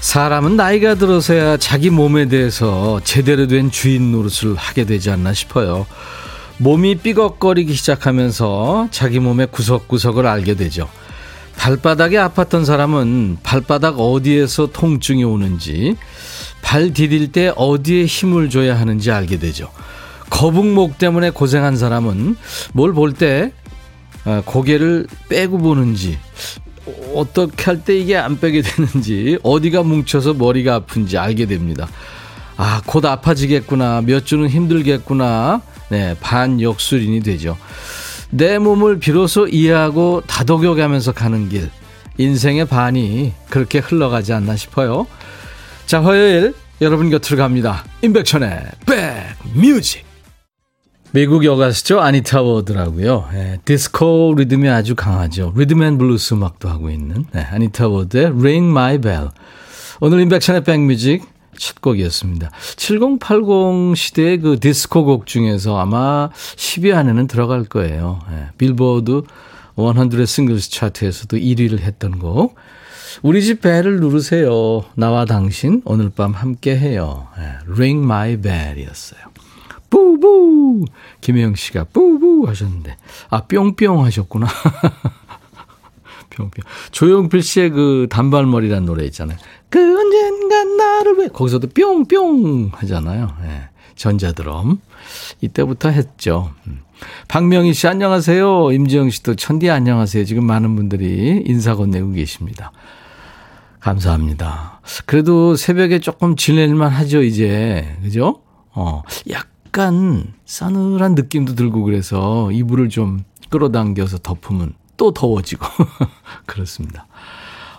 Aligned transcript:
사람은 0.00 0.56
나이가 0.56 0.94
들어서야 0.94 1.56
자기 1.56 1.90
몸에 1.90 2.26
대해서 2.26 3.00
제대로 3.02 3.46
된 3.46 3.70
주인 3.70 4.12
노릇을 4.12 4.54
하게 4.54 4.84
되지 4.84 5.10
않나 5.10 5.32
싶어요. 5.32 5.86
몸이 6.58 6.96
삐걱거리기 6.96 7.74
시작하면서 7.74 8.88
자기 8.90 9.18
몸의 9.20 9.48
구석구석을 9.50 10.26
알게 10.26 10.54
되죠. 10.54 10.88
발바닥이 11.56 12.16
아팠던 12.16 12.64
사람은 12.64 13.38
발바닥 13.42 13.98
어디에서 13.98 14.68
통증이 14.72 15.24
오는지, 15.24 15.96
발 16.62 16.92
디딜 16.92 17.32
때 17.32 17.52
어디에 17.56 18.04
힘을 18.04 18.50
줘야 18.50 18.78
하는지 18.78 19.10
알게 19.10 19.38
되죠. 19.38 19.70
거북목 20.30 20.98
때문에 20.98 21.30
고생한 21.30 21.76
사람은 21.76 22.36
뭘 22.72 22.92
볼때 22.92 23.52
아, 24.24 24.42
고개를 24.44 25.06
빼고 25.28 25.58
보는지 25.58 26.18
어떻게 27.14 27.64
할 27.64 27.82
때 27.82 27.96
이게 27.98 28.16
안 28.16 28.38
빼게 28.38 28.62
되는지 28.62 29.38
어디가 29.42 29.82
뭉쳐서 29.82 30.34
머리가 30.34 30.76
아픈지 30.76 31.18
알게 31.18 31.46
됩니다. 31.46 31.88
아, 32.56 32.80
곧 32.86 33.04
아파지겠구나. 33.04 34.02
몇 34.02 34.24
주는 34.24 34.48
힘들겠구나. 34.48 35.60
네, 35.90 36.16
반역술인이 36.20 37.20
되죠. 37.20 37.56
내 38.30 38.58
몸을 38.58 38.98
비로소 38.98 39.46
이해하고 39.46 40.22
다독여가면서 40.26 41.12
가는 41.12 41.48
길. 41.48 41.70
인생의 42.18 42.66
반이 42.66 43.32
그렇게 43.50 43.78
흘러가지 43.78 44.32
않나 44.32 44.56
싶어요. 44.56 45.06
자, 45.84 46.02
화요일 46.02 46.54
여러분 46.80 47.10
곁으로 47.10 47.36
갑니다. 47.36 47.84
임백천의 48.02 48.62
백뮤직. 48.86 50.05
미국 51.12 51.44
여가수죠. 51.44 52.00
아니타 52.00 52.42
워드라고요. 52.42 53.28
예, 53.34 53.58
디스코 53.64 54.34
리듬이 54.36 54.68
아주 54.68 54.94
강하죠. 54.94 55.52
리듬 55.56 55.82
앤 55.82 55.98
블루스 55.98 56.34
음악도 56.34 56.68
하고 56.68 56.90
있는 56.90 57.24
네, 57.32 57.40
아니타 57.40 57.88
워드의 57.88 58.26
Ring 58.26 58.70
My 58.70 58.98
Bell. 58.98 59.28
오늘 60.00 60.20
인백션의 60.20 60.64
백뮤직 60.64 61.24
첫 61.58 61.80
곡이었습니다. 61.80 62.50
7080 62.76 63.96
시대의 63.96 64.40
그 64.40 64.60
디스코 64.60 65.04
곡 65.04 65.26
중에서 65.26 65.78
아마 65.78 66.28
10위 66.56 66.94
안에는 66.94 67.26
들어갈 67.28 67.64
거예요. 67.64 68.20
예, 68.32 68.48
빌보드 68.58 69.22
100 69.76 70.26
싱글스 70.26 70.70
차트에서도 70.70 71.36
1위를 71.36 71.80
했던 71.80 72.18
곡. 72.18 72.56
우리 73.22 73.42
집 73.42 73.62
벨을 73.62 74.00
누르세요. 74.00 74.84
나와 74.94 75.24
당신 75.24 75.80
오늘 75.86 76.10
밤 76.10 76.32
함께 76.32 76.76
해요. 76.76 77.28
예, 77.38 77.72
Ring 77.72 78.04
My 78.04 78.36
Bell이었어요. 78.36 79.35
뿌뿌 79.90 80.84
김혜영 81.20 81.54
씨가 81.54 81.84
뿌뿌 81.84 82.48
하셨는데 82.48 82.96
아 83.30 83.42
뿅뿅 83.42 84.04
하셨구나. 84.04 84.46
뿅뿅. 86.30 86.64
조용필 86.90 87.42
씨의 87.42 87.70
그 87.70 88.06
단발머리란 88.10 88.84
노래 88.84 89.04
있잖아요. 89.06 89.38
그 89.70 89.78
언젠간 89.78 90.76
나를 90.76 91.14
왜 91.18 91.28
거기서도 91.28 91.68
뿅뿅 91.68 92.72
하잖아요. 92.74 93.34
예. 93.44 93.68
전자드럼 93.94 94.80
이때부터 95.40 95.88
했죠. 95.88 96.52
음. 96.66 96.82
박명희 97.28 97.74
씨 97.74 97.88
안녕하세요. 97.88 98.72
임지영 98.72 99.10
씨도 99.10 99.36
천디 99.36 99.70
안녕하세요. 99.70 100.24
지금 100.24 100.44
많은 100.44 100.76
분들이 100.76 101.42
인사 101.46 101.74
건네고 101.74 102.12
계십니다. 102.12 102.72
감사합니다. 103.80 104.80
그래도 105.04 105.56
새벽에 105.56 105.98
조금 106.00 106.36
지낼만 106.36 106.90
하죠, 106.90 107.22
이제. 107.22 107.96
그죠? 108.02 108.42
어, 108.72 109.02
약 109.30 109.46
약간 109.76 110.32
싸늘한 110.46 111.14
느낌도 111.14 111.54
들고 111.54 111.82
그래서 111.82 112.50
이불을 112.50 112.88
좀 112.88 113.24
끌어당겨서 113.50 114.16
덮으면 114.22 114.72
또 114.96 115.12
더워지고 115.12 115.66
그렇습니다. 116.46 117.06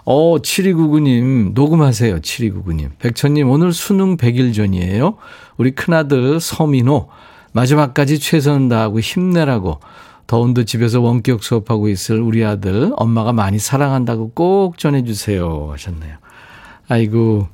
어, 0.06 0.38
7299님, 0.38 1.54
녹음하세요. 1.54 2.20
7299님. 2.20 2.92
백천님, 3.00 3.50
오늘 3.50 3.74
수능 3.74 4.16
100일 4.16 4.54
전이에요. 4.54 5.16
우리 5.58 5.72
큰아들 5.72 6.40
서민호, 6.40 7.10
마지막까지 7.54 8.20
최선 8.20 8.70
다하고 8.70 9.00
힘내라고 9.00 9.80
더운도 10.28 10.66
집에서 10.66 11.02
원격 11.02 11.44
수업하고 11.44 11.90
있을 11.90 12.22
우리 12.22 12.46
아들, 12.46 12.92
엄마가 12.96 13.34
많이 13.34 13.58
사랑한다고 13.58 14.34
꼭 14.36 14.78
전해주세요. 14.78 15.72
하셨네요. 15.72 16.18
아이고, 16.90 17.48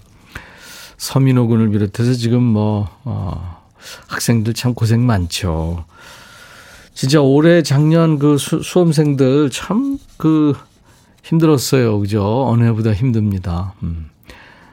서민호 0.97 1.47
군을 1.47 1.69
비롯해서 1.69 2.11
지금 2.13 2.43
뭐, 2.43 2.89
어, 3.05 3.53
학생들 4.07 4.53
참 4.53 4.73
고생 4.73 5.05
많죠. 5.05 5.85
진짜 6.94 7.21
올해 7.21 7.63
작년 7.63 8.19
그 8.19 8.38
수, 8.38 8.61
수험생들 8.61 9.49
참 9.49 9.97
그 10.23 10.53
힘들었어요. 11.23 11.99
그죠? 11.99 12.47
어느 12.47 12.63
해보다 12.63 12.93
힘듭니다. 12.93 13.73
음. 13.83 14.09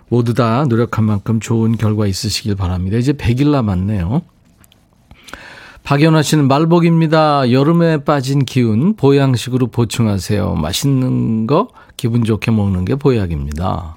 모두 0.09 0.33
다 0.33 0.65
노력한 0.69 1.05
만큼 1.05 1.41
좋은 1.41 1.77
결과 1.77 2.07
있으시길 2.07 2.55
바랍니다. 2.55 2.97
이제 2.97 3.13
100일 3.13 3.51
남았네요. 3.51 4.23
박연화 5.83 6.23
씨는 6.23 6.47
말복입니다. 6.47 7.51
여름에 7.51 8.05
빠진 8.05 8.45
기운 8.45 8.95
보양식으로 8.95 9.69
보충하세요. 9.69 10.55
맛있는 10.55 11.49
거 11.49 11.69
기분 11.97 12.23
좋게 12.23 12.53
먹는 12.53 12.85
게 12.85 12.95
보약입니다. 12.95 13.97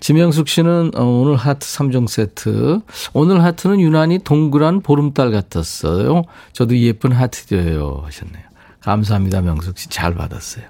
지명숙 0.00 0.48
씨는 0.48 0.92
어, 0.94 1.04
오늘 1.04 1.36
하트 1.36 1.66
3종 1.66 2.08
세트. 2.08 2.80
오늘 3.12 3.42
하트는 3.42 3.80
유난히 3.80 4.18
동그란 4.18 4.80
보름달 4.80 5.30
같았어요. 5.30 6.22
저도 6.52 6.76
예쁜 6.78 7.12
하트 7.12 7.46
드려요. 7.46 8.02
하셨네요. 8.04 8.44
감사합니다. 8.80 9.40
명숙 9.40 9.78
씨. 9.78 9.88
잘 9.88 10.14
받았어요. 10.14 10.64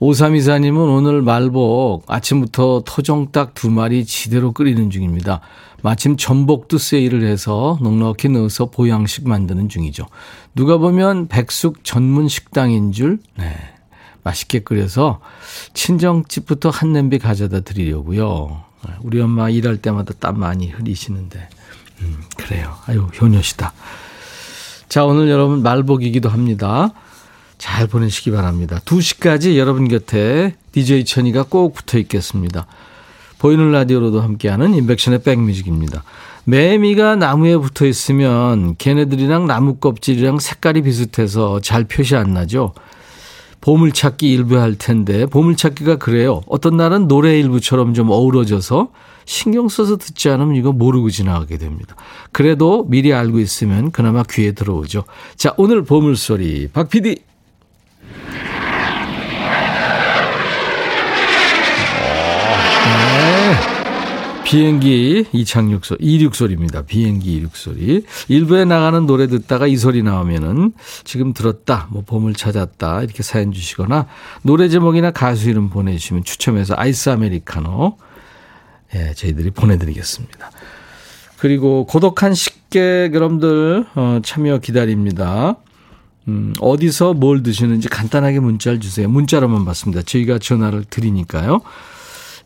5324님은 0.00 0.96
오늘 0.96 1.22
말복 1.22 2.04
아침부터 2.08 2.82
토종닭 2.84 3.54
두 3.54 3.70
마리 3.70 4.04
지대로 4.04 4.52
끓이는 4.52 4.90
중입니다. 4.90 5.40
마침 5.82 6.16
전복도 6.16 6.78
세일을 6.78 7.24
해서 7.24 7.78
넉넉히 7.82 8.28
넣어서 8.30 8.66
보양식 8.70 9.28
만드는 9.28 9.68
중이죠. 9.68 10.06
누가 10.54 10.78
보면 10.78 11.28
백숙 11.28 11.84
전문 11.84 12.26
식당인 12.28 12.90
줄, 12.90 13.18
네. 13.36 13.54
맛있게 14.24 14.60
끓여서 14.60 15.20
친정집부터 15.74 16.70
한 16.70 16.92
냄비 16.92 17.18
가져다 17.18 17.60
드리려고요. 17.60 18.64
우리 19.02 19.20
엄마 19.20 19.48
일할 19.48 19.76
때마다 19.76 20.12
땀 20.18 20.40
많이 20.40 20.70
흘리시는데. 20.70 21.48
음, 22.00 22.22
그래요. 22.36 22.74
아유, 22.86 23.02
효녀시다. 23.20 23.72
자, 24.88 25.04
오늘 25.04 25.28
여러분 25.28 25.62
말복이기도 25.62 26.28
합니다. 26.28 26.92
잘 27.58 27.86
보내시기 27.86 28.30
바랍니다. 28.30 28.80
2시까지 28.84 29.56
여러분 29.56 29.88
곁에 29.88 30.54
DJ 30.72 31.04
천이가 31.04 31.44
꼭 31.44 31.74
붙어 31.74 31.98
있겠습니다. 31.98 32.66
보이는 33.38 33.72
라디오로도 33.72 34.20
함께하는 34.20 34.74
인백션의 34.74 35.22
백뮤직입니다. 35.22 36.02
매미가 36.44 37.16
나무에 37.16 37.56
붙어 37.56 37.86
있으면 37.86 38.76
걔네들이랑 38.76 39.46
나무 39.46 39.76
껍질이랑 39.76 40.38
색깔이 40.38 40.82
비슷해서 40.82 41.60
잘 41.60 41.84
표시 41.84 42.16
안 42.16 42.34
나죠. 42.34 42.74
보물찾기 43.64 44.30
일부 44.30 44.58
할 44.58 44.74
텐데 44.74 45.24
보물찾기가 45.24 45.96
그래요. 45.96 46.42
어떤 46.46 46.76
날은 46.76 47.08
노래 47.08 47.40
일부처럼 47.40 47.94
좀 47.94 48.10
어우러져서 48.10 48.90
신경 49.24 49.70
써서 49.70 49.96
듣지 49.96 50.28
않으면 50.28 50.54
이거 50.54 50.70
모르고 50.72 51.08
지나가게 51.08 51.56
됩니다. 51.56 51.96
그래도 52.30 52.84
미리 52.86 53.14
알고 53.14 53.40
있으면 53.40 53.90
그나마 53.90 54.22
귀에 54.22 54.52
들어오죠. 54.52 55.04
자, 55.36 55.54
오늘 55.56 55.82
보물소리 55.82 56.68
박 56.74 56.90
PD. 56.90 57.22
비행기 64.54 65.26
이착륙 65.32 65.84
소리, 65.84 65.98
이륙 66.04 66.36
소리입니다. 66.36 66.82
비행기 66.82 67.34
이륙 67.34 67.56
소리. 67.56 68.04
일부에 68.28 68.64
나가는 68.64 69.04
노래 69.04 69.26
듣다가 69.26 69.66
이 69.66 69.76
소리 69.76 70.04
나오면은 70.04 70.72
지금 71.02 71.34
들었다, 71.34 71.88
뭐 71.90 72.04
봄을 72.06 72.34
찾았다 72.34 73.02
이렇게 73.02 73.24
사연 73.24 73.50
주시거나 73.50 74.06
노래 74.42 74.68
제목이나 74.68 75.10
가수 75.10 75.50
이름 75.50 75.70
보내주시면 75.70 76.22
추첨해서 76.22 76.74
아이스 76.76 77.10
아메리카노 77.10 77.98
예, 78.94 79.12
저희들이 79.14 79.50
보내드리겠습니다. 79.50 80.52
그리고 81.38 81.84
고독한 81.86 82.32
식객 82.34 83.12
여러분들 83.12 83.86
어, 83.96 84.20
참여 84.24 84.58
기다립니다. 84.58 85.56
음, 86.28 86.52
어디서 86.60 87.14
뭘 87.14 87.42
드시는지 87.42 87.88
간단하게 87.88 88.38
문자를 88.38 88.78
주세요. 88.78 89.08
문자로만 89.08 89.64
받습니다. 89.64 90.02
저희가 90.02 90.38
전화를 90.38 90.84
드리니까요. 90.84 91.60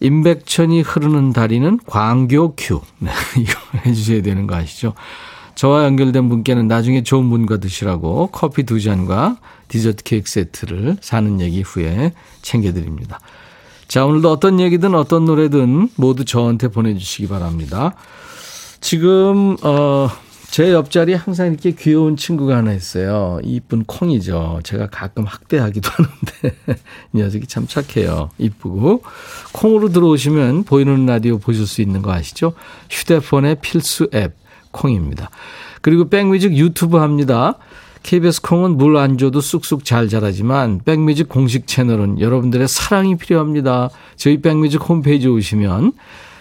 임백천이 0.01 0.83
흐르는 0.83 1.33
다리는 1.33 1.79
광교 1.87 2.55
큐. 2.57 2.81
네, 2.99 3.11
이거 3.39 3.53
해주셔야 3.85 4.23
되는 4.23 4.47
거 4.47 4.55
아시죠? 4.55 4.95
저와 5.55 5.85
연결된 5.85 6.29
분께는 6.29 6.69
나중에 6.69 7.03
좋은 7.03 7.29
분과 7.31 7.57
드시라고 7.57 8.29
커피 8.29 8.63
두 8.63 8.81
잔과 8.81 9.39
디저트 9.67 10.05
케이크 10.05 10.31
세트를 10.31 10.99
사는 11.01 11.41
얘기 11.41 11.63
후에 11.63 12.13
챙겨드립니다. 12.43 13.19
자, 13.89 14.05
오늘도 14.05 14.31
어떤 14.31 14.61
얘기든 14.61 14.95
어떤 14.95 15.25
노래든 15.25 15.89
모두 15.97 16.25
저한테 16.25 16.69
보내주시기 16.69 17.27
바랍니다. 17.27 17.95
지금, 18.81 19.57
어, 19.63 20.09
제 20.51 20.73
옆자리에 20.73 21.15
항상 21.15 21.49
이렇게 21.49 21.73
귀여운 21.73 22.17
친구가 22.17 22.57
하나 22.57 22.73
있어요. 22.73 23.39
이쁜 23.45 23.85
콩이죠. 23.85 24.61
제가 24.65 24.89
가끔 24.89 25.25
학대하기도 25.25 25.89
하는데 25.93 26.57
이 27.13 27.19
녀석이 27.19 27.47
참 27.47 27.67
착해요. 27.67 28.31
이쁘고 28.39 29.03
콩으로 29.53 29.91
들어오시면 29.91 30.65
보이는 30.65 31.07
라디오 31.07 31.39
보실 31.39 31.67
수 31.67 31.83
있는 31.83 32.03
거 32.03 32.13
아시죠? 32.13 32.55
휴대폰의 32.91 33.59
필수 33.61 34.09
앱 34.15 34.35
콩입니다. 34.73 35.31
그리고 35.83 36.09
백뮤직 36.09 36.57
유튜브 36.57 36.97
합니다. 36.97 37.55
KBS 38.03 38.41
콩은 38.43 38.77
물 38.79 38.97
안 38.97 39.19
줘도 39.19 39.41
쑥쑥 39.41 39.85
잘 39.85 40.09
자라지만 40.09 40.81
백뮤직 40.85 41.29
공식 41.29 41.67
채널은 41.67 42.21
여러분들의 42.21 42.67
사랑이 42.67 43.17
필요합니다. 43.19 43.91
저희 44.17 44.41
백뮤직 44.41 44.89
홈페이지 44.89 45.29
오시면 45.29 45.93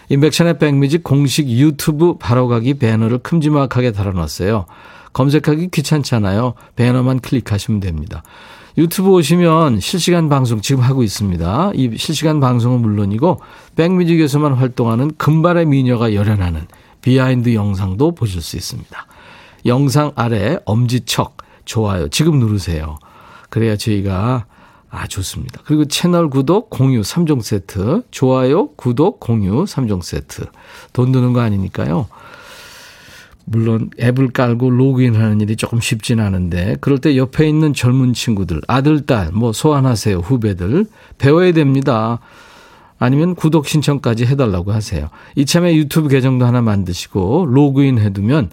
인백션의 0.08 0.58
백뮤직 0.58 1.02
공식 1.02 1.48
유튜브 1.48 2.16
바로가기 2.18 2.74
배너를 2.74 3.18
큼지막하게 3.18 3.92
달아놨어요. 3.92 4.66
검색하기 5.12 5.68
귀찮잖아요. 5.68 6.54
배너만 6.76 7.20
클릭하시면 7.20 7.80
됩니다. 7.80 8.22
유튜브 8.76 9.10
오시면 9.10 9.80
실시간 9.80 10.28
방송 10.28 10.60
지금 10.60 10.82
하고 10.82 11.02
있습니다. 11.02 11.72
이 11.74 11.96
실시간 11.96 12.38
방송은 12.38 12.80
물론이고 12.80 13.40
백뮤직에서만 13.74 14.54
활동하는 14.54 15.10
금발의 15.16 15.66
미녀가 15.66 16.14
열연하는 16.14 16.66
비하인드 17.02 17.54
영상도 17.54 18.14
보실 18.14 18.40
수 18.40 18.56
있습니다. 18.56 19.06
영상 19.66 20.12
아래 20.14 20.58
엄지척 20.64 21.38
좋아요 21.64 22.08
지금 22.08 22.38
누르세요. 22.38 22.98
그래야 23.50 23.76
저희가 23.76 24.46
아, 24.90 25.06
좋습니다. 25.06 25.60
그리고 25.64 25.84
채널 25.84 26.30
구독, 26.30 26.70
공유 26.70 27.02
3종 27.02 27.42
세트, 27.42 28.02
좋아요, 28.10 28.68
구독, 28.76 29.20
공유 29.20 29.64
3종 29.64 30.02
세트. 30.02 30.46
돈 30.92 31.12
드는 31.12 31.32
거 31.32 31.40
아니니까요. 31.40 32.08
물론 33.44 33.90
앱을 33.98 34.30
깔고 34.30 34.70
로그인 34.70 35.14
하는 35.16 35.40
일이 35.40 35.56
조금 35.56 35.80
쉽진 35.80 36.20
않은데 36.20 36.76
그럴 36.80 36.98
때 36.98 37.16
옆에 37.16 37.48
있는 37.48 37.72
젊은 37.72 38.12
친구들, 38.12 38.60
아들, 38.68 39.06
딸, 39.06 39.30
뭐 39.32 39.52
소환하세요. 39.52 40.18
후배들. 40.18 40.86
배워야 41.16 41.52
됩니다. 41.52 42.18
아니면 42.98 43.34
구독 43.34 43.66
신청까지 43.66 44.26
해달라고 44.26 44.72
하세요. 44.72 45.08
이참에 45.36 45.74
유튜브 45.76 46.08
계정도 46.08 46.44
하나 46.44 46.60
만드시고 46.60 47.46
로그인 47.46 47.98
해두면 47.98 48.50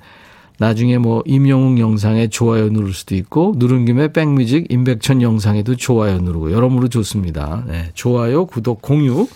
나중에 0.59 0.97
뭐 0.97 1.23
임영웅 1.25 1.79
영상에 1.79 2.27
좋아요 2.27 2.69
누를 2.69 2.93
수도 2.93 3.15
있고 3.15 3.53
누른 3.57 3.85
김에 3.85 4.13
백뮤직 4.13 4.67
임백천 4.69 5.21
영상에도 5.21 5.75
좋아요 5.75 6.19
누르고 6.19 6.51
여러모로 6.51 6.87
좋습니다. 6.87 7.63
네, 7.67 7.91
좋아요, 7.93 8.45
구독, 8.45 8.81
공유 8.81 9.27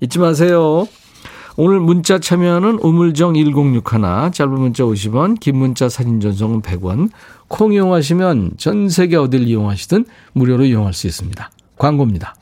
잊지 0.00 0.18
마세요. 0.18 0.86
오늘 1.58 1.80
문자 1.80 2.18
참여하는 2.18 2.80
우물정 2.82 3.34
1061 3.34 3.82
짧은 4.32 4.52
문자 4.52 4.84
50원 4.84 5.40
긴 5.40 5.56
문자 5.56 5.88
사진 5.88 6.20
전송은 6.20 6.60
100원 6.60 7.10
콩 7.48 7.72
이용하시면 7.72 8.52
전 8.58 8.90
세계 8.90 9.16
어딜 9.16 9.48
이용하시든 9.48 10.04
무료로 10.34 10.66
이용할 10.66 10.92
수 10.92 11.06
있습니다. 11.06 11.50
광고입니다. 11.78 12.34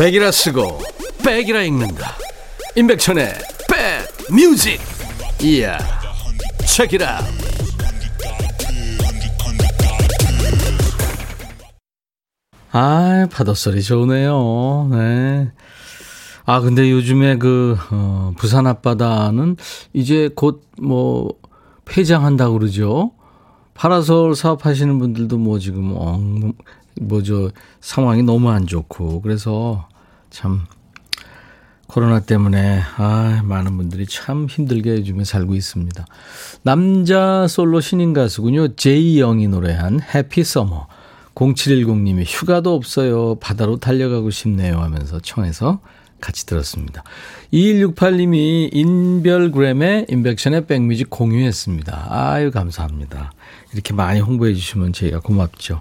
백이라 0.00 0.30
쓰고 0.32 0.78
백이라 1.22 1.60
읽는다. 1.60 2.16
임백천의 2.74 3.34
백뮤직. 4.30 4.80
이야 5.42 5.76
책이라 6.66 7.20
아 12.72 13.28
파도소리 13.30 13.82
좋네요. 13.82 14.88
네. 14.90 15.52
아 16.46 16.60
근데 16.60 16.90
요즘에 16.90 17.36
그 17.36 17.76
어, 17.90 18.32
부산 18.38 18.66
앞바다는 18.66 19.58
이제 19.92 20.30
곧 20.34 20.62
뭐 20.80 21.34
폐장한다고 21.84 22.58
그러죠. 22.58 23.12
파라솔 23.74 24.34
사업하시는 24.34 24.98
분들도 24.98 25.36
뭐 25.36 25.58
지금 25.58 25.92
어, 25.94 26.18
뭐저 27.02 27.50
상황이 27.80 28.22
너무 28.22 28.50
안 28.50 28.66
좋고 28.66 29.20
그래서 29.20 29.89
참 30.30 30.66
코로나 31.86 32.20
때문에 32.20 32.80
아 32.96 33.42
많은 33.44 33.76
분들이 33.76 34.06
참 34.06 34.46
힘들게 34.48 34.90
요즘에 34.92 35.24
살고 35.24 35.56
있습니다. 35.56 36.06
남자 36.62 37.48
솔로 37.48 37.80
신인 37.80 38.12
가수군요. 38.12 38.76
제이영이 38.76 39.48
노래한 39.48 40.00
해피 40.14 40.44
서머. 40.44 40.86
0710님이 41.34 42.24
휴가도 42.26 42.74
없어요. 42.74 43.36
바다로 43.36 43.78
달려가고 43.78 44.30
싶네요 44.30 44.78
하면서 44.78 45.20
청해서 45.20 45.80
같이 46.20 46.46
들었습니다. 46.46 47.02
2168님이 47.52 48.68
인별그램에 48.72 50.06
인백션의 50.08 50.66
백뮤직 50.66 51.10
공유했습니다. 51.10 52.06
아유 52.08 52.50
감사합니다. 52.50 53.32
이렇게 53.72 53.94
많이 53.94 54.20
홍보해 54.20 54.54
주시면 54.54 54.92
저희가 54.92 55.20
고맙죠. 55.20 55.80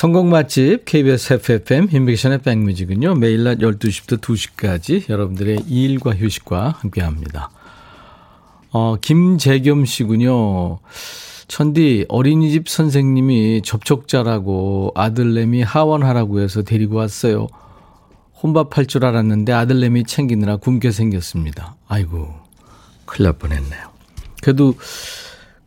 성공 0.00 0.30
맛집 0.30 0.86
KBS 0.86 1.34
FFM 1.34 1.88
인백션의 1.92 2.38
백뮤직은요. 2.38 3.16
매일 3.16 3.44
낮 3.44 3.58
12시부터 3.58 4.18
2시까지 4.18 5.10
여러분들의 5.10 5.64
일과 5.68 6.14
휴식과 6.14 6.76
함께합니다. 6.78 7.50
어, 8.70 8.96
김재겸 8.98 9.84
씨군요. 9.84 10.78
천디 11.48 12.06
어린이집 12.08 12.70
선생님이 12.70 13.60
접촉자라고 13.62 14.92
아들내미 14.94 15.64
하원하라고 15.64 16.40
해서 16.40 16.62
데리고 16.62 16.96
왔어요. 16.96 17.48
혼밥할 18.42 18.86
줄 18.86 19.04
알았는데 19.04 19.52
아들내미 19.52 20.04
챙기느라 20.04 20.56
굶게 20.56 20.92
생겼습니다. 20.92 21.76
아이고 21.88 22.36
큰일 23.04 23.24
날 23.24 23.32
뻔했네요. 23.34 23.90
그래도 24.40 24.72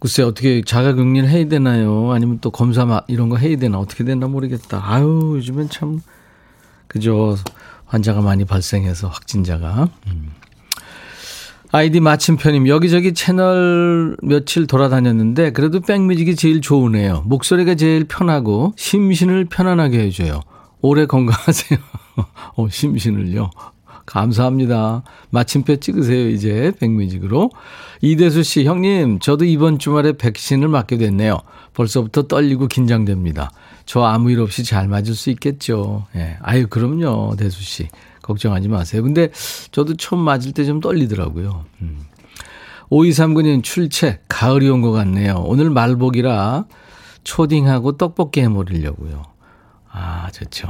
글쎄 0.03 0.21
어떻게 0.21 0.61
자가격리를 0.61 1.29
해야 1.29 1.47
되나요? 1.47 2.11
아니면 2.11 2.39
또 2.41 2.51
검사 2.51 3.05
이런 3.07 3.29
거 3.29 3.37
해야 3.37 3.55
되나 3.55 3.79
어떻게 3.79 4.03
되나 4.03 4.27
모르겠다. 4.27 4.83
아유 4.83 5.35
요즘엔 5.37 5.69
참 5.69 6.01
그죠 6.89 7.37
환자가 7.85 8.19
많이 8.19 8.43
발생해서 8.43 9.07
확진자가. 9.07 9.87
음. 10.07 10.33
아이디 11.71 12.01
마침표님 12.01 12.67
여기저기 12.67 13.13
채널 13.13 14.17
며칠 14.21 14.67
돌아다녔는데 14.67 15.53
그래도 15.53 15.79
백뮤직이 15.79 16.35
제일 16.35 16.59
좋으네요. 16.59 17.23
목소리가 17.25 17.75
제일 17.75 18.03
편하고 18.03 18.73
심신을 18.75 19.45
편안하게 19.45 19.99
해줘요. 19.99 20.41
오래 20.81 21.05
건강하세요. 21.05 21.79
어, 22.57 22.67
심신을요. 22.69 23.51
감사합니다. 24.05 25.03
마침표 25.29 25.77
찍으세요, 25.77 26.29
이제. 26.29 26.71
백뮤직으로. 26.79 27.49
이대수 28.01 28.43
씨, 28.43 28.65
형님, 28.65 29.19
저도 29.19 29.45
이번 29.45 29.79
주말에 29.79 30.13
백신을 30.13 30.67
맞게 30.67 30.97
됐네요. 30.97 31.37
벌써부터 31.73 32.23
떨리고 32.23 32.67
긴장됩니다. 32.67 33.49
저 33.85 34.03
아무 34.03 34.29
일 34.31 34.39
없이 34.41 34.63
잘 34.63 34.87
맞을 34.87 35.15
수 35.15 35.29
있겠죠. 35.31 36.05
예. 36.15 36.37
아유, 36.41 36.67
그럼요, 36.67 37.35
대수 37.37 37.61
씨. 37.63 37.87
걱정하지 38.21 38.67
마세요. 38.69 39.03
근데 39.03 39.29
저도 39.71 39.95
처음 39.97 40.21
맞을 40.21 40.53
때 40.53 40.63
좀 40.65 40.79
떨리더라고요. 40.79 41.65
음. 41.81 41.99
5239님 42.89 43.63
출첵, 43.63 44.21
가을이 44.29 44.69
온 44.69 44.81
것 44.81 44.91
같네요. 44.91 45.43
오늘 45.45 45.69
말복이라 45.69 46.65
초딩하고 47.23 47.97
떡볶이 47.97 48.41
해 48.41 48.47
먹으려고요. 48.49 49.23
아, 49.91 50.29
좋죠. 50.31 50.69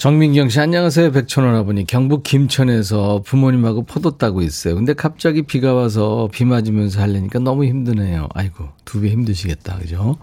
정민경 0.00 0.48
씨, 0.48 0.58
안녕하세요. 0.58 1.12
백천원 1.12 1.54
아버님. 1.56 1.84
경북 1.86 2.22
김천에서 2.22 3.20
부모님하고 3.22 3.82
포도 3.84 4.16
따고 4.16 4.40
있어요. 4.40 4.74
근데 4.74 4.94
갑자기 4.94 5.42
비가 5.42 5.74
와서 5.74 6.26
비 6.32 6.46
맞으면서 6.46 7.02
하려니까 7.02 7.38
너무 7.40 7.66
힘드네요. 7.66 8.26
아이고, 8.32 8.70
두 8.86 9.02
배 9.02 9.10
힘드시겠다. 9.10 9.76
그죠? 9.76 10.16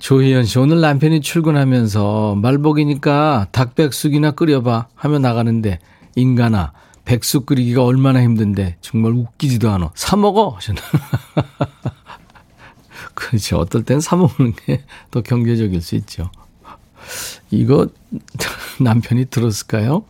조희연 0.00 0.44
씨, 0.44 0.58
오늘 0.58 0.80
남편이 0.80 1.20
출근하면서 1.20 2.34
말복이니까 2.42 3.46
닭백숙이나 3.52 4.32
끓여봐 4.32 4.88
하며 4.96 5.20
나가는데, 5.20 5.78
인간아, 6.16 6.72
백숙 7.04 7.46
끓이기가 7.46 7.84
얼마나 7.84 8.20
힘든데, 8.24 8.78
정말 8.80 9.12
웃기지도 9.12 9.70
않아. 9.70 9.92
사먹어! 9.94 10.48
하셨나. 10.48 10.80
그렇죠. 13.14 13.58
어떨 13.58 13.84
땐 13.84 14.00
사먹는 14.00 14.54
게 14.66 14.82
더 15.12 15.20
경제적일 15.22 15.80
수 15.80 15.94
있죠. 15.94 16.28
이거 17.50 17.88
남편이 18.80 19.26
들었을까요? 19.26 20.04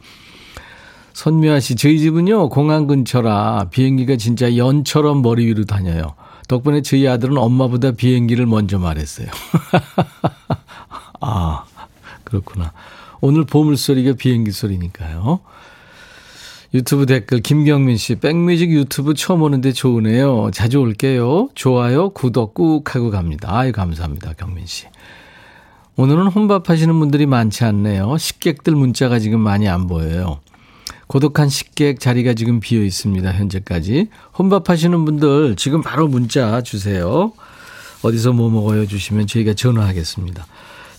손미아 1.13 1.61
씨, 1.61 1.77
저희 1.77 2.01
집은요, 2.01 2.49
공항 2.49 2.87
근처라 2.87 3.69
비행기가 3.71 4.17
진짜 4.17 4.57
연처럼 4.57 5.23
머리 5.23 5.47
위로 5.47 5.65
다녀요. 5.65 6.15
덕분에 6.49 6.83
저희 6.83 7.07
아들은 7.09 7.39
엄마보다 7.39 7.93
비행기를 7.93 8.47
먼저 8.47 8.79
말했어요. 8.79 9.29
아, 11.21 11.65
그렇구나. 12.25 12.73
오늘 13.21 13.45
보물소리가 13.45 14.15
비행기 14.15 14.51
소리니까요. 14.51 15.41
유튜브 16.75 17.07
댓글 17.07 17.41
김경민 17.41 17.97
씨 17.97 18.17
백뮤직 18.17 18.71
유튜브 18.73 19.15
처음 19.15 19.43
오는데 19.43 19.73
좋으네요. 19.73 20.51
자주 20.53 20.81
올게요. 20.81 21.49
좋아요, 21.55 22.11
구독 22.11 22.55
꾹 22.55 22.83
하고 22.93 23.11
갑니다. 23.11 23.57
아유 23.57 23.71
감사합니다, 23.71 24.33
경민 24.37 24.67
씨. 24.67 24.87
오늘은 25.97 26.27
혼밥 26.27 26.71
하시는 26.71 26.99
분들이 26.99 27.25
많지 27.25 27.65
않네요. 27.65 28.19
식객들 28.19 28.75
문자가 28.75 29.21
지금 29.21 29.39
많이 29.39 29.69
안 29.69 29.87
보여요. 29.87 30.41
고독한 31.07 31.49
식객 31.49 32.01
자리가 32.01 32.35
지금 32.35 32.59
비어 32.59 32.83
있습니다. 32.83 33.31
현재까지. 33.31 34.09
혼밥 34.37 34.71
하시는 34.71 35.05
분들 35.05 35.55
지금 35.55 35.83
바로 35.83 36.09
문자 36.09 36.63
주세요. 36.63 37.33
어디서 38.03 38.33
뭐 38.33 38.51
먹어요 38.51 38.87
주시면 38.89 39.29
저희가 39.29 39.55
전화하겠습니다. 39.55 40.45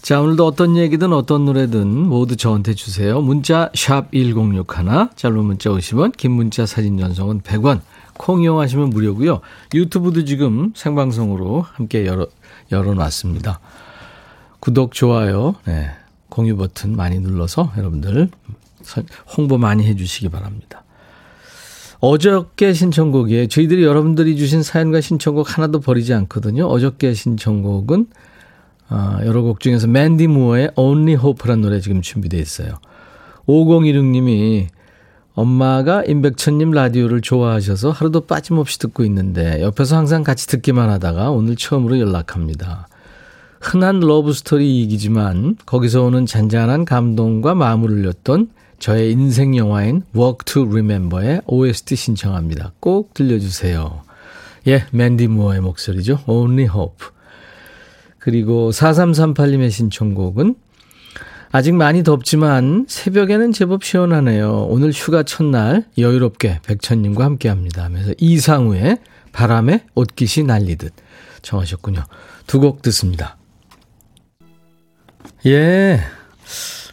자, 0.02 0.22
오늘도 0.22 0.46
어떤 0.46 0.78
얘기든 0.78 1.12
어떤 1.12 1.44
노래든 1.44 1.88
모두 1.88 2.38
저한테 2.38 2.74
주세요. 2.74 3.20
문자 3.20 3.72
샵 3.76 4.12
1061, 4.14 5.10
짧은 5.16 5.44
문자 5.44 5.72
50원, 5.72 6.16
긴 6.16 6.32
문자 6.32 6.66
사진 6.66 6.98
전송은 6.98 7.42
100원. 7.42 7.82
콩 8.14 8.44
이용하시면 8.44 8.92
무료고요. 8.92 9.42
유튜브도 9.74 10.24
지금 10.24 10.72
생방송으로 10.74 11.66
함께 11.74 12.06
열어, 12.06 12.28
열어 12.72 12.94
놨습니다. 12.94 13.60
구독, 14.66 14.94
좋아요, 14.94 15.54
네, 15.66 15.92
공유 16.28 16.58
버튼 16.58 16.96
많이 16.96 17.20
눌러서 17.20 17.74
여러분들 17.78 18.30
홍보 19.38 19.60
많이 19.60 19.86
해주시기 19.86 20.30
바랍니다. 20.30 20.84
어저께 22.00 22.74
신청곡이에요. 22.74 23.46
저희들이 23.46 23.84
여러분들이 23.84 24.36
주신 24.36 24.64
사연과 24.64 25.02
신청곡 25.02 25.56
하나도 25.56 25.82
버리지 25.82 26.16
않거든요. 26.16 26.66
어저께 26.66 27.14
신청곡은 27.14 28.08
아, 28.90 29.20
여러 29.24 29.44
곡 29.44 29.60
중에서 29.60 29.86
맨디 29.86 30.26
무어의 30.26 30.72
Only 30.76 31.14
Hope라는 31.24 31.62
노래 31.62 31.80
지금 31.80 32.02
준비되어 32.02 32.40
있어요. 32.40 32.80
5016님이 33.48 34.70
엄마가 35.36 36.04
임백천님 36.06 36.72
라디오를 36.72 37.22
좋아하셔서 37.22 37.92
하루도 37.92 38.22
빠짐없이 38.22 38.80
듣고 38.80 39.04
있는데 39.04 39.62
옆에서 39.62 39.96
항상 39.96 40.24
같이 40.24 40.48
듣기만 40.48 40.90
하다가 40.90 41.30
오늘 41.30 41.56
처음으로 41.56 42.00
연락합니다. 42.00 42.88
흔한 43.60 44.00
러브스토리 44.00 44.82
얘기지만 44.82 45.58
거기서 45.66 46.04
오는 46.04 46.26
잔잔한 46.26 46.86
감동과 46.86 47.56
마음을 47.56 47.90
울렸던 47.90 48.50
저의 48.80 49.12
인생 49.12 49.56
영화인 49.56 50.04
Walk 50.16 50.40
to 50.46 50.64
Remember의 50.68 51.42
OST 51.48 51.96
신청합니다. 51.96 52.74
꼭 52.80 53.14
들려주세요. 53.14 54.02
예, 54.68 54.86
맨디 54.92 55.28
무어의 55.28 55.62
목소리죠. 55.62 56.20
Only 56.28 56.70
Hope. 56.70 57.08
그리고 58.20 58.72
4338님의 58.72 59.72
신청곡은 59.72 60.56
아직 61.52 61.74
많이 61.74 62.04
덥지만 62.04 62.86
새벽에는 62.90 63.54
제법 63.54 63.84
시원하네요. 63.84 64.68
오늘 64.70 64.92
휴가 64.92 65.24
첫날 65.24 65.86
여유롭게 65.98 66.60
백천님과 66.66 67.24
함께 67.24 67.48
합니다. 67.48 67.84
하면서 67.84 68.14
이상우의 68.18 68.98
바람에 69.32 69.86
옷깃이 69.96 70.46
날리듯 70.46 70.94
정하셨군요. 71.42 72.04
두 72.48 72.60
곡 72.60 72.82
듣습니다. 72.82 73.38
예. 75.46 76.00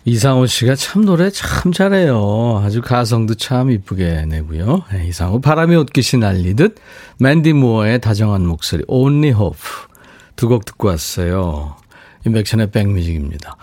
이상우 0.05 0.47
씨가 0.49 0.75
참 0.75 1.05
노래 1.05 1.31
참 1.31 1.73
잘해요. 1.73 2.61
아주 2.65 2.83
가성도 2.83 3.35
참 3.35 3.71
이쁘게 3.71 4.27
내고요. 4.27 4.83
네, 4.93 5.07
이상우 5.07 5.41
바람에 5.41 5.77
옷깃이 5.77 6.21
날리듯 6.21 6.75
맨디 7.19 7.53
무어의 7.53 8.01
다정한 8.01 8.45
목소리 8.45 8.83
Only 8.89 9.31
Hope 9.31 9.61
두 10.37 10.49
곡 10.49 10.65
듣고 10.65 10.89
왔어요. 10.89 11.77
인백션의 12.27 12.73
백뮤직입니다. 12.73 13.57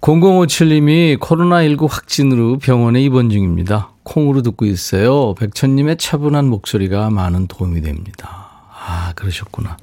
0057님이 0.00 1.18
코로나19 1.18 1.88
확진으로 1.90 2.58
병원에 2.58 3.02
입원 3.02 3.30
중입니다. 3.30 3.90
콩으로 4.04 4.42
듣고 4.42 4.66
있어요. 4.66 5.34
백천님의 5.34 5.96
차분한 5.96 6.46
목소리가 6.46 7.10
많은 7.10 7.46
도움이 7.48 7.80
됩니다. 7.80 8.50
아, 8.70 9.12
그러셨구나. 9.16 9.76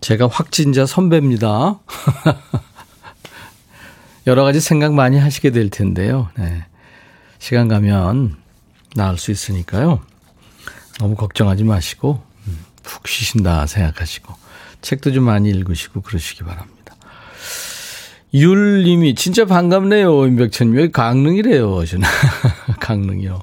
제가 0.00 0.28
확진자 0.28 0.86
선배입니다. 0.86 1.80
여러 4.26 4.44
가지 4.44 4.60
생각 4.60 4.94
많이 4.94 5.18
하시게 5.18 5.50
될 5.50 5.70
텐데요. 5.70 6.28
네. 6.38 6.64
시간 7.38 7.68
가면 7.68 8.36
나을 8.94 9.16
수 9.16 9.30
있으니까요. 9.30 10.00
너무 10.98 11.14
걱정하지 11.14 11.64
마시고, 11.64 12.22
음, 12.46 12.58
푹 12.82 13.08
쉬신다 13.08 13.66
생각하시고. 13.66 14.34
책도 14.82 15.12
좀 15.12 15.24
많이 15.24 15.48
읽으시고 15.50 16.02
그러시기 16.02 16.42
바랍니다. 16.42 16.94
율님이 18.32 19.14
진짜 19.14 19.44
반갑네요. 19.44 20.26
임백천님. 20.26 20.78
여기 20.78 20.92
강릉이래요. 20.92 21.84
저는. 21.84 22.06
강릉이요. 22.80 23.42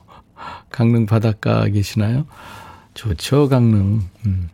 강릉 0.69 1.05
바닷가 1.05 1.67
계시나요? 1.67 2.25
좋죠, 2.93 3.49
강릉. 3.49 4.03
음. 4.25 4.49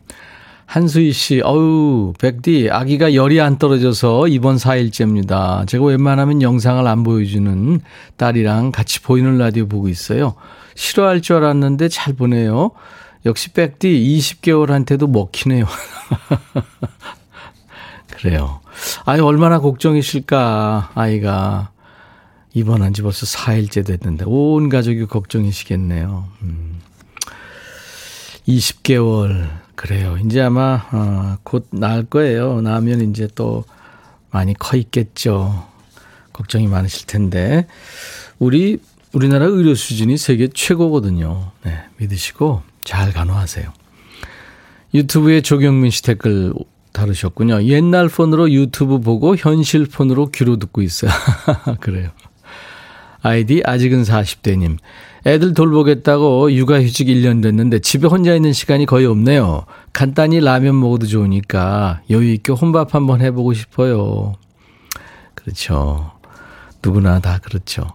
한수희 0.66 1.12
씨, 1.12 1.40
어우, 1.44 2.14
백디, 2.18 2.68
아기가 2.70 3.14
열이 3.14 3.40
안 3.40 3.58
떨어져서 3.58 4.28
이번 4.28 4.56
4일째입니다. 4.56 5.66
제가 5.68 5.84
웬만하면 5.84 6.42
영상을 6.42 6.86
안 6.86 7.02
보여주는 7.02 7.80
딸이랑 8.16 8.72
같이 8.72 9.00
보이는 9.02 9.38
라디오 9.38 9.66
보고 9.68 9.88
있어요. 9.88 10.34
싫어할 10.74 11.20
줄 11.20 11.36
알았는데 11.36 11.88
잘 11.88 12.14
보네요. 12.14 12.72
역시 13.26 13.52
백디 13.52 13.88
20개월한테도 13.88 15.08
먹히네요. 15.08 15.66
그래요. 18.10 18.60
아니, 19.04 19.20
얼마나 19.20 19.60
걱정이실까, 19.60 20.92
아이가. 20.94 21.70
입원한 22.52 22.92
지 22.92 23.02
벌써 23.02 23.26
4일째 23.26 23.84
됐는데, 23.86 24.24
온 24.26 24.68
가족이 24.68 25.06
걱정이시겠네요. 25.06 26.28
음. 26.42 26.80
20개월. 28.46 29.63
그래요. 29.74 30.16
이제 30.24 30.40
아마, 30.40 30.86
어, 30.92 31.36
곧 31.42 31.66
나을 31.70 32.04
거예요. 32.04 32.60
나면 32.60 33.10
이제 33.10 33.28
또 33.34 33.64
많이 34.30 34.54
커 34.54 34.76
있겠죠. 34.76 35.66
걱정이 36.32 36.66
많으실 36.66 37.06
텐데. 37.06 37.66
우리, 38.38 38.78
우리나라 39.12 39.46
의료 39.46 39.74
수준이 39.74 40.16
세계 40.16 40.48
최고거든요. 40.48 41.52
네, 41.64 41.84
믿으시고 41.98 42.62
잘 42.82 43.12
간호하세요. 43.12 43.72
유튜브에 44.94 45.40
조경민 45.40 45.90
씨 45.90 46.02
댓글 46.02 46.52
다루셨군요. 46.92 47.64
옛날 47.64 48.08
폰으로 48.08 48.50
유튜브 48.52 49.00
보고 49.00 49.36
현실 49.36 49.86
폰으로 49.86 50.30
귀로 50.30 50.56
듣고 50.56 50.82
있어요. 50.82 51.10
그래요. 51.80 52.10
아이디 53.24 53.62
아직은 53.64 54.02
40대님. 54.02 54.76
애들 55.24 55.54
돌보겠다고 55.54 56.52
육아휴직 56.52 57.08
1년 57.08 57.42
됐는데 57.42 57.78
집에 57.78 58.06
혼자 58.06 58.34
있는 58.34 58.52
시간이 58.52 58.84
거의 58.84 59.06
없네요. 59.06 59.64
간단히 59.94 60.40
라면 60.40 60.78
먹어도 60.78 61.06
좋으니까 61.06 62.02
여유있게 62.10 62.52
혼밥 62.52 62.94
한번 62.94 63.22
해보고 63.22 63.54
싶어요. 63.54 64.34
그렇죠. 65.34 66.12
누구나 66.82 67.18
다 67.20 67.38
그렇죠. 67.42 67.86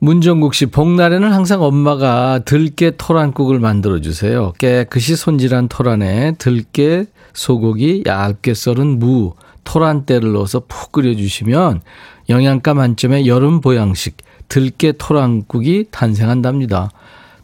문정국 0.00 0.54
씨, 0.54 0.66
복날에는 0.66 1.32
항상 1.32 1.62
엄마가 1.62 2.40
들깨 2.44 2.96
토란국을 2.96 3.60
만들어 3.60 4.00
주세요. 4.00 4.52
깨끗이 4.58 5.14
손질한 5.14 5.68
토란에 5.68 6.32
들깨, 6.38 7.04
소고기, 7.32 8.02
얇게 8.04 8.54
썰은 8.54 8.98
무, 8.98 9.34
토란대를 9.62 10.32
넣어서 10.32 10.64
푹 10.66 10.90
끓여주시면 10.90 11.80
영양가 12.28 12.74
만점의 12.74 13.26
여름 13.28 13.60
보양식 13.60 14.16
들깨 14.54 14.92
토란국이 14.92 15.88
탄생한답니다. 15.90 16.92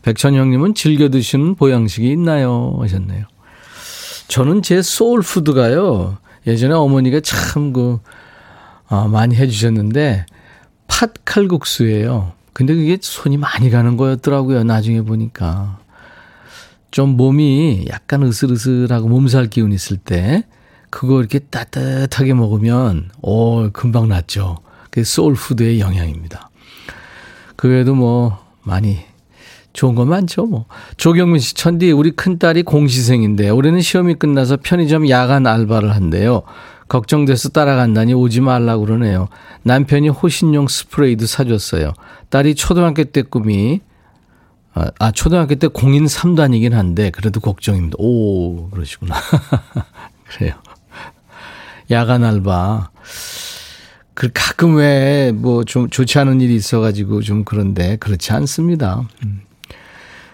백천 0.02 0.36
형님은 0.36 0.76
즐겨 0.76 1.08
드시는 1.08 1.56
보양식이 1.56 2.08
있나요? 2.08 2.76
하셨네요. 2.80 3.24
저는 4.28 4.62
제 4.62 4.80
소울푸드가요. 4.80 6.18
예전에 6.46 6.72
어머니가 6.72 7.18
참 7.18 7.72
그, 7.72 7.98
어, 8.88 9.08
많이 9.08 9.34
해주셨는데, 9.34 10.24
팥 10.86 11.14
칼국수예요. 11.24 12.30
근데 12.52 12.76
그게 12.76 12.96
손이 13.00 13.38
많이 13.38 13.70
가는 13.70 13.96
거였더라고요. 13.96 14.62
나중에 14.62 15.02
보니까. 15.02 15.80
좀 16.92 17.16
몸이 17.16 17.86
약간 17.88 18.22
으슬으슬하고 18.22 19.08
몸살 19.08 19.48
기운 19.48 19.72
있을 19.72 19.96
때 19.96 20.44
그거 20.90 21.18
이렇게 21.18 21.40
따뜻하게 21.40 22.34
먹으면 22.34 23.10
오 23.20 23.68
금방 23.72 24.08
낫죠. 24.08 24.58
그게 24.84 25.02
소울푸드의 25.02 25.80
영향입니다. 25.80 26.49
그 27.60 27.68
외에도 27.68 27.94
뭐 27.94 28.38
많이 28.62 29.00
좋은 29.74 29.94
거 29.94 30.06
많죠. 30.06 30.46
뭐 30.46 30.64
조경민 30.96 31.40
씨 31.40 31.52
천디 31.52 31.92
우리 31.92 32.10
큰딸이 32.10 32.62
공시생인데 32.62 33.50
올해는 33.50 33.82
시험이 33.82 34.14
끝나서 34.14 34.56
편의점 34.56 35.10
야간 35.10 35.46
알바를 35.46 35.94
한대요. 35.94 36.40
걱정돼서 36.88 37.50
따라간다니 37.50 38.14
오지 38.14 38.40
말라고 38.40 38.86
그러네요. 38.86 39.28
남편이 39.64 40.08
호신용 40.08 40.68
스프레이도 40.68 41.26
사줬어요. 41.26 41.92
딸이 42.30 42.54
초등학교 42.54 43.04
때 43.04 43.20
꿈이 43.20 43.82
아, 44.72 44.86
아 44.98 45.12
초등학교 45.12 45.54
때 45.54 45.66
공인 45.66 46.06
3단이긴 46.06 46.72
한데 46.72 47.10
그래도 47.10 47.40
걱정입니다. 47.40 47.96
오 47.98 48.70
그러시구나. 48.70 49.16
그래요. 50.24 50.54
야간 51.90 52.24
알바. 52.24 52.88
그 54.20 54.28
가끔 54.34 54.76
왜 54.76 55.32
뭐 55.32 55.64
좀 55.64 55.88
좋지 55.88 56.18
않은 56.18 56.42
일이 56.42 56.54
있어가지고 56.54 57.22
좀 57.22 57.42
그런데 57.44 57.96
그렇지 57.96 58.32
않습니다. 58.34 59.08
음. 59.24 59.40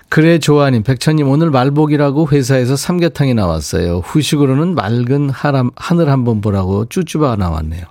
그래 0.08 0.40
조아님, 0.40 0.82
백천님 0.82 1.28
오늘 1.28 1.50
말복이라고 1.52 2.28
회사에서 2.32 2.74
삼계탕이 2.74 3.34
나왔어요. 3.34 3.98
후식으로는 3.98 4.74
맑은 4.74 5.30
하람, 5.30 5.70
하늘 5.76 6.08
한번 6.10 6.40
보라고 6.40 6.86
쭈쭈바가 6.86 7.36
나왔네요. 7.36 7.84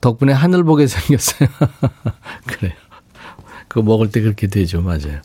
덕분에 0.00 0.32
하늘 0.32 0.64
보게 0.64 0.86
생겼어요. 0.86 1.48
그래요. 2.48 2.72
그거 3.68 3.82
먹을 3.82 4.10
때 4.10 4.22
그렇게 4.22 4.46
되죠. 4.46 4.80
맞아요. 4.80 5.20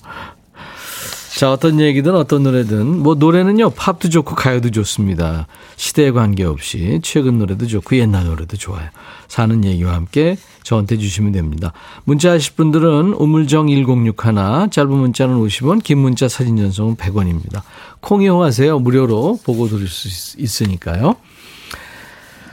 자, 1.37 1.51
어떤 1.51 1.79
얘기든 1.79 2.15
어떤 2.15 2.41
노래든 2.41 2.97
뭐 2.97 3.13
노래는요. 3.13 3.69
팝도 3.69 4.09
좋고 4.09 4.33
가요도 4.33 4.71
좋습니다. 4.71 5.45
시대에 5.75 6.09
관계없이 6.09 6.99
최근 7.03 7.37
노래도 7.37 7.67
좋고 7.67 7.95
옛날 7.97 8.25
노래도 8.25 8.57
좋아요. 8.57 8.89
사는 9.27 9.63
얘기와 9.63 9.93
함께 9.93 10.35
저한테 10.63 10.97
주시면 10.97 11.33
됩니다. 11.33 11.73
문자 12.05 12.31
하실 12.31 12.55
분들은 12.55 13.13
우물정 13.13 13.67
1061 13.67 14.71
짧은 14.71 14.89
문자는 14.89 15.35
50원 15.35 15.83
긴 15.83 15.99
문자 15.99 16.27
사진 16.27 16.57
전송은 16.57 16.95
100원입니다. 16.95 17.61
콩 17.99 18.23
이용하세요. 18.23 18.79
무료로 18.79 19.41
보고 19.43 19.67
들을 19.67 19.87
수 19.87 20.39
있으니까요. 20.41 21.17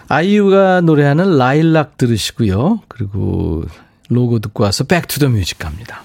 아이유가 0.08 0.82
노래하는 0.82 1.38
라일락 1.38 1.96
들으시고요. 1.96 2.80
그리고 2.88 3.64
로고 4.10 4.40
듣고 4.40 4.64
와서 4.64 4.84
back 4.84 5.05
to 5.05 5.15
the 5.15 5.30
music 5.30 5.58
갑니다. 5.58 6.04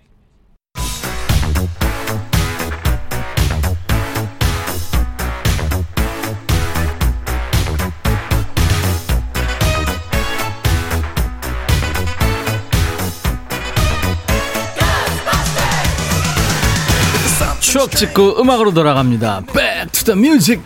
추억 17.71 17.91
찍고 17.91 18.41
음악으로 18.41 18.73
돌아갑니다. 18.73 19.43
Back 19.53 19.91
to 19.93 20.03
the 20.03 20.19
music. 20.19 20.61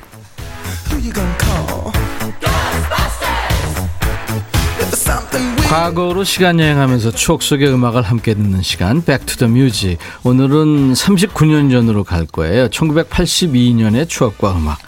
과거로 5.70 6.24
시간 6.24 6.60
여행하면서 6.60 7.12
추억 7.12 7.44
속의 7.44 7.72
음악을 7.72 8.02
함께 8.02 8.34
듣는 8.34 8.64
시간 8.64 9.06
Back 9.06 9.28
to 9.28 9.38
the 9.38 9.52
Music. 9.52 10.00
오늘은 10.24 10.94
39년 10.94 11.70
전으로 11.70 12.04
갈 12.04 12.26
거예요. 12.26 12.70
1982년의 12.70 14.10
추억과 14.10 14.54
음악. 14.54 14.80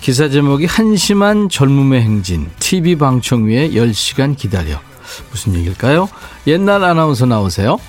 기사 0.00 0.28
제목이 0.28 0.66
한심한 0.66 1.48
젊음의 1.48 2.02
행진. 2.02 2.48
TV 2.60 2.94
방청 2.94 3.48
위에 3.48 3.70
10시간 3.70 4.36
기다려. 4.36 4.80
무슨 5.32 5.56
얘기일까요? 5.56 6.08
옛날 6.46 6.84
아나운서 6.84 7.26
나오세요. 7.26 7.80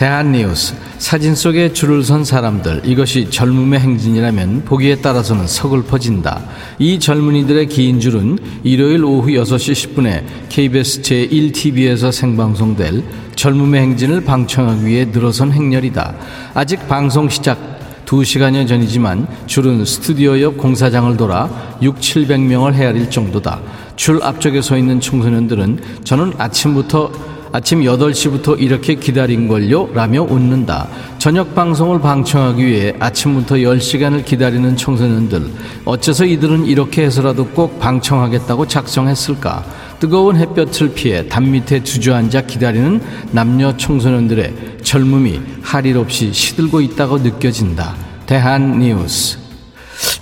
대한뉴스 0.00 0.74
사진 0.96 1.34
속에 1.34 1.74
줄을 1.74 2.02
선 2.02 2.24
사람들 2.24 2.80
이것이 2.86 3.28
젊음의 3.28 3.80
행진이라면 3.80 4.64
보기에 4.64 5.02
따라서는 5.02 5.46
서글퍼진다. 5.46 6.42
이 6.78 6.98
젊은이들의 6.98 7.66
긴 7.66 8.00
줄은 8.00 8.38
일요일 8.64 9.04
오후 9.04 9.26
6시 9.26 9.94
10분에 9.94 10.24
KBS 10.48 11.02
제1TV에서 11.02 12.12
생방송될 12.12 13.04
젊음의 13.36 13.82
행진을 13.82 14.24
방청하기 14.24 14.86
위해 14.86 15.04
늘어선 15.04 15.52
행렬이다. 15.52 16.14
아직 16.54 16.88
방송 16.88 17.28
시작 17.28 17.58
2시간여 18.06 18.66
전이지만 18.66 19.26
줄은 19.46 19.84
스튜디오 19.84 20.40
옆 20.40 20.56
공사장을 20.56 21.14
돌아 21.18 21.76
6, 21.82 21.96
700명을 21.96 22.72
헤아릴 22.72 23.10
정도다. 23.10 23.60
줄 23.96 24.22
앞쪽에 24.22 24.62
서 24.62 24.78
있는 24.78 24.98
청소년들은 24.98 26.04
저는 26.04 26.32
아침부터 26.38 27.12
아침 27.52 27.80
8시부터 27.80 28.60
이렇게 28.60 28.94
기다린 28.94 29.48
걸요? 29.48 29.92
라며 29.92 30.22
웃는다. 30.22 30.86
저녁 31.18 31.52
방송을 31.52 32.00
방청하기 32.00 32.64
위해 32.64 32.94
아침부터 33.00 33.56
10시간을 33.56 34.24
기다리는 34.24 34.76
청소년들. 34.76 35.50
어째서 35.84 36.26
이들은 36.26 36.66
이렇게 36.66 37.02
해서라도 37.02 37.46
꼭 37.48 37.80
방청하겠다고 37.80 38.68
작성했을까? 38.68 39.64
뜨거운 39.98 40.36
햇볕을 40.36 40.94
피해 40.94 41.26
담 41.28 41.50
밑에 41.50 41.82
주저앉아 41.82 42.42
기다리는 42.42 43.00
남녀 43.32 43.76
청소년들의 43.76 44.78
젊음이 44.82 45.40
할일 45.62 45.98
없이 45.98 46.32
시들고 46.32 46.80
있다고 46.80 47.18
느껴진다. 47.18 47.96
대한 48.26 48.78
뉴스. 48.78 49.38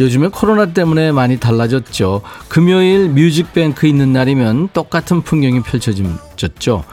요즘에 0.00 0.28
코로나 0.28 0.66
때문에 0.66 1.12
많이 1.12 1.38
달라졌죠. 1.38 2.22
금요일 2.48 3.10
뮤직뱅크 3.10 3.86
있는 3.86 4.14
날이면 4.14 4.70
똑같은 4.72 5.20
풍경이 5.20 5.60
펼쳐졌죠. 5.62 6.84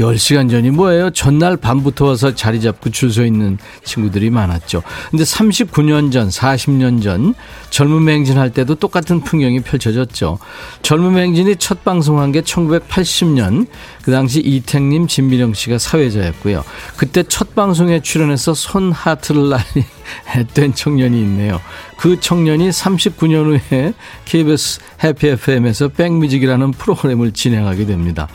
10시간 0.00 0.50
전이 0.50 0.70
뭐예요? 0.70 1.10
전날 1.10 1.56
밤부터 1.56 2.06
와서 2.06 2.34
자리 2.34 2.60
잡고 2.60 2.90
줄 2.90 3.10
서 3.10 3.24
있는 3.24 3.58
친구들이 3.84 4.30
많았죠. 4.30 4.82
근데 5.10 5.24
39년 5.24 6.12
전, 6.12 6.28
40년 6.28 7.02
전 7.02 7.34
젊은 7.70 8.08
행진 8.12 8.38
할 8.38 8.50
때도 8.50 8.76
똑같은 8.76 9.20
풍경이 9.20 9.60
펼쳐졌죠. 9.60 10.38
젊은 10.82 11.16
행진이 11.20 11.56
첫 11.56 11.82
방송한 11.84 12.30
게 12.32 12.40
1980년 12.42 13.66
그 14.02 14.12
당시 14.12 14.40
이택님, 14.40 15.08
진미령 15.08 15.54
씨가 15.54 15.78
사회자였고요. 15.78 16.64
그때 16.96 17.22
첫 17.24 17.54
방송에 17.54 18.00
출연해서 18.00 18.54
손 18.54 18.92
하트를 18.92 19.48
날린 19.50 19.84
했던 20.34 20.74
청년이 20.74 21.20
있네요. 21.22 21.60
그 21.96 22.18
청년이 22.20 22.70
39년 22.70 23.60
후에 23.60 23.92
KBS 24.24 24.80
해피 25.04 25.28
FM에서 25.28 25.88
백뮤직이라는 25.88 26.70
프로그램을 26.72 27.32
진행하게 27.32 27.86
됩니다. 27.86 28.28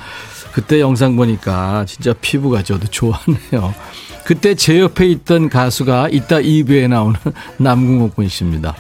그때 0.55 0.79
영상 0.79 1.17
보니까 1.17 1.83
진짜 1.85 2.13
피부가 2.13 2.63
저도 2.63 2.87
좋았네요. 2.87 3.75
그때 4.23 4.55
제 4.55 4.79
옆에 4.79 5.05
있던 5.07 5.49
가수가 5.49 6.07
이따 6.13 6.37
2부에 6.37 6.87
나오는 6.87 7.19
남궁옥군 7.59 8.29
씨입니다. 8.29 8.73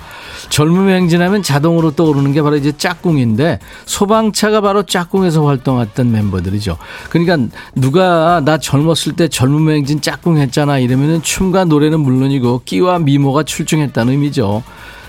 젊음의 0.47 0.95
행진하면 0.95 1.43
자동으로 1.43 1.91
떠오르는 1.91 2.31
게 2.31 2.41
바로 2.41 2.55
이제 2.55 2.71
짝꿍인데 2.71 3.59
소방차가 3.85 4.61
바로 4.61 4.83
짝꿍에서 4.83 5.45
활동했던 5.45 6.13
멤버들이죠. 6.13 6.77
그러니까 7.09 7.57
누가 7.75 8.39
나 8.45 8.57
젊었을 8.57 9.17
때 9.17 9.27
젊음의 9.27 9.75
행진 9.75 9.99
짝꿍 9.99 10.37
했잖아 10.37 10.79
이러면은 10.79 11.21
춤과 11.21 11.65
노래는 11.65 11.99
물론이고 11.99 12.61
끼와 12.63 12.99
미모가 12.99 13.43
출중했다는 13.43 14.13
의미죠. 14.13 14.63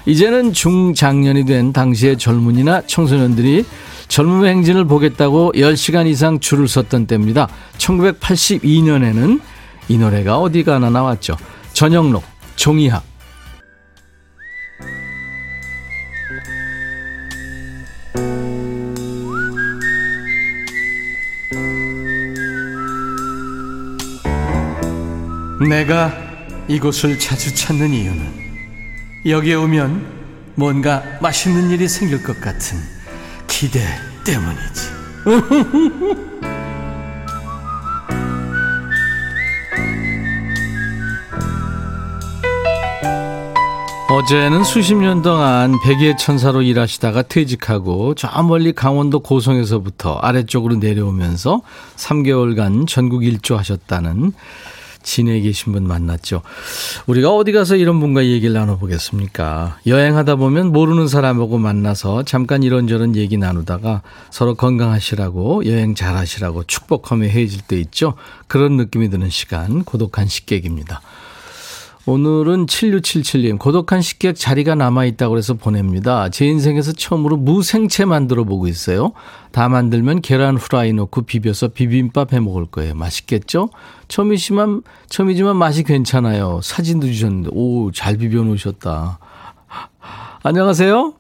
이제는 0.07 0.53
중장년이 0.53 1.45
된 1.47 1.73
당시의 1.73 2.17
젊은이나 2.17 2.83
청소년들이 2.87 3.65
젊음의 4.09 4.51
행진을 4.51 4.85
보겠다고 4.85 5.53
10시간 5.57 6.07
이상 6.07 6.39
줄을 6.39 6.69
섰던 6.69 7.09
때입니다. 7.09 7.49
1982년에는 7.79 9.41
이 9.89 9.99
노래가 9.99 10.39
어디 10.39 10.63
가나 10.63 10.91
나왔죠. 10.91 11.37
전영록, 11.73 12.23
종이학. 12.55 13.05
내가 25.69 26.13
이곳을 26.69 27.19
자주 27.19 27.53
찾는 27.53 27.91
이유는 27.91 28.46
여기에 29.29 29.55
오면 29.55 30.07
뭔가 30.55 31.03
맛있는 31.21 31.71
일이 31.71 31.89
생길 31.89 32.23
것 32.23 32.41
같은 32.41 32.79
기대 33.49 33.81
때문이지. 34.25 34.97
어제는 44.09 44.63
수십 44.63 44.95
년 44.95 45.21
동안 45.21 45.75
백의 45.83 46.17
천사로 46.17 46.63
일하시다가 46.63 47.23
퇴직하고 47.23 48.15
저 48.15 48.29
멀리 48.45 48.73
강원도 48.73 49.19
고성에서부터 49.19 50.15
아래쪽으로 50.19 50.77
내려오면서 50.77 51.63
3개월간 51.97 52.87
전국 52.87 53.25
일주하셨다는 53.25 54.33
진해에 55.07 55.41
계신 55.41 55.73
분 55.73 55.87
만났죠. 55.87 56.43
우리가 57.07 57.31
어디 57.31 57.53
가서 57.53 57.77
이런 57.77 58.01
분과 58.01 58.27
얘기를 58.27 58.53
나눠보겠습니까? 58.53 59.79
여행하다 59.87 60.37
보면 60.37 60.73
모르는 60.73 61.07
사람하고 61.07 61.59
만나서 61.59 62.25
잠깐 62.25 62.63
이런저런 62.65 63.15
얘기 63.15 63.39
나누다가 63.39 64.03
서로 64.31 64.57
건강하시라고 64.57 65.65
여행 65.67 65.95
잘 65.95 66.17
하시라고 66.17 66.65
축복하며 66.65 67.29
헤어질 67.29 67.63
때 67.63 67.79
있죠. 67.79 68.15
그런 68.49 68.77
느낌이 68.77 69.09
드는 69.09 69.31
시간, 69.31 69.85
고독한 69.85 70.27
식객입니다. 70.27 71.01
오늘은 72.09 72.67
7677님, 72.67 73.59
고독한 73.59 74.01
식객 74.01 74.37
자리가 74.37 74.77
남아있다고 74.77 75.31
그래서 75.31 75.55
보냅니다. 75.55 76.29
제 76.29 76.47
인생에서 76.47 76.93
처음으로 76.93 77.37
무생채 77.37 78.05
만들어 78.05 78.45
보고 78.45 78.69
있어요. 78.69 79.13
다 79.51 79.69
만들면 79.69 80.21
계란 80.21 80.57
후라이 80.57 80.93
넣고 80.93 81.23
비벼서 81.23 81.69
비빔밥 81.69 82.33
해 82.33 82.39
먹을 82.39 82.65
거예요. 82.67 82.95
맛있겠죠? 82.95 83.71
처음이지만, 84.07 84.83
처음이지만 85.09 85.57
맛이 85.57 85.83
괜찮아요. 85.83 86.61
사진도 86.63 87.09
주셨는데, 87.09 87.51
오, 87.53 87.91
잘 87.91 88.17
비벼 88.17 88.45
놓으셨다. 88.45 89.19
안녕하세요? 90.45 91.13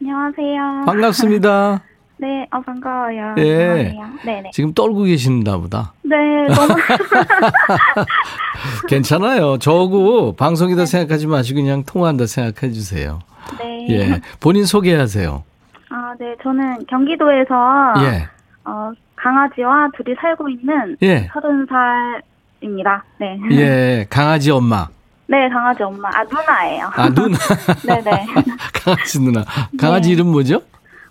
안녕하세요. 0.00 0.84
반갑습니다. 0.86 1.82
네, 2.18 2.46
어, 2.50 2.60
반가워요. 2.60 3.34
예. 3.38 3.94
네네. 4.24 4.50
지금 4.52 4.72
떨고 4.72 5.02
계신다 5.02 5.58
보다. 5.58 5.92
네, 6.02 6.16
너무. 6.48 6.74
괜찮아요. 8.88 9.58
저하고 9.58 10.34
방송이다 10.36 10.86
생각하지 10.86 11.26
마시고 11.26 11.60
그냥 11.60 11.84
통화한다 11.84 12.26
생각해 12.26 12.72
주세요. 12.72 13.20
네. 13.58 13.86
예. 13.90 14.20
본인 14.40 14.64
소개하세요. 14.64 15.44
아, 15.90 16.14
네, 16.18 16.34
저는 16.42 16.86
경기도에서. 16.86 17.54
예. 18.00 18.28
어, 18.64 18.90
강아지와 19.16 19.88
둘이 19.96 20.16
살고 20.20 20.48
있는. 20.48 20.96
예. 21.02 21.28
서른 21.32 21.66
살입니다. 21.66 23.04
네. 23.20 23.38
예. 23.52 24.06
강아지 24.08 24.50
엄마. 24.50 24.88
네, 25.28 25.48
강아지 25.48 25.82
엄마. 25.82 26.08
아, 26.08 26.22
누나예요. 26.24 26.90
아, 26.94 27.08
누나. 27.10 27.36
네네. 27.84 28.26
강아지 28.72 29.20
누나. 29.20 29.44
강아지 29.78 30.08
네. 30.08 30.14
이름 30.14 30.28
뭐죠? 30.32 30.62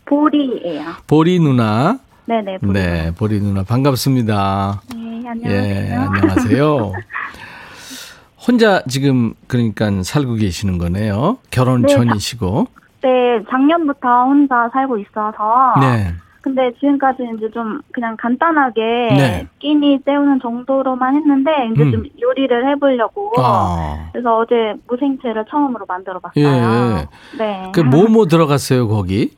보리예요. 0.06 0.84
보리 1.08 1.40
누나. 1.40 2.00
네네, 2.26 2.60
보리. 2.60 2.74
네, 2.74 3.12
보리 3.16 3.40
누나 3.40 3.64
반갑습니다. 3.64 4.82
네, 4.96 5.30
안녕하세요. 5.30 5.52
예, 5.52 5.94
안녕하세요. 5.94 6.94
혼자 8.48 8.82
지금 8.88 9.34
그러니까 9.48 10.04
살고 10.04 10.36
계시는 10.36 10.78
거네요. 10.78 11.38
결혼 11.52 11.82
네, 11.82 11.94
전이시고. 11.94 12.68
네, 13.02 13.44
작년부터 13.50 14.08
혼자 14.26 14.70
살고 14.72 14.98
있어서. 15.00 15.74
네. 15.80 16.14
근데 16.42 16.72
지금까지 16.80 17.24
이제 17.36 17.50
좀 17.52 17.82
그냥 17.92 18.16
간단하게 18.18 18.82
네. 19.18 19.48
끼니 19.58 20.02
때우는 20.06 20.40
정도로만 20.42 21.16
했는데 21.16 21.52
이제 21.74 21.82
음. 21.82 21.92
좀 21.92 22.04
요리를 22.22 22.70
해보려고 22.70 23.32
아. 23.40 24.10
그래서 24.12 24.38
어제 24.38 24.76
무생채를 24.88 25.46
처음으로 25.50 25.86
만들어봤어요. 25.88 26.46
예. 26.46 27.08
네. 27.40 27.72
그 27.74 27.80
뭐뭐 27.80 28.28
들어갔어요, 28.28 28.88
거기? 28.88 29.36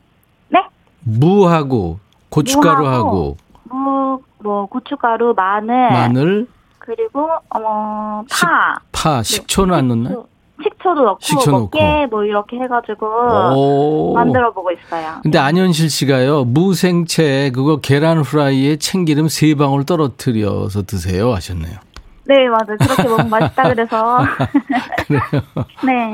네? 1.00 1.18
무하고 1.18 1.98
고춧가루하고 2.30 3.36
무, 3.64 4.20
뭐 4.42 4.66
고춧가루, 4.66 5.34
마늘, 5.36 5.90
마늘, 5.90 6.46
그리고 6.78 7.28
어머 7.50 8.24
식- 8.30 8.46
파, 8.46 8.76
파, 8.92 9.22
식초는 9.22 9.74
안 9.74 9.88
넣나요? 9.88 10.24
식초도 10.62 11.02
넣고 11.02 11.18
식초 11.20 11.50
먹게 11.52 12.06
뭐 12.10 12.24
이렇게 12.24 12.56
해가지고 12.58 13.06
오. 13.54 14.14
만들어 14.14 14.52
보고 14.52 14.70
있어요. 14.72 15.20
근데 15.22 15.38
안현실 15.38 15.88
씨가요, 15.88 16.44
무생채 16.44 17.52
그거 17.54 17.76
계란 17.76 18.18
후라이에 18.22 18.76
참기름 18.76 19.28
세 19.28 19.54
방울 19.54 19.84
떨어뜨려서 19.86 20.82
드세요 20.82 21.32
하셨네요. 21.34 21.76
네 22.24 22.48
맞아요. 22.48 22.76
그렇게 22.78 23.02
먹으면 23.04 23.30
맛있다 23.30 23.62
그래서 23.68 24.18
그래요. 25.06 25.22
네. 25.86 26.12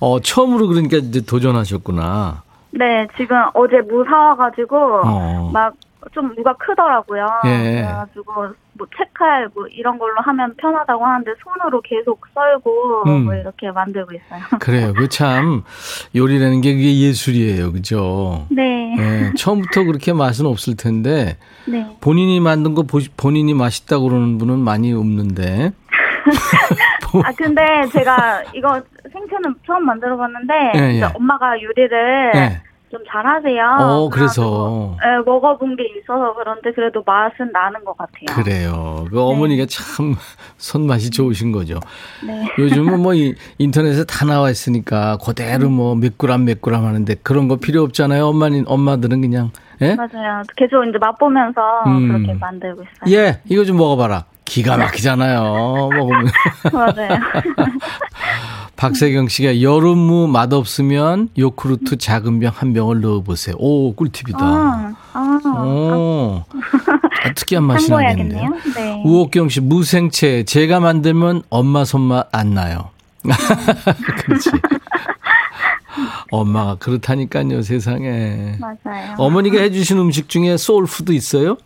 어, 0.00 0.20
처음으로 0.20 0.66
그러니까 0.68 0.96
이제 0.96 1.20
도전하셨구나. 1.20 2.42
네, 2.78 3.06
지금 3.16 3.36
어제 3.54 3.80
무 3.80 4.04
사와가지고, 4.04 4.76
어. 5.04 5.50
막, 5.52 5.74
좀 6.12 6.32
무가 6.36 6.52
크더라고요. 6.54 7.26
예. 7.46 7.82
그래가지고, 7.82 8.32
뭐, 8.74 8.86
책칼, 8.96 9.48
뭐, 9.54 9.66
이런 9.68 9.98
걸로 9.98 10.14
하면 10.20 10.54
편하다고 10.56 11.04
하는데, 11.04 11.32
손으로 11.42 11.80
계속 11.80 12.20
썰고, 12.32 13.02
음. 13.06 13.24
뭐, 13.24 13.34
이렇게 13.34 13.70
만들고 13.72 14.12
있어요. 14.14 14.40
그래요. 14.60 14.92
그 14.94 15.08
참 15.08 15.62
요리라는 16.14 16.60
게 16.60 16.74
그게 16.74 17.00
예술이에요. 17.00 17.72
그죠? 17.72 18.46
네. 18.50 18.94
예, 18.98 19.32
처음부터 19.36 19.84
그렇게 19.84 20.12
맛은 20.12 20.46
없을 20.46 20.76
텐데 20.76 21.36
네. 21.66 21.86
본인이 22.00 22.38
만든 22.40 22.74
거 22.74 22.84
본인이 23.16 23.52
맛있다고 23.54 24.08
그러는 24.08 24.38
분은 24.38 24.58
많이 24.58 24.92
없는데. 24.92 25.72
아, 27.26 27.32
근데 27.36 27.62
제가 27.92 28.42
이거 28.54 28.80
생채는 29.12 29.54
처음 29.66 29.86
만들어봤는데, 29.86 30.54
예, 30.76 30.80
예. 31.00 31.02
엄마가 31.14 31.60
요리를 31.62 32.30
네. 32.34 32.60
좀 32.88 33.00
잘하세요. 33.10 33.76
어, 33.80 34.08
그래서 34.08 34.96
예, 35.04 35.22
먹어본 35.24 35.76
게 35.76 35.82
있어서 35.98 36.34
그런데 36.34 36.72
그래도 36.72 37.02
맛은 37.04 37.50
나는 37.52 37.84
것 37.84 37.96
같아요. 37.98 38.26
그래요. 38.42 39.04
그 39.10 39.20
어머니가 39.20 39.66
참 39.68 40.14
손맛이 40.56 41.10
좋으신 41.10 41.50
거죠. 41.50 41.80
네. 42.24 42.46
요즘은 42.58 43.00
뭐 43.00 43.12
이 43.14 43.34
인터넷에 43.58 44.04
다 44.04 44.24
나와 44.24 44.50
있으니까 44.50 45.18
그대로 45.18 45.68
뭐몇 45.68 46.16
그램 46.16 46.44
몇 46.44 46.62
그램 46.62 46.84
하는데 46.84 47.12
그런 47.22 47.48
거 47.48 47.56
필요 47.56 47.82
없잖아요. 47.82 48.24
엄마는 48.26 48.64
엄마들은 48.68 49.20
그냥 49.20 49.50
예? 49.82 49.96
맞아요. 49.96 50.42
계속 50.56 50.84
이제 50.84 50.96
맛보면서 50.98 51.60
음. 51.86 52.06
그렇게 52.08 52.34
만들고 52.38 52.82
있어요. 52.82 53.18
예, 53.18 53.40
이거 53.46 53.64
좀 53.64 53.76
먹어봐라. 53.78 54.24
기가 54.46 54.76
막히잖아요. 54.78 55.42
먹으면. 55.92 56.26
맞아요. 56.72 57.18
박세경 58.76 59.28
씨가 59.28 59.62
여름무 59.62 60.28
맛없으면 60.28 61.30
요크루트 61.36 61.96
작은 61.96 62.40
병 62.40 62.52
한 62.54 62.72
병을 62.74 63.00
넣어보세요. 63.00 63.56
오, 63.58 63.94
꿀팁이다. 63.94 64.38
아, 64.42 64.94
아, 65.14 65.40
오, 65.64 66.42
아, 67.24 67.32
특이한 67.34 67.64
맛이 67.64 67.90
나겠네요. 67.90 68.50
네. 68.74 69.02
우옥경 69.04 69.48
씨, 69.48 69.60
무생채. 69.60 70.44
제가 70.44 70.80
만들면 70.80 71.42
엄마 71.48 71.84
손맛 71.84 72.28
안 72.32 72.50
나요. 72.54 72.90
그렇지. 74.24 74.50
엄마가 76.30 76.74
그렇다니까요, 76.76 77.62
세상에. 77.62 78.56
맞아요. 78.60 79.14
어머니가 79.16 79.58
해주신 79.58 79.98
음식 79.98 80.28
중에 80.28 80.56
soul 80.58 80.85
food 80.85 81.12
있어요? 81.12 81.56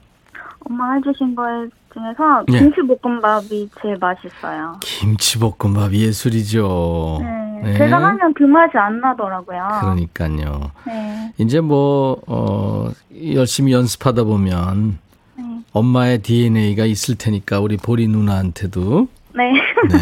엄마 0.69 0.95
해주신 0.95 1.35
거 1.35 1.43
중에서 1.93 2.45
예. 2.53 2.59
김치볶음밥이 2.59 3.69
제일 3.81 3.97
맛있어요. 3.99 4.79
김치볶음밥 4.81 5.93
예술이죠. 5.93 7.19
네. 7.63 7.77
제가 7.79 8.03
하면 8.03 8.33
그 8.35 8.45
맛이 8.45 8.77
안 8.77 9.01
나더라고요. 9.01 9.69
그러니까요. 9.81 10.71
네. 10.87 11.33
이제 11.39 11.61
뭐, 11.61 12.21
어, 12.27 12.91
열심히 13.35 13.73
연습하다 13.73 14.25
보면 14.25 14.99
네. 15.37 15.45
엄마의 15.73 16.19
DNA가 16.23 16.85
있을 16.85 17.17
테니까 17.17 17.61
우리 17.61 17.77
보리 17.77 18.09
누나한테도 18.09 19.09
네. 19.35 19.53
네. 19.53 19.99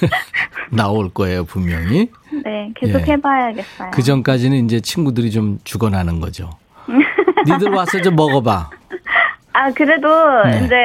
나올 0.70 1.10
거예요, 1.10 1.44
분명히. 1.44 2.10
네. 2.44 2.72
계속 2.76 3.00
예. 3.00 3.12
해봐야겠어요. 3.12 3.90
그 3.92 4.02
전까지는 4.02 4.64
이제 4.64 4.80
친구들이 4.80 5.30
좀 5.30 5.58
죽어나는 5.64 6.20
거죠. 6.20 6.50
니들 7.46 7.70
와서 7.70 8.00
좀 8.00 8.16
먹어봐. 8.16 8.70
아, 9.52 9.70
그래도 9.72 10.08
네. 10.44 10.62
이제 10.64 10.76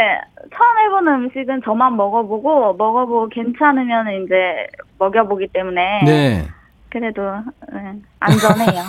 처음 0.56 0.80
해보는 0.80 1.14
음식은 1.26 1.62
저만 1.64 1.96
먹어보고, 1.96 2.74
먹어보고 2.74 3.30
괜찮으면 3.30 4.24
이제 4.24 4.68
먹여보기 5.00 5.48
때문에. 5.54 6.04
네. 6.06 6.48
그래도, 6.90 7.22
네, 7.74 7.94
안전해요. 8.20 8.84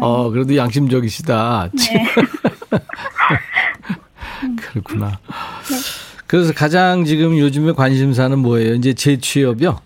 어, 0.00 0.30
그래도 0.30 0.56
양심적이시다. 0.56 1.68
네. 1.76 2.06
그렇구나. 4.56 5.18
그래서 6.26 6.52
가장 6.54 7.04
지금 7.04 7.36
요즘에 7.38 7.72
관심사는 7.72 8.38
뭐예요? 8.38 8.74
이제 8.74 8.94
재취업이요? 8.94 9.78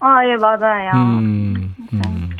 아, 0.00 0.24
예, 0.26 0.36
맞아요. 0.36 0.92
음, 0.94 1.74
음. 1.92 2.30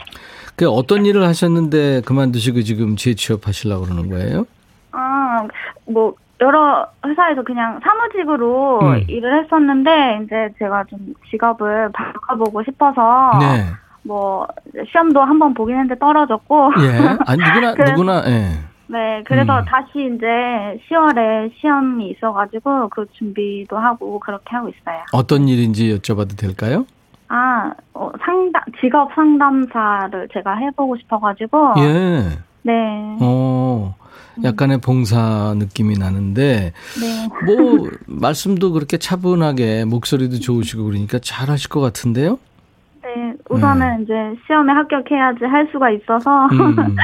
그 0.60 0.68
어떤 0.68 1.06
일을 1.06 1.22
하셨는데 1.26 2.02
그만두시고 2.02 2.60
지금 2.60 2.94
재취업 2.94 3.48
하시려고 3.48 3.84
그러는 3.86 4.10
거예요? 4.10 4.44
아, 4.92 5.38
뭐, 5.86 6.12
여러 6.38 6.86
회사에서 7.06 7.42
그냥 7.42 7.80
사무직으로 7.82 8.80
음. 8.82 9.04
일을 9.08 9.42
했었는데, 9.42 10.20
이제 10.24 10.48
제가 10.58 10.84
좀 10.84 10.98
직업을 11.30 11.88
바꿔보고 11.94 12.62
싶어서, 12.64 13.30
네. 13.40 13.64
뭐, 14.02 14.46
시험도 14.92 15.22
한번 15.22 15.54
보긴 15.54 15.76
했는데 15.76 15.98
떨어졌고, 15.98 16.72
예. 16.82 17.16
아니, 17.24 17.42
누구나, 17.42 17.72
그래서- 17.74 17.92
누구나, 17.92 18.22
예. 18.26 18.58
네, 18.88 19.22
그래서 19.24 19.60
음. 19.60 19.64
다시 19.64 20.12
이제 20.14 20.26
10월에 20.90 21.52
시험이 21.58 22.10
있어가지고, 22.10 22.90
그 22.90 23.06
준비도 23.12 23.78
하고, 23.78 24.18
그렇게 24.18 24.44
하고 24.56 24.68
있어요. 24.68 25.04
어떤 25.12 25.48
일인지 25.48 25.96
여쭤봐도 25.96 26.36
될까요? 26.38 26.84
아, 27.32 27.72
어, 27.94 28.10
상담, 28.24 28.60
직업 28.80 29.08
상담사를 29.14 30.28
제가 30.32 30.56
해보고 30.56 30.96
싶어가지고. 30.96 31.74
예. 31.78 32.24
네. 32.62 33.16
어, 33.20 33.94
약간의 34.42 34.78
봉사 34.80 35.54
느낌이 35.56 35.96
나는데, 35.96 36.72
네. 37.00 37.28
뭐, 37.46 37.88
말씀도 38.06 38.72
그렇게 38.72 38.98
차분하게 38.98 39.84
목소리도 39.84 40.40
좋으시고 40.40 40.84
그러니까 40.84 41.20
잘 41.20 41.48
하실 41.50 41.68
것 41.68 41.80
같은데요? 41.80 42.40
네. 43.04 43.34
우선은 43.48 44.02
이제 44.02 44.12
시험에 44.48 44.72
합격해야지 44.72 45.44
할 45.44 45.68
수가 45.70 45.90
있어서. 45.90 46.46
음. 46.46 46.96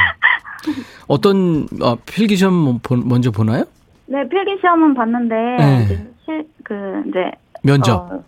어떤, 1.07 1.69
어, 1.81 1.95
필기시험 2.05 2.53
뭐 2.53 2.81
본- 2.83 3.07
먼저 3.07 3.31
보나요? 3.31 3.62
네, 4.07 4.29
필기 4.29 4.57
시험은 4.61 4.95
봤는데, 4.95 5.35
네. 5.37 5.83
이제 5.85 6.11
실, 6.25 6.49
그, 6.65 7.03
이제. 7.09 7.31
면접. 7.62 8.11
어, 8.12 8.25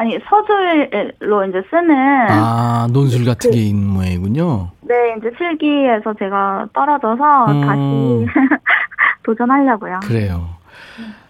아니, 0.00 0.18
서술로 0.30 1.44
이제 1.44 1.62
쓰는. 1.68 1.94
아, 2.30 2.88
논술 2.90 3.26
같은 3.26 3.50
게 3.50 3.58
있는 3.58 3.86
모양이군요. 3.86 4.70
네, 4.80 4.94
이제 5.18 5.30
실기에서 5.36 6.14
제가 6.18 6.68
떨어져서 6.72 7.52
음. 7.52 7.60
다시 7.60 8.40
도전하려고요. 9.22 10.00
그래요. 10.02 10.48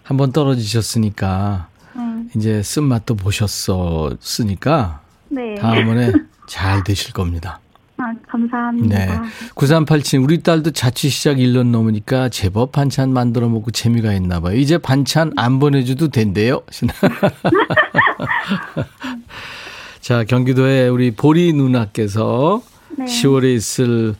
한번 0.03 0.31
떨어지셨으니까, 0.31 1.67
음, 1.97 2.29
이제 2.33 2.63
쓴 2.63 2.83
맛도 2.85 3.15
보셨었으니까, 3.15 5.01
네. 5.27 5.55
다음번에 5.55 6.13
잘 6.47 6.81
되실 6.85 7.11
겁니다. 7.11 7.59
아, 8.01 8.13
감사합니다. 8.27 8.97
네. 8.97 9.07
9387, 9.53 10.19
우리 10.19 10.41
딸도 10.41 10.71
자취 10.71 11.09
시작 11.09 11.37
1년 11.37 11.67
넘으니까 11.67 12.29
제법 12.29 12.71
반찬 12.71 13.13
만들어 13.13 13.47
먹고 13.47 13.69
재미가 13.69 14.13
있나 14.13 14.39
봐요. 14.39 14.57
이제 14.57 14.79
반찬 14.79 15.33
안 15.35 15.59
보내줘도 15.59 16.07
된대요. 16.07 16.63
자, 20.01 20.23
경기도에 20.23 20.87
우리 20.87 21.11
보리 21.11 21.53
누나께서 21.53 22.63
네. 22.97 23.05
10월에 23.05 23.55
있을 23.55 24.15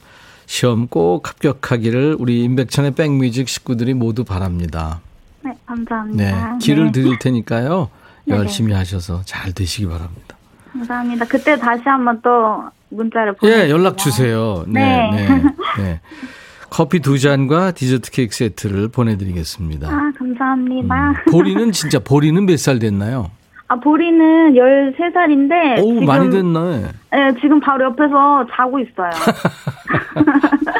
시험 0.46 0.86
꼭 0.86 1.28
합격하기를 1.28 2.18
우리 2.20 2.44
임백천의 2.44 2.92
백뮤직 2.92 3.48
식구들이 3.48 3.94
모두 3.94 4.22
바랍니다. 4.22 5.00
네, 5.42 5.50
네. 5.50 5.56
감사합니다. 5.66 6.58
길을 6.58 6.86
네, 6.86 6.92
드릴 6.92 7.18
테니까요. 7.18 7.90
네네. 8.26 8.38
열심히 8.38 8.74
하셔서 8.74 9.22
잘 9.24 9.52
되시기 9.52 9.86
바랍니다. 9.86 10.36
감사합니다. 10.72 11.24
그때 11.26 11.56
다시 11.58 11.82
한번 11.84 12.20
또 12.22 12.64
문자를 12.90 13.34
보내주세요. 13.34 13.66
예, 13.66 13.70
연락 13.70 13.98
주세요. 13.98 14.64
네, 14.66 15.10
네. 15.10 15.28
네. 15.28 15.42
네. 15.78 16.00
커피 16.70 17.00
두 17.00 17.18
잔과 17.18 17.72
디저트 17.72 18.10
케이크 18.10 18.34
세트를 18.34 18.88
보내드리겠습니다. 18.88 19.88
아, 19.88 20.12
감사합니다. 20.18 21.10
음, 21.10 21.14
보리는 21.30 21.70
진짜 21.72 21.98
보리는 21.98 22.44
몇 22.46 22.56
살 22.56 22.78
됐나요? 22.78 23.30
아, 23.68 23.76
보리는 23.76 24.54
13살인데. 24.54 25.78
오 25.82 25.92
지금, 25.92 26.04
많이 26.06 26.30
됐네. 26.30 26.82
네, 27.12 27.34
지금 27.42 27.60
바로 27.60 27.84
옆에서 27.86 28.46
자고 28.54 28.78
있어요. 28.78 29.10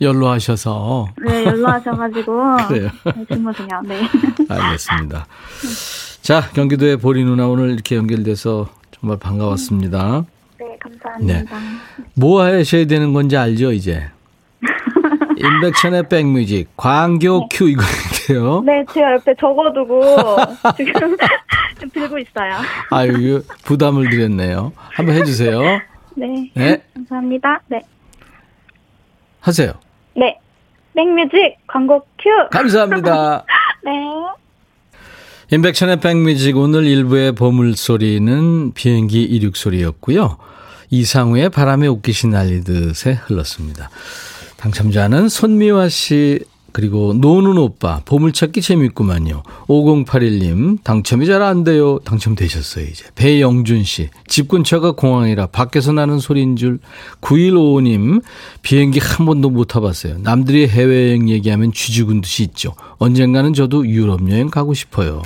연로하셔서 0.00 1.08
네, 1.26 1.44
연락하셔가지고. 1.44 2.56
그래요. 2.68 2.90
네, 3.04 3.24
주무세요. 3.30 3.68
네. 3.84 4.00
알겠습니다. 4.48 5.26
자 6.22 6.42
경기도의 6.54 6.98
보리 6.98 7.24
누나 7.24 7.46
오늘 7.48 7.70
이렇게 7.70 7.96
연결돼서 7.96 8.68
정말 9.00 9.18
반가웠습니다. 9.18 10.24
네, 10.58 10.76
감사합니다. 10.80 11.56
뭐 12.14 12.42
하셔야 12.42 12.84
되는 12.86 13.12
건지 13.12 13.36
알죠 13.36 13.72
이제. 13.72 14.08
인백천의 15.38 16.08
백뮤직 16.08 16.68
광교 16.76 17.48
큐 17.50 17.68
이거인데요. 17.68 18.62
네, 18.62 18.84
제가 18.92 19.12
옆에 19.14 19.34
적어두고 19.38 20.02
지금 20.76 21.16
들고 21.92 22.18
있어요. 22.18 22.54
아유 22.90 23.42
부담을 23.64 24.10
드렸네요. 24.10 24.72
한번 24.76 25.14
해주세요. 25.14 25.60
네. 26.16 26.50
네 26.54 26.82
감사합니다. 26.94 27.60
네. 27.68 27.80
하세요. 29.40 29.72
네. 30.16 30.36
백뮤직 30.94 31.56
광고 31.68 32.00
큐. 32.18 32.28
감사합니다. 32.50 33.44
네. 33.84 33.92
인백션의 35.50 36.00
백뮤직 36.00 36.58
오늘 36.58 36.84
일부의 36.84 37.32
보물소리는 37.32 38.72
비행기 38.74 39.22
이륙소리였고요. 39.22 40.36
이상우의 40.90 41.48
바람에 41.48 41.86
옷깃이 41.86 42.30
날리듯에 42.30 43.14
흘렀습니다. 43.24 43.88
당첨자는 44.58 45.30
손미화 45.30 45.88
씨 45.88 46.40
그리고 46.72 47.14
노는 47.14 47.56
오빠 47.58 48.00
보물찾기 48.04 48.60
재밌구만요. 48.62 49.42
5081님 49.68 50.82
당첨이 50.84 51.26
잘 51.26 51.42
안 51.42 51.64
돼요. 51.64 51.98
당첨되셨어요 52.04 52.84
이제. 52.86 53.04
배영준 53.14 53.84
씨 53.84 54.10
집 54.26 54.48
근처가 54.48 54.92
공항이라 54.92 55.46
밖에서 55.46 55.92
나는 55.92 56.18
소리인 56.18 56.56
줄. 56.56 56.78
9155님 57.22 58.22
비행기 58.62 58.98
한 59.00 59.26
번도 59.26 59.50
못 59.50 59.64
타봤어요. 59.66 60.18
남들이 60.18 60.68
해외여행 60.68 61.28
얘기하면 61.28 61.72
쥐죽은 61.72 62.20
듯이 62.20 62.42
있죠. 62.44 62.74
언젠가는 62.98 63.52
저도 63.54 63.86
유럽 63.88 64.30
여행 64.30 64.50
가고 64.50 64.74
싶어요. 64.74 65.22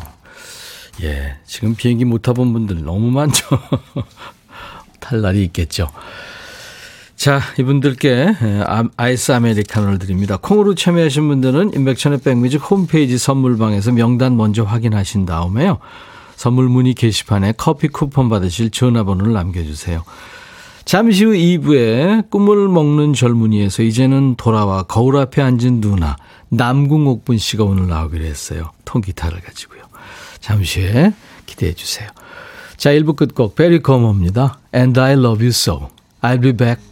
예, 1.02 1.34
지금 1.46 1.74
비행기 1.74 2.04
못 2.04 2.22
타본 2.22 2.52
분들 2.52 2.84
너무 2.84 3.10
많죠. 3.10 3.46
탈 5.00 5.20
날이 5.20 5.42
있겠죠. 5.44 5.88
자, 7.22 7.40
이분들께 7.56 8.34
아- 8.66 8.82
아이스 8.96 9.30
아메리카노를 9.30 10.00
드립니다. 10.00 10.38
콩으로 10.38 10.74
참여하신 10.74 11.28
분들은 11.28 11.72
인백천의 11.72 12.18
백뮤직 12.18 12.68
홈페이지 12.68 13.16
선물방에서 13.16 13.92
명단 13.92 14.36
먼저 14.36 14.64
확인하신 14.64 15.24
다음에요. 15.24 15.78
선물 16.34 16.68
문의 16.68 16.94
게시판에 16.94 17.52
커피 17.56 17.86
쿠폰 17.86 18.28
받으실 18.28 18.70
전화번호를 18.70 19.32
남겨주세요. 19.34 20.02
잠시 20.84 21.24
후 21.24 21.30
2부에 21.30 22.28
꿈을 22.28 22.66
먹는 22.66 23.12
젊은이에서 23.12 23.84
이제는 23.84 24.34
돌아와 24.34 24.82
거울 24.82 25.16
앞에 25.16 25.42
앉은 25.42 25.80
누나 25.80 26.16
남궁옥분 26.48 27.38
씨가 27.38 27.62
오늘 27.62 27.86
나오기로 27.86 28.24
했어요. 28.24 28.72
통기타를 28.84 29.42
가지고요. 29.42 29.82
잠시 30.40 30.80
후에 30.80 31.12
기대해 31.46 31.72
주세요. 31.72 32.08
자, 32.76 32.90
1부 32.90 33.14
끝곡 33.14 33.54
베리 33.54 33.80
커머입니다. 33.80 34.58
And 34.74 34.98
I 34.98 35.12
love 35.12 35.38
you 35.40 35.50
so. 35.50 35.88
I'll 36.20 36.42
be 36.42 36.50
back. 36.50 36.91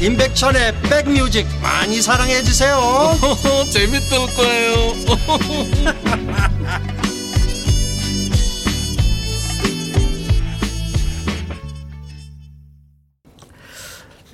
임백천의 0.00 0.74
백뮤직 0.82 1.46
많이 1.62 2.02
사랑해 2.02 2.42
주세요 2.42 2.76
재밌을 3.72 4.18
거예요 4.36 5.96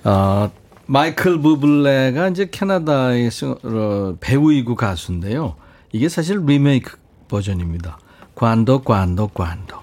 어, 0.04 0.50
마이클 0.86 1.40
부블레가 1.40 2.28
이제 2.28 2.48
캐나다의 2.50 3.30
싱- 3.30 3.56
어, 3.62 4.16
배우이고 4.20 4.74
가수인데요. 4.74 5.56
이게 5.92 6.08
사실 6.08 6.40
리메이크 6.44 6.96
버전입니다. 7.28 7.98
Quando 8.34 8.82
Quando 8.82 9.28
Quando. 9.28 9.81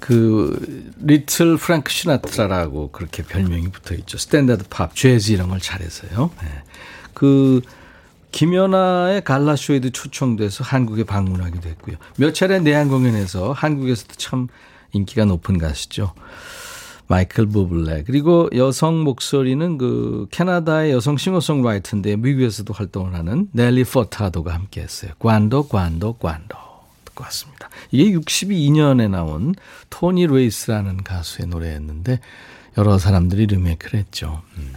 네. 0.00 0.06
그 0.06 0.92
Little 1.00 1.56
프랭크 1.56 1.90
시나트라라고 1.92 2.90
그렇게 2.90 3.22
별명이 3.22 3.68
붙어 3.70 3.94
있죠. 3.94 4.18
standard 4.18 4.64
팝, 4.68 4.94
재즈 4.96 5.32
이런 5.32 5.48
걸 5.48 5.60
잘해서요. 5.60 6.30
네. 6.42 6.48
그 7.14 7.60
김연아의 8.32 9.24
갈라 9.24 9.56
쇼에도 9.56 9.90
초청돼서 9.90 10.64
한국에 10.64 11.04
방문하기도 11.04 11.68
했고요. 11.68 11.96
몇 12.16 12.34
차례 12.34 12.60
내한 12.60 12.88
공연에서 12.88 13.52
한국에서도 13.52 14.14
참 14.16 14.48
인기가 14.92 15.24
높은 15.24 15.58
가수죠. 15.58 16.14
마이클 17.08 17.44
부블레 17.46 18.04
그리고 18.04 18.48
여성 18.54 19.02
목소리는 19.02 19.78
그 19.78 20.28
캐나다의 20.30 20.92
여성 20.92 21.16
싱어송라이터인데 21.16 22.14
미국에서도 22.14 22.72
활동을 22.72 23.14
하는 23.14 23.48
넬리 23.50 23.82
포타도가 23.82 24.54
함께했어요. 24.54 25.12
Quando 25.18 25.66
Quando 25.66 26.12
Quando 26.14 26.56
듣고 27.04 27.24
왔습니다. 27.24 27.59
이게 27.90 28.12
62년에 28.18 29.10
나온 29.10 29.54
토니 29.90 30.26
레이스라는 30.26 31.04
가수의 31.04 31.48
노래였는데 31.48 32.20
여러 32.78 32.98
사람들이 32.98 33.46
리메이크를 33.46 34.00
했죠. 34.00 34.42
음. 34.56 34.72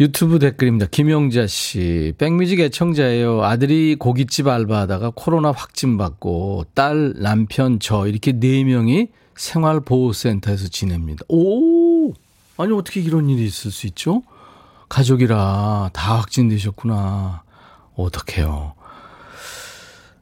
유튜브 0.00 0.38
댓글입니다. 0.38 0.86
김영자 0.90 1.46
씨. 1.46 2.12
백뮤직 2.18 2.60
애청자예요. 2.60 3.44
아들이 3.44 3.94
고깃집 3.94 4.48
알바하다가 4.48 5.12
코로나 5.14 5.52
확진 5.52 5.96
받고 5.96 6.64
딸, 6.74 7.12
남편, 7.16 7.78
저 7.78 8.06
이렇게 8.06 8.32
네 8.32 8.64
명이 8.64 9.08
생활보호센터에서 9.36 10.68
지냅니다. 10.68 11.24
오! 11.28 12.12
아니 12.56 12.72
어떻게 12.72 13.00
이런 13.00 13.28
일이 13.28 13.44
있을 13.44 13.70
수 13.70 13.86
있죠? 13.86 14.22
가족이라 14.88 15.90
다 15.92 16.18
확진되셨구나. 16.18 17.42
어떡해요. 17.94 18.74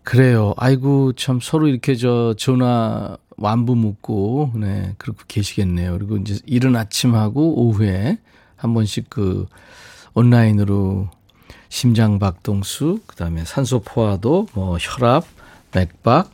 그래요. 0.03 0.55
아이고 0.57 1.13
참 1.13 1.41
서로 1.41 1.69
이렇게 1.69 1.95
저 1.95 2.35
전화 2.37 3.17
완부 3.37 3.75
묻고 3.75 4.53
네 4.57 4.95
그렇게 4.99 5.25
계시겠네요. 5.29 5.93
그리고 5.93 6.17
이제 6.17 6.39
이른 6.47 6.77
아침하고 6.77 7.63
오후에 7.63 8.19
한 8.57 8.75
번씩 8.75 9.09
그 9.09 9.47
온라인으로 10.15 11.09
심장 11.69 12.19
박동수, 12.19 13.01
그 13.07 13.17
다음에 13.17 13.45
산소 13.45 13.81
포화도, 13.81 14.49
뭐 14.55 14.77
혈압, 14.79 15.25
맥박, 15.73 16.31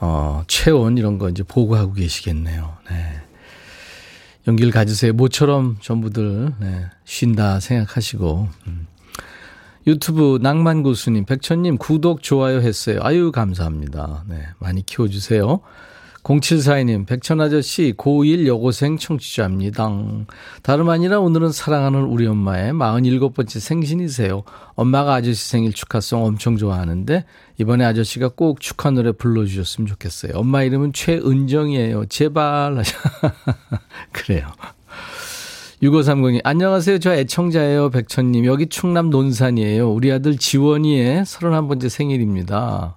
어, 0.00 0.42
체온 0.48 0.96
이런 0.96 1.18
거 1.18 1.28
이제 1.28 1.42
보고하고 1.42 1.92
계시겠네요. 1.92 2.76
네. 2.90 3.20
연기를 4.48 4.72
가지세요. 4.72 5.12
모처럼 5.12 5.76
전부들 5.80 6.54
네, 6.58 6.86
쉰다 7.04 7.60
생각하시고 7.60 8.48
음. 8.66 8.86
유튜브 9.86 10.38
낭만고수님, 10.40 11.24
백천님 11.24 11.78
구독 11.78 12.22
좋아요 12.22 12.60
했어요. 12.60 13.00
아유 13.02 13.32
감사합니다. 13.32 14.24
네, 14.28 14.46
많이 14.58 14.84
키워주세요. 14.84 15.60
0742님, 16.22 17.04
백천아저씨, 17.06 17.94
고1 17.96 18.46
여고생 18.46 18.96
청취자입니다. 18.96 19.90
다름 20.62 20.88
아니라 20.88 21.18
오늘은 21.18 21.50
사랑하는 21.50 22.04
우리 22.04 22.26
엄마의 22.28 22.72
47번째 22.72 23.58
생신이세요. 23.58 24.44
엄마가 24.74 25.14
아저씨 25.14 25.48
생일 25.48 25.72
축하송 25.72 26.24
엄청 26.24 26.56
좋아하는데, 26.56 27.24
이번에 27.58 27.84
아저씨가 27.84 28.28
꼭 28.28 28.60
축하 28.60 28.90
노래 28.90 29.10
불러주셨으면 29.10 29.88
좋겠어요. 29.88 30.32
엄마 30.36 30.62
이름은 30.62 30.92
최은정이에요. 30.92 32.06
제발. 32.06 32.84
그래요. 34.12 34.46
6530님, 35.82 36.42
안녕하세요. 36.44 37.00
저 37.00 37.12
애청자예요. 37.12 37.90
백천님. 37.90 38.44
여기 38.44 38.68
충남 38.68 39.10
논산이에요. 39.10 39.90
우리 39.90 40.12
아들 40.12 40.38
지원이의 40.38 41.24
31번째 41.24 41.88
생일입니다. 41.88 42.96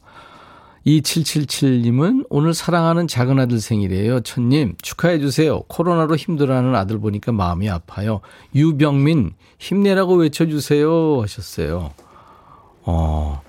2777님은 0.86 2.28
오늘 2.30 2.54
사랑하는 2.54 3.08
작은 3.08 3.40
아들 3.40 3.60
생일이에요. 3.60 4.20
천님, 4.20 4.76
축하해주세요. 4.80 5.64
코로나로 5.64 6.16
힘들어하는 6.16 6.76
아들 6.76 7.00
보니까 7.00 7.32
마음이 7.32 7.68
아파요. 7.72 8.22
유병민, 8.54 9.34
힘내라고 9.58 10.18
외쳐주세요. 10.18 11.24
하셨어요. 11.24 11.92
어, 12.84 13.42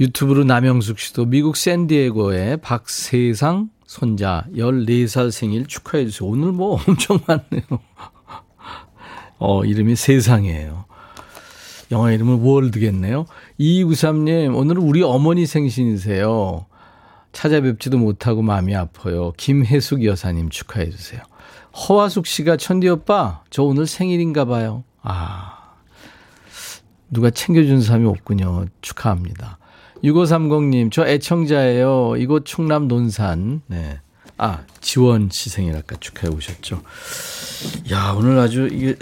유튜브로 0.00 0.42
남영숙 0.42 0.98
씨도 0.98 1.26
미국 1.26 1.56
샌디에고의 1.56 2.56
박세상 2.56 3.70
손자 3.86 4.44
14살 4.56 5.30
생일 5.30 5.66
축하해주세요. 5.66 6.28
오늘 6.28 6.50
뭐 6.50 6.80
엄청 6.88 7.20
많네요. 7.28 7.78
어, 9.40 9.64
이름이 9.64 9.96
세상이에요. 9.96 10.84
영화 11.90 12.12
이름은 12.12 12.40
월드겠네요. 12.40 13.26
2293님, 13.58 14.56
오늘은 14.56 14.82
우리 14.82 15.02
어머니 15.02 15.46
생신이세요. 15.46 16.66
찾아뵙지도 17.32 17.98
못하고 17.98 18.42
마음이 18.42 18.76
아파요. 18.76 19.32
김혜숙 19.36 20.04
여사님 20.04 20.50
축하해 20.50 20.90
주세요. 20.90 21.22
허화숙 21.74 22.26
씨가 22.26 22.58
천디 22.58 22.88
오빠, 22.88 23.42
저 23.50 23.62
오늘 23.62 23.86
생일인가 23.86 24.44
봐요. 24.44 24.84
아, 25.02 25.74
누가 27.10 27.30
챙겨준 27.30 27.80
사람이 27.80 28.06
없군요. 28.06 28.66
축하합니다. 28.82 29.58
6530님, 30.04 30.92
저 30.92 31.06
애청자예요. 31.06 32.16
이곳 32.18 32.44
충남 32.44 32.88
논산. 32.88 33.62
네. 33.66 34.00
아, 34.42 34.60
지원 34.80 35.28
씨 35.30 35.50
생일 35.50 35.76
아까 35.76 35.96
축하해 36.00 36.34
오셨죠. 36.34 36.80
야, 37.92 38.14
오늘 38.16 38.38
아주 38.38 38.70
이게. 38.72 38.96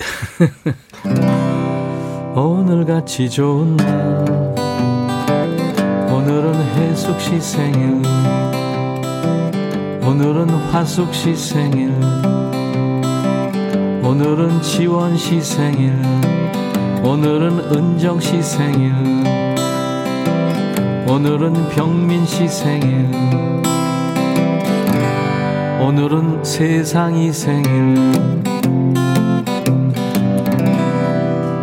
오늘 2.35 2.85
같이 2.85 3.31
좋은 3.31 3.77
날. 3.77 4.57
오늘은 6.11 6.55
해숙 6.75 7.21
씨 7.21 7.41
생일. 7.41 8.03
오늘은 10.03 10.51
화숙 10.73 11.15
씨 11.15 11.37
생일. 11.37 11.93
오늘은 14.03 14.61
지원 14.61 15.17
씨 15.17 15.41
생일. 15.41 15.93
오늘은 17.05 17.77
은정 17.77 18.19
씨 18.19 18.43
생일. 18.43 18.93
오늘은 21.07 21.69
병민 21.69 22.27
씨 22.27 22.49
생일 22.49 23.68
오늘은 25.81 26.43
세상이 26.43 27.33
생일 27.33 27.95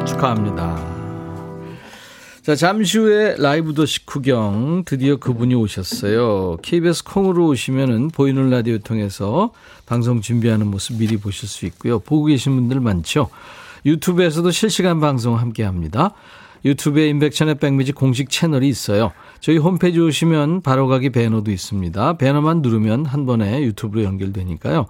축하합니다. 0.08 0.96
자, 2.42 2.56
잠시 2.56 2.98
후에 2.98 3.36
라이브 3.38 3.74
도시 3.74 4.06
구경 4.06 4.84
드디어 4.86 5.18
그분이 5.18 5.54
오셨어요. 5.56 6.58
KBS 6.62 7.04
콩으로 7.04 7.48
오시면은 7.48 8.10
보이는 8.10 8.50
라디오 8.50 8.78
통해서 8.78 9.52
방송 9.86 10.22
준비하는 10.22 10.68
모습 10.68 10.98
미리 10.98 11.18
보실 11.18 11.50
수 11.50 11.66
있고요. 11.66 12.00
보고 12.00 12.26
계신 12.26 12.56
분들 12.56 12.80
많죠. 12.80 13.30
유튜브에서도 13.86 14.50
실시간 14.52 15.02
방송 15.02 15.38
함께 15.38 15.64
합니다. 15.64 16.14
유튜브에 16.66 17.08
인백천의 17.10 17.56
백미지 17.56 17.92
공식 17.92 18.30
채널이 18.30 18.68
있어요. 18.68 19.12
저희 19.40 19.58
홈페이지 19.58 20.00
오시면 20.00 20.62
바로가기 20.62 21.12
배너도 21.12 21.52
있습니다. 21.52 22.18
배너만 22.18 22.64
누르면 22.64 23.06
한 23.06 23.28
번에 23.28 23.62
유튜브로 23.62 24.04
연결되니까요. 24.04 24.88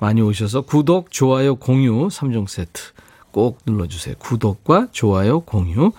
많이 0.00 0.20
오셔서 0.20 0.62
구독, 0.62 1.12
좋아요, 1.12 1.54
공유 1.54 2.08
3종 2.08 2.48
세트 2.48 2.82
꼭 3.30 3.60
눌러주세요. 3.64 4.16
구독과 4.18 4.88
좋아요, 4.90 5.40
공유. 5.40 5.92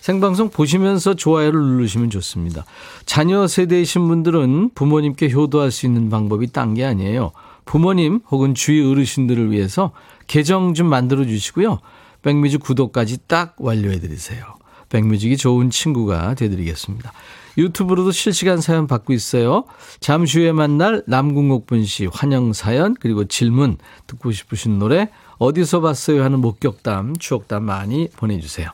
생방송 0.00 0.48
보시면서 0.48 1.14
좋아요를 1.14 1.60
누르시면 1.60 2.10
좋습니다. 2.10 2.64
자녀 3.04 3.46
세대이신 3.46 4.08
분들은 4.08 4.70
부모님께 4.74 5.30
효도할 5.30 5.70
수 5.70 5.86
있는 5.86 6.08
방법이 6.08 6.50
딴 6.50 6.74
게 6.74 6.84
아니에요. 6.84 7.32
부모님 7.66 8.20
혹은 8.30 8.54
주위 8.54 8.84
어르신들을 8.84 9.52
위해서 9.52 9.92
계정 10.26 10.74
좀 10.74 10.88
만들어 10.88 11.24
주시고요. 11.24 11.78
백뮤직 12.22 12.62
구독까지 12.62 13.18
딱 13.28 13.54
완료해 13.58 14.00
드리세요. 14.00 14.61
백뮤직이 14.92 15.38
좋은 15.38 15.70
친구가 15.70 16.34
되드리겠습니다. 16.34 17.12
유튜브로도 17.56 18.12
실시간 18.12 18.60
사연 18.60 18.86
받고 18.86 19.14
있어요. 19.14 19.64
잠시 20.00 20.40
후에 20.40 20.52
만날 20.52 21.02
남궁옥분 21.06 21.84
씨 21.84 22.06
환영 22.06 22.52
사연 22.52 22.94
그리고 23.00 23.24
질문 23.24 23.78
듣고 24.06 24.32
싶으신 24.32 24.78
노래 24.78 25.08
어디서 25.38 25.80
봤어요 25.80 26.22
하는 26.22 26.40
목격담, 26.40 27.16
추억담 27.16 27.64
많이 27.64 28.08
보내주세요. 28.16 28.70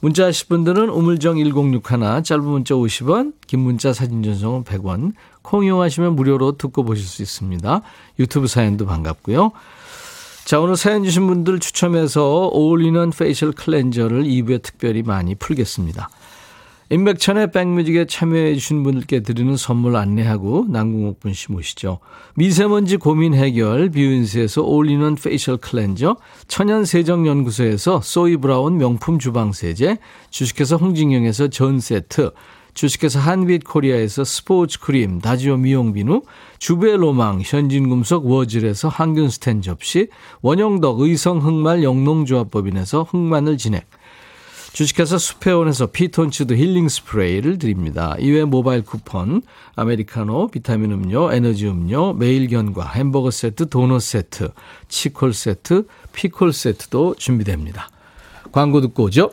문자 0.00 0.26
하실 0.26 0.48
분들은 0.48 0.88
우물정 0.88 1.36
1061 1.36 2.22
짧은 2.24 2.44
문자 2.44 2.74
50원 2.74 3.34
긴 3.46 3.60
문자 3.60 3.92
사진 3.92 4.22
전송은 4.22 4.64
100원 4.64 5.12
콩 5.42 5.64
이용하시면 5.64 6.16
무료로 6.16 6.56
듣고 6.56 6.84
보실 6.84 7.04
수 7.04 7.22
있습니다. 7.22 7.82
유튜브 8.18 8.48
사연도 8.48 8.86
반갑고요. 8.86 9.52
자 10.50 10.58
오늘 10.58 10.74
사연 10.74 11.04
주신 11.04 11.28
분들 11.28 11.60
추첨해서 11.60 12.48
어울리는 12.48 13.10
facial 13.10 13.52
cleanser를 13.52 14.24
2부에 14.24 14.60
특별히 14.60 15.04
많이 15.04 15.36
풀겠습니다. 15.36 16.10
임백천의 16.90 17.52
백뮤직에 17.52 18.06
참여해 18.06 18.54
주신 18.54 18.82
분들께 18.82 19.20
드리는 19.20 19.56
선물 19.56 19.94
안내하고 19.94 20.66
남궁옥 20.68 21.20
분 21.20 21.34
씨 21.34 21.52
모시죠. 21.52 22.00
미세먼지 22.34 22.96
고민 22.96 23.34
해결 23.34 23.90
뷰인스에서 23.90 24.62
올리는 24.62 25.14
facial 25.14 25.56
cleanser, 25.56 26.16
천연세정연구소에서 26.48 28.00
소이브라운 28.00 28.76
명품 28.76 29.20
주방세제, 29.20 29.98
주식회사 30.30 30.74
홍진경에서 30.74 31.46
전세트, 31.46 32.32
주식회사 32.74 33.20
한빛코리아에서 33.20 34.24
스포츠 34.24 34.80
크림, 34.80 35.20
다지오 35.20 35.56
미용비누, 35.56 36.22
주베로망, 36.58 37.42
현진금속 37.44 38.26
워즐에서 38.26 38.88
항균스텐 38.88 39.62
접시, 39.62 40.08
원형덕 40.42 41.00
의성 41.00 41.38
흑말 41.44 41.82
영농조합법인에서 41.82 43.04
흑마늘 43.04 43.58
진액, 43.58 43.86
주식회사 44.72 45.18
수페온에서 45.18 45.86
피톤치드 45.86 46.54
힐링 46.54 46.88
스프레이를 46.88 47.58
드립니다. 47.58 48.14
이외 48.20 48.44
모바일 48.44 48.82
쿠폰, 48.82 49.42
아메리카노, 49.74 50.48
비타민 50.48 50.92
음료, 50.92 51.32
에너지 51.32 51.66
음료, 51.66 52.12
매일 52.12 52.46
견과 52.46 52.86
햄버거 52.86 53.32
세트, 53.32 53.68
도넛 53.68 54.00
세트, 54.00 54.52
치콜 54.88 55.34
세트, 55.34 55.86
피콜 56.12 56.52
세트도 56.52 57.16
준비됩니다. 57.18 57.88
광고 58.52 58.80
듣고 58.80 59.04
오죠? 59.04 59.32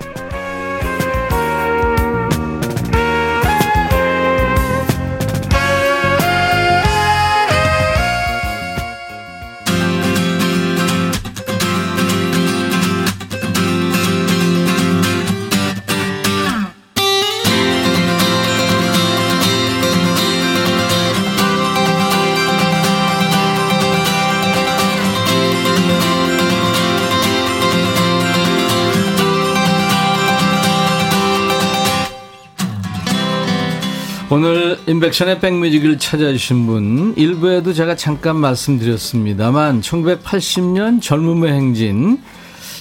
인백션의 34.91 35.39
백뮤직을 35.39 35.99
찾아주신 35.99 36.67
분 36.67 37.13
일부에도 37.15 37.71
제가 37.71 37.95
잠깐 37.95 38.35
말씀드렸습니다만 38.35 39.79
1980년 39.79 41.01
젊음의 41.01 41.53
행진 41.53 42.21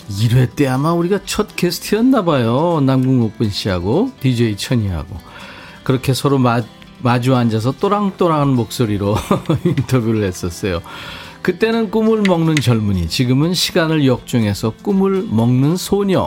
1회 0.08 0.56
때 0.56 0.66
아마 0.66 0.92
우리가 0.92 1.20
첫 1.24 1.54
게스트였나 1.54 2.24
봐요. 2.24 2.82
남궁옥분 2.84 3.50
씨하고 3.50 4.10
DJ 4.18 4.56
천이하고 4.56 5.16
그렇게 5.84 6.12
서로 6.12 6.38
마, 6.38 6.62
마주 6.98 7.36
앉아서 7.36 7.76
또랑또랑한 7.78 8.48
목소리로 8.48 9.14
인터뷰를 9.64 10.24
했었어요. 10.24 10.82
그때는 11.42 11.92
꿈을 11.92 12.22
먹는 12.26 12.56
젊은이, 12.56 13.08
지금은 13.08 13.54
시간을 13.54 14.04
역중해서 14.04 14.74
꿈을 14.82 15.26
먹는 15.30 15.76
소녀. 15.76 16.26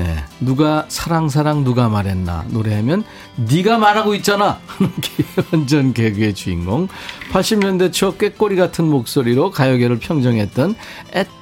네, 0.00 0.16
누가 0.40 0.86
사랑 0.88 1.28
사랑 1.28 1.62
누가 1.62 1.90
말했나? 1.90 2.46
노래하면 2.48 3.04
네가 3.36 3.76
말하고 3.76 4.14
있잖아! 4.14 4.58
하는 4.66 4.90
게 4.98 5.24
완전 5.52 5.92
개그의 5.92 6.32
주인공. 6.32 6.88
80년대 7.30 7.92
초 7.92 8.16
꾀꼬리 8.16 8.56
같은 8.56 8.86
목소리로 8.86 9.50
가요계를 9.50 9.98
평정했던 9.98 10.74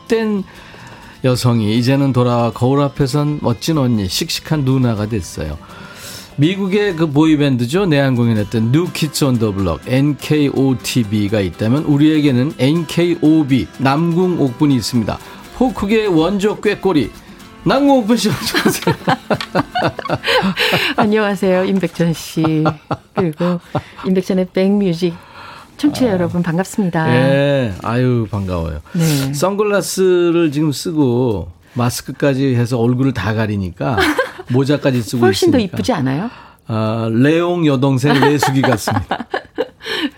앳된 0.08 0.42
여성이 1.22 1.78
이제는 1.78 2.12
돌아와 2.12 2.50
거울 2.52 2.80
앞에선 2.80 3.38
멋진 3.42 3.78
언니 3.78 4.08
씩씩한 4.08 4.64
누나가 4.64 5.06
됐어요. 5.06 5.56
미국의 6.34 6.96
그 6.96 7.08
보이밴드죠? 7.12 7.86
내한 7.86 8.16
공연했던 8.16 8.70
New 8.74 8.90
Kids 8.92 9.24
on 9.24 9.38
the 9.38 9.54
Block 9.54 9.84
NKOTB가 9.86 11.40
있다면 11.42 11.84
우리에게는 11.84 12.54
NKOB 12.58 13.68
남궁옥분이 13.78 14.74
있습니다. 14.74 15.16
포크계의 15.54 16.08
원조 16.08 16.60
꾀꼬리 16.60 17.12
남궁옥분 17.64 18.16
씨 18.16 18.28
어서오세요. 18.30 18.94
안녕하세요. 20.96 21.64
임백천 21.64 22.12
씨. 22.14 22.64
그리고 23.14 23.60
임백천의 24.06 24.48
백뮤직 24.52 25.14
청취자 25.76 26.06
아, 26.06 26.10
여러분 26.12 26.42
반갑습니다. 26.42 27.06
네. 27.06 27.74
아유, 27.82 28.26
반가워요. 28.30 28.80
네. 28.92 29.32
선글라스를 29.34 30.50
지금 30.50 30.72
쓰고 30.72 31.50
마스크까지 31.74 32.54
해서 32.56 32.78
얼굴을 32.78 33.12
다 33.12 33.34
가리니까 33.34 33.98
모자까지 34.50 35.02
쓰고 35.02 35.24
훨씬 35.26 35.50
있으니까. 35.50 35.58
더 35.58 35.76
이쁘지 35.76 35.92
않아요? 35.92 36.30
아, 36.66 37.08
레옹 37.12 37.66
여동생 37.66 38.18
레수기 38.20 38.62
같습니다. 38.62 39.26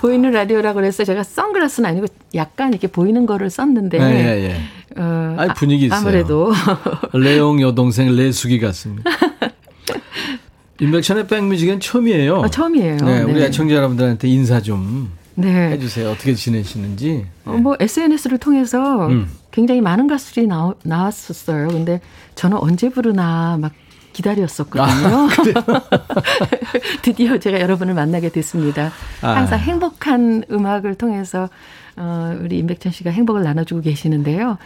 보이는 0.00 0.30
라디오라고 0.30 0.76
그래서 0.76 1.04
제가 1.04 1.22
선글라스는 1.22 1.88
아니고 1.88 2.06
약간 2.34 2.70
이렇게 2.70 2.86
보이는 2.86 3.26
거를 3.26 3.50
썼는데. 3.50 3.98
네, 3.98 4.04
예, 4.14 4.44
예. 4.48 5.00
어, 5.00 5.36
아니, 5.38 5.52
분위기 5.54 5.86
있어요. 5.86 6.00
아무래도. 6.00 6.52
레옹 7.12 7.60
여동생 7.60 8.16
레수기 8.16 8.58
같습니다. 8.60 9.10
인백션의 10.80 11.26
백뮤직은 11.26 11.80
처음이에요. 11.80 12.36
어, 12.36 12.48
처음이에요. 12.48 12.96
네, 12.96 13.22
우리 13.22 13.34
네. 13.34 13.46
애청자 13.46 13.74
여러분들한테 13.74 14.28
인사 14.28 14.62
좀 14.62 15.10
네. 15.34 15.72
해주세요. 15.72 16.10
어떻게 16.10 16.34
지내시는지. 16.34 17.12
네. 17.12 17.26
어, 17.44 17.52
뭐 17.58 17.76
SNS를 17.78 18.38
통해서 18.38 19.06
음. 19.08 19.28
굉장히 19.50 19.82
많은 19.82 20.06
가수들이 20.06 20.46
나오, 20.46 20.74
나왔었어요. 20.82 21.68
근데 21.68 22.00
저는 22.34 22.56
언제 22.56 22.88
부르나 22.88 23.58
막 23.60 23.72
기다렸었거든요. 24.12 25.06
아, 25.06 25.28
드디어 27.02 27.38
제가 27.38 27.60
여러분을 27.60 27.94
만나게 27.94 28.30
됐습니다. 28.30 28.92
아. 29.22 29.28
항상 29.36 29.58
아. 29.58 29.62
행복한 29.62 30.44
음악을 30.50 30.94
통해서 30.96 31.48
어, 31.96 32.36
우리 32.40 32.58
임백천 32.58 32.92
씨가 32.92 33.10
행복을 33.10 33.42
나눠주고 33.42 33.80
계시는데요. 33.82 34.58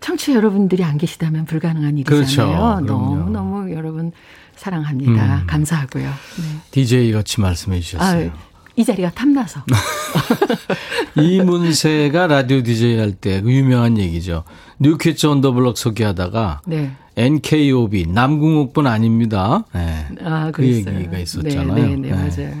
청취자 0.00 0.34
여러분들이 0.34 0.82
안 0.82 0.98
계시다면 0.98 1.44
불가능한 1.44 1.98
일이잖아요. 1.98 2.24
그렇죠. 2.24 2.80
너무 2.86 3.30
너무 3.30 3.72
여러분 3.72 4.12
사랑합니다. 4.56 5.40
음. 5.42 5.46
감사하고요. 5.46 6.04
네. 6.04 6.60
DJ 6.70 7.12
같이 7.12 7.40
말씀해 7.40 7.80
주셨어요. 7.80 8.30
아, 8.30 8.50
이 8.76 8.84
자리가 8.84 9.10
탐나서. 9.10 9.64
이문세가 11.16 12.26
라디오 12.26 12.62
DJ 12.62 12.98
할때그 12.98 13.50
유명한 13.50 13.98
얘기죠. 13.98 14.44
New 14.78 14.99
Kids 14.99 15.26
on 15.26 15.36
the 15.36 15.51
Block 15.51 15.76
소개하다가 15.76 16.62
네. 16.66 16.92
NKOB 17.20 18.06
남궁옥분 18.08 18.86
아닙니다. 18.86 19.64
네. 19.74 20.06
아, 20.22 20.50
그 20.52 20.66
얘기가 20.66 21.18
있었잖아요. 21.18 21.74
네, 21.74 21.96
네, 21.96 21.96
네, 21.96 22.10
맞아요. 22.12 22.54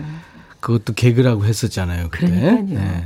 그것도 0.60 0.92
개그라고 0.92 1.44
했었잖아요. 1.46 2.08
그때. 2.10 2.26
그러니까요. 2.26 2.78
네. 2.78 3.04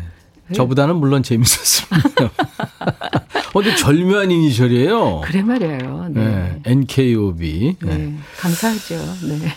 저보다는 0.53 0.97
물론 0.97 1.23
재밌었습니다. 1.23 2.31
어디 3.55 3.77
절묘한 3.77 4.31
이니셜이에요. 4.33 5.21
그래 5.25 5.43
말이에요. 5.43 6.09
네. 6.11 6.25
네. 6.25 6.61
NKOB. 6.65 7.77
네. 7.81 7.97
네. 7.97 8.15
감사하죠. 8.39 8.97
네. 9.29 9.53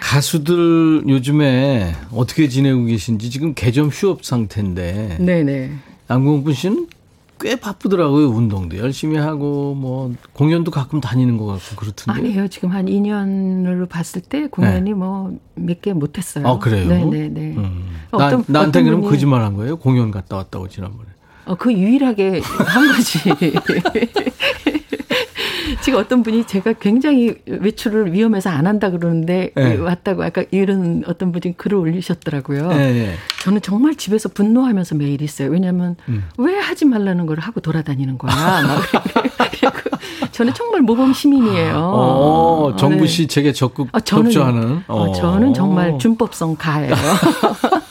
가수들 0.00 1.04
요즘에 1.06 1.94
어떻게 2.12 2.48
지내고 2.48 2.86
계신지 2.86 3.28
지금 3.30 3.52
개점 3.54 3.88
휴업 3.88 4.24
상태인데. 4.24 5.18
네네. 5.20 5.70
양궁분 6.10 6.54
씨는 6.54 6.86
꽤 7.42 7.56
바쁘더라고요. 7.56 8.28
운동도 8.28 8.78
열심히 8.78 9.16
하고 9.16 9.74
뭐 9.74 10.14
공연도 10.32 10.70
가끔 10.70 11.00
다니는 11.00 11.36
것 11.36 11.46
같고 11.46 11.74
그렇던데. 11.76 12.20
아니에요. 12.20 12.46
지금 12.46 12.70
한 12.70 12.86
2년으로 12.86 13.88
봤을 13.88 14.22
때 14.22 14.46
공연이 14.46 14.90
네. 14.90 14.94
뭐몇 14.94 15.82
개 15.82 15.92
못했어요. 15.92 16.46
아 16.46 16.58
그래요? 16.60 16.86
네네네. 16.88 17.56
음. 17.56 17.96
어떤, 18.12 18.44
나, 18.46 18.60
나한테 18.60 18.84
그럼 18.84 19.02
거짓말 19.02 19.42
한 19.42 19.54
거예요? 19.54 19.76
공연 19.76 20.12
갔다 20.12 20.36
왔다고 20.36 20.68
지난번에. 20.68 21.08
어, 21.44 21.56
그 21.56 21.72
유일하게 21.72 22.40
한 22.42 22.92
거지. 22.92 23.18
지금 25.82 25.98
어떤 25.98 26.22
분이 26.22 26.44
제가 26.44 26.74
굉장히 26.74 27.34
외출을 27.46 28.12
위험해서 28.12 28.50
안 28.50 28.68
한다 28.68 28.90
그러는데 28.90 29.50
네. 29.56 29.76
왔다고 29.76 30.22
아까 30.22 30.44
이런 30.52 31.02
어떤 31.06 31.32
분이 31.32 31.56
글을 31.56 31.76
올리셨더라고요. 31.76 32.68
네, 32.68 32.92
네. 32.92 33.14
저는 33.42 33.60
정말 33.62 33.96
집에서 33.96 34.28
분노하면서 34.28 34.94
매일 34.94 35.20
있어요. 35.22 35.50
왜냐하면 35.50 35.96
음. 36.08 36.24
왜 36.38 36.56
하지 36.56 36.84
말라는 36.84 37.26
걸 37.26 37.40
하고 37.40 37.60
돌아다니는 37.60 38.16
거야. 38.16 38.32
저는 40.30 40.54
정말 40.54 40.82
모범 40.82 41.12
시민이에요. 41.12 41.76
어, 41.76 42.76
정부 42.76 43.06
시책에 43.06 43.48
네. 43.48 43.52
적극 43.52 43.88
어, 43.92 43.98
저는, 43.98 44.26
협조하는. 44.26 44.84
어, 44.86 45.12
저는 45.12 45.52
정말 45.52 45.98
준법성 45.98 46.56
가예요. 46.56 46.94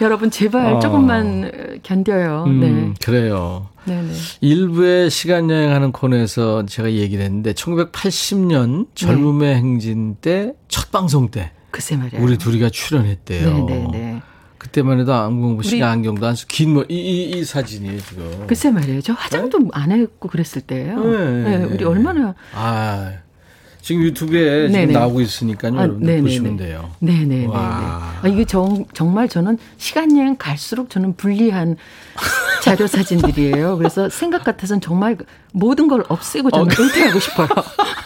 여러분 0.00 0.30
제발 0.30 0.74
어. 0.74 0.78
조금만 0.80 1.80
견뎌요. 1.82 2.44
음, 2.46 2.60
네. 2.60 2.94
그래요. 3.04 3.68
네네. 3.84 4.12
일부의 4.40 5.10
시간 5.10 5.50
여행하는 5.50 5.92
코너에서 5.92 6.66
제가 6.66 6.92
얘기를 6.92 7.24
했는데 7.24 7.52
1980년 7.54 8.86
젊음의 8.94 9.48
네. 9.48 9.56
행진 9.56 10.16
때 10.20 10.52
첫 10.68 10.90
방송 10.90 11.30
때 11.30 11.50
글쎄 11.70 11.96
말이에요. 11.96 12.22
우리 12.22 12.38
둘이가 12.38 12.70
출연했대요. 12.70 13.64
네네네. 13.64 14.22
그때만 14.58 15.00
해도 15.00 15.14
안경부 15.14 15.62
씨가 15.62 15.88
안경도 15.90 16.26
안 16.26 16.34
쓰고 16.34 16.48
긴뭐이이 16.50 17.30
이 17.30 17.44
사진이에요 17.44 18.00
지금. 18.00 18.44
글쎄 18.46 18.70
말이에요. 18.70 19.00
저 19.00 19.12
화장도 19.12 19.58
네? 19.58 19.68
안 19.72 19.92
했고 19.92 20.28
그랬을 20.28 20.62
때예요. 20.62 21.02
네. 21.04 21.58
네. 21.58 21.64
우리 21.64 21.84
얼마나 21.84 22.34
아 22.54 23.12
지금 23.88 24.02
유튜브에. 24.02 24.68
지금 24.68 24.92
나오고 24.92 25.22
있으니까요. 25.22 25.78
아, 25.78 25.82
여러분들 25.84 26.20
보시면 26.20 26.58
돼요. 26.58 26.90
네네네. 26.98 27.48
아, 27.50 28.20
이게 28.26 28.44
정, 28.44 28.84
정말 28.92 29.30
저는 29.30 29.56
시간 29.78 30.14
여행 30.14 30.36
갈수록 30.36 30.90
저는 30.90 31.16
불리한 31.16 31.76
자료 32.62 32.86
사진들이에요. 32.86 33.78
그래서 33.78 34.10
생각 34.10 34.44
같아서는 34.44 34.82
정말 34.82 35.16
모든 35.52 35.88
걸 35.88 36.04
없애고 36.06 36.50
저는 36.50 36.66
어, 36.66 36.82
은퇴하고 36.82 37.18
싶어요. 37.18 37.48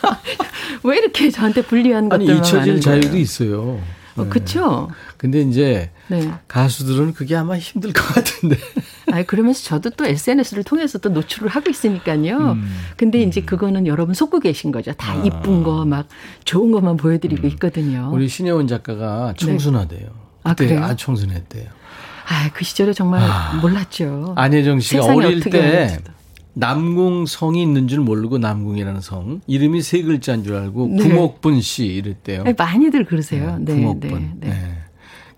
왜 0.84 0.98
이렇게 0.98 1.30
저한테 1.30 1.62
불리한 1.62 2.08
것들만 2.10 2.36
아니 2.36 2.38
잊혀질 2.38 2.80
자유도 2.80 3.16
있어요. 3.16 3.80
어, 4.16 4.28
그렇죠. 4.28 4.90
근데 5.16 5.40
이제 5.40 5.90
네. 6.08 6.30
가수들은 6.48 7.14
그게 7.14 7.36
아마 7.36 7.56
힘들 7.58 7.92
것 7.92 8.02
같은데. 8.02 8.56
아 9.12 9.22
그러면서 9.24 9.62
저도 9.64 9.90
또 9.90 10.04
SNS를 10.06 10.64
통해서 10.64 10.98
또 10.98 11.08
노출을 11.10 11.48
하고 11.48 11.70
있으니까요. 11.70 12.52
음. 12.52 12.76
근데 12.96 13.22
이제 13.22 13.40
음. 13.42 13.46
그거는 13.46 13.86
여러분 13.86 14.14
속고 14.14 14.40
계신 14.40 14.72
거죠. 14.72 14.92
다 14.94 15.12
아. 15.12 15.22
이쁜 15.24 15.62
거 15.62 15.84
막 15.84 16.08
좋은 16.44 16.70
것만 16.72 16.96
보여드리고 16.96 17.42
음. 17.42 17.48
있거든요. 17.52 18.10
우리 18.12 18.28
신혜원 18.28 18.66
작가가 18.66 19.34
청순하대요. 19.36 20.00
네. 20.00 20.08
아, 20.44 20.54
그래요? 20.54 20.82
아 20.84 20.94
청순했대요. 20.96 21.66
아, 22.28 22.50
그 22.54 22.64
시절에 22.64 22.92
정말 22.92 23.20
아, 23.22 23.58
몰랐죠. 23.60 24.34
안혜정 24.36 24.80
씨가 24.80 25.04
어릴 25.06 25.40
때 25.40 25.98
남궁성이 26.55 27.62
있는 27.62 27.88
줄 27.88 28.00
모르고 28.00 28.38
남궁이라는 28.38 29.00
성 29.00 29.40
이름이 29.46 29.82
세 29.82 30.03
글자인 30.03 30.44
줄 30.44 30.55
알고 30.57 30.88
네. 30.88 31.03
궁옥분 31.03 31.61
씨 31.61 31.86
이랬대요. 31.86 32.44
네, 32.44 32.55
많이들 32.57 33.05
그러세요. 33.05 33.59
네, 33.61 33.74
궁옥분. 33.74 34.11
네, 34.40 34.48
네. 34.48 34.81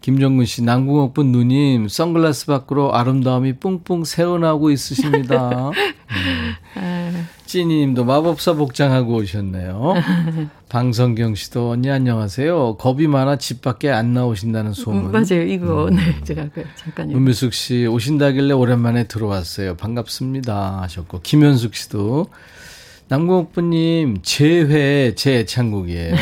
네. 0.04 0.12
김정근 0.12 0.44
씨, 0.44 0.62
남궁옥분 0.62 1.32
누님, 1.32 1.88
선글라스 1.88 2.46
밖으로 2.46 2.94
아름다움이 2.94 3.54
뿡뿡 3.54 4.04
새어나오고 4.04 4.70
있으십니다. 4.70 5.70
음. 6.76 7.26
찌니님도 7.46 8.04
마법사 8.04 8.54
복장하고 8.54 9.14
오셨네요. 9.14 9.94
방성경 10.68 11.36
씨도 11.36 11.70
언니 11.70 11.90
안녕하세요. 11.90 12.76
겁이 12.76 13.06
많아 13.06 13.36
집 13.36 13.62
밖에 13.62 13.90
안 13.90 14.12
나오신다는 14.12 14.72
소문. 14.72 15.06
음, 15.06 15.12
맞아요. 15.12 15.42
이거 15.46 15.86
음. 15.86 15.96
네 15.96 16.20
제가 16.24 16.48
그 16.52 16.64
잠깐요. 16.74 17.16
은미숙 17.16 17.54
씨 17.54 17.86
오신다길래 17.86 18.52
오랜만에 18.52 19.04
들어왔어요. 19.04 19.76
반갑습니다 19.76 20.82
하셨고 20.82 21.20
김현숙 21.22 21.74
씨도 21.76 22.26
남궁옥부님 23.08 24.18
제회 24.22 25.14
제 25.14 25.40
애창곡이에요. 25.40 26.14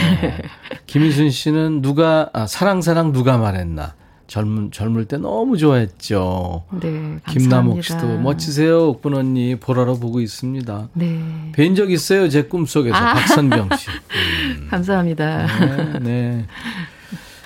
김희순 0.86 1.30
씨는 1.30 1.82
누가 1.82 2.28
아, 2.32 2.46
사랑 2.46 2.82
사랑 2.82 3.12
누가 3.12 3.38
말했나 3.38 3.94
젊은 4.26 4.70
젊을 4.70 5.04
때 5.04 5.16
너무 5.18 5.56
좋아했죠. 5.56 6.64
네, 6.80 7.18
김남옥 7.28 7.84
씨도 7.84 8.18
멋지세요, 8.18 8.88
옥분 8.88 9.14
언니 9.14 9.56
보라로 9.56 9.98
보고 9.98 10.20
있습니다. 10.20 10.88
네. 10.94 11.52
뵌 11.54 11.74
적 11.74 11.90
있어요, 11.90 12.28
제 12.28 12.42
꿈속에서 12.42 12.96
아. 12.96 13.14
박선병 13.14 13.68
씨. 13.76 13.90
음. 13.90 14.68
감사합니다. 14.72 15.46
네, 15.66 15.98
네. 16.00 16.46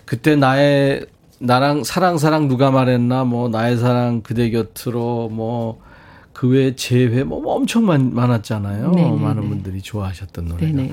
그때 0.05 0.37
나의 0.37 1.07
나랑 1.41 1.84
사랑 1.84 2.18
사랑 2.18 2.49
누가 2.49 2.70
말했나 2.70 3.24
뭐 3.24 3.49
나의 3.49 3.76
사랑 3.76 4.22
그대 4.22 4.51
곁으로 4.51 5.28
뭐 5.28 5.80
그 6.37 6.49
외에 6.49 6.76
재회 6.76 7.24
뭐 7.24 7.41
엄청 7.55 7.87
많, 7.87 8.14
많았잖아요. 8.14 8.91
네네네. 8.91 9.16
많은 9.22 9.43
네. 9.45 9.49
분들이 9.49 9.80
좋아하셨던 9.80 10.49
노래가. 10.49 10.66
네네네. 10.66 10.93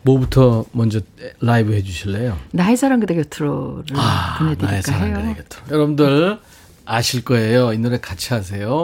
뭐부터 0.00 0.64
먼저 0.72 1.00
라이브 1.40 1.74
해주실래요? 1.74 2.38
나의 2.52 2.78
사랑 2.78 3.00
그대 3.00 3.14
곁으로를 3.16 3.84
아, 3.96 4.36
보내드릴까요? 4.38 4.70
나의 4.70 4.82
사랑 4.82 5.12
그대 5.12 5.34
곁으로. 5.42 5.74
여러분들 5.76 6.38
아실 6.86 7.22
거예요. 7.22 7.74
이 7.74 7.78
노래 7.78 8.00
같이 8.00 8.32
하세요. 8.32 8.82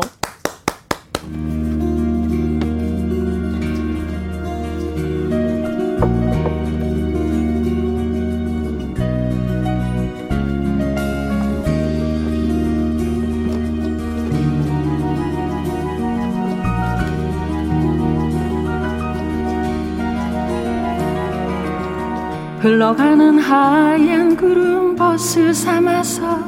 흘러가는 22.63 23.39
하얀 23.41 24.37
구름 24.37 24.95
버스 24.95 25.53
삼아서 25.53 26.39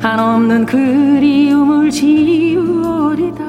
한없는 0.00 0.64
그리움을 0.64 1.90
지우리다. 1.90 3.44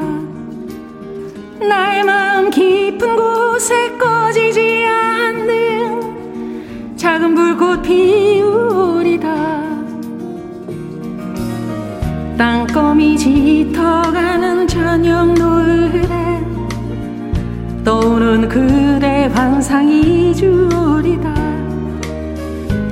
나의 1.61 2.03
마음 2.03 2.49
깊은 2.49 3.15
곳에 3.15 3.95
꺼지지 3.97 4.83
않는 4.85 6.01
작은 6.97 7.33
불꽃 7.33 7.81
피우리다. 7.81 9.29
땅거미 12.37 13.17
짙어가는 13.17 14.67
저녁 14.67 15.33
노을에 15.33 16.18
떠오는 17.89 18.47
그대 18.47 19.25
환상이 19.33 20.35
주리다. 20.35 21.33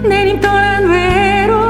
내님 0.02 0.42
떠난 0.42 0.90
외로 0.90 1.67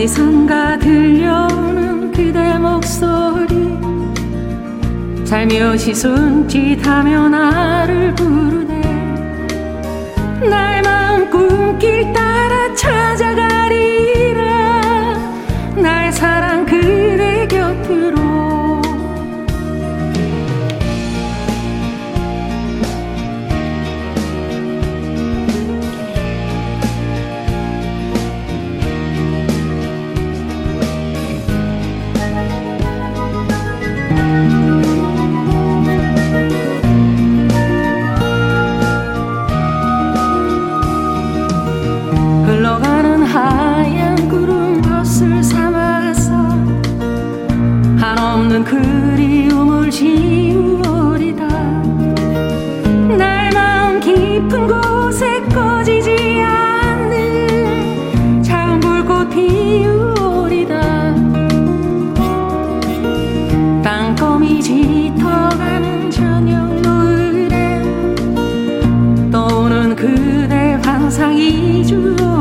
어디선가 0.00 0.78
들려오는 0.78 2.10
그대 2.10 2.56
목소리. 2.58 3.78
살며시 5.26 5.94
손짓하며 5.94 7.28
나를 7.28 8.14
부르네. 8.14 8.80
날 10.48 10.80
마음 10.80 11.28
꿈길 11.28 12.10
따라 12.14 12.74
찾아가리라. 12.74 14.40
날 15.76 16.10
사랑 16.10 16.64
그대 16.64 17.29
다시 71.10 71.82
손짓 71.82 72.39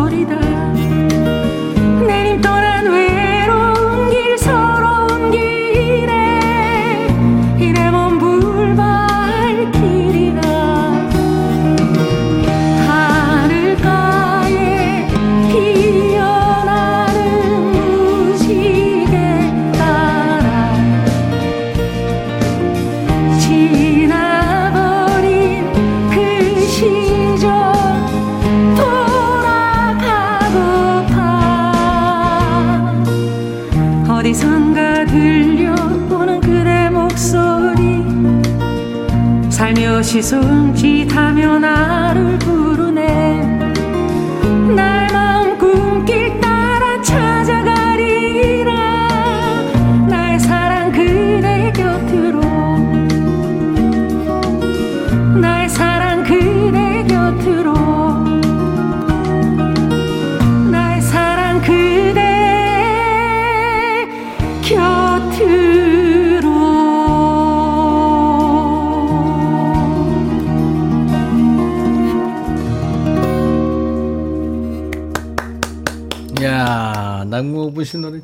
하 40.31 40.68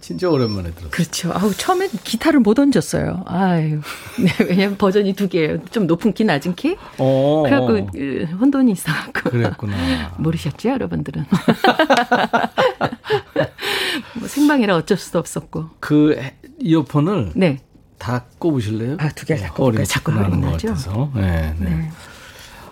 진짜 0.05 0.29
오랜만에 0.29 0.69
들었어요. 0.69 0.91
그렇죠. 0.91 1.31
아우, 1.33 1.51
처음에 1.51 1.89
기타를 2.03 2.39
못 2.39 2.59
얹었어요. 2.59 3.23
아유. 3.25 3.81
네, 4.19 4.31
왜냐면 4.47 4.77
버전이 4.77 5.13
두 5.13 5.27
개예요. 5.27 5.65
좀 5.71 5.87
높은 5.87 6.13
키, 6.13 6.23
낮은 6.23 6.53
키. 6.53 6.77
어. 6.99 7.41
그래갖고, 7.43 7.87
그, 7.91 8.27
혼돈이 8.39 8.71
있어갖고. 8.71 9.31
그랬구나. 9.31 10.13
모르셨죠, 10.21 10.69
여러분들은? 10.69 11.25
뭐 14.19 14.27
생방이라 14.27 14.75
어쩔 14.75 14.95
수도 14.95 15.17
없었고. 15.17 15.71
그 15.79 16.21
이어폰을. 16.59 17.31
네. 17.35 17.61
다 17.97 18.25
꼽으실래요? 18.37 18.97
아, 18.99 19.09
두 19.09 19.25
개를 19.25 19.41
다 19.41 19.53
꼽을까요? 19.53 19.85
자꾸 19.85 20.11
나는 20.11 20.39
것 20.39 20.51
같아서. 20.51 21.09
네, 21.15 21.55
네. 21.57 21.67
네. 21.67 21.91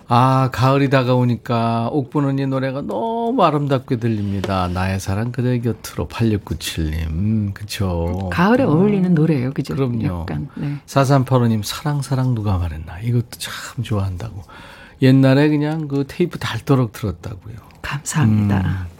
아, 0.06 0.50
가을이 0.52 0.90
다가오니까 0.90 1.88
옥분 1.90 2.26
언니 2.26 2.46
노래가 2.46 2.82
너무 2.82 3.42
아름답게 3.42 3.96
들립니다. 3.96 4.68
나의 4.68 5.00
사랑 5.00 5.32
그대 5.32 5.58
곁으로 5.60 6.08
8697님. 6.08 7.06
음, 7.08 7.50
그쵸. 7.54 8.28
가을에 8.30 8.64
어. 8.64 8.70
어울리는 8.70 9.14
노래예요. 9.14 9.52
그죠? 9.52 9.74
그럼요. 9.74 10.20
약간, 10.20 10.48
네. 10.56 10.76
4385님, 10.86 11.62
사랑, 11.64 12.02
사랑 12.02 12.34
누가 12.34 12.58
말했나. 12.58 13.00
이것도 13.00 13.30
참 13.38 13.82
좋아한다고. 13.82 14.42
옛날에 15.02 15.48
그냥 15.48 15.88
그 15.88 16.04
테이프 16.06 16.38
닳도록 16.38 16.92
들었다고요. 16.92 17.56
감사합니다. 17.82 18.60
음. 18.60 18.94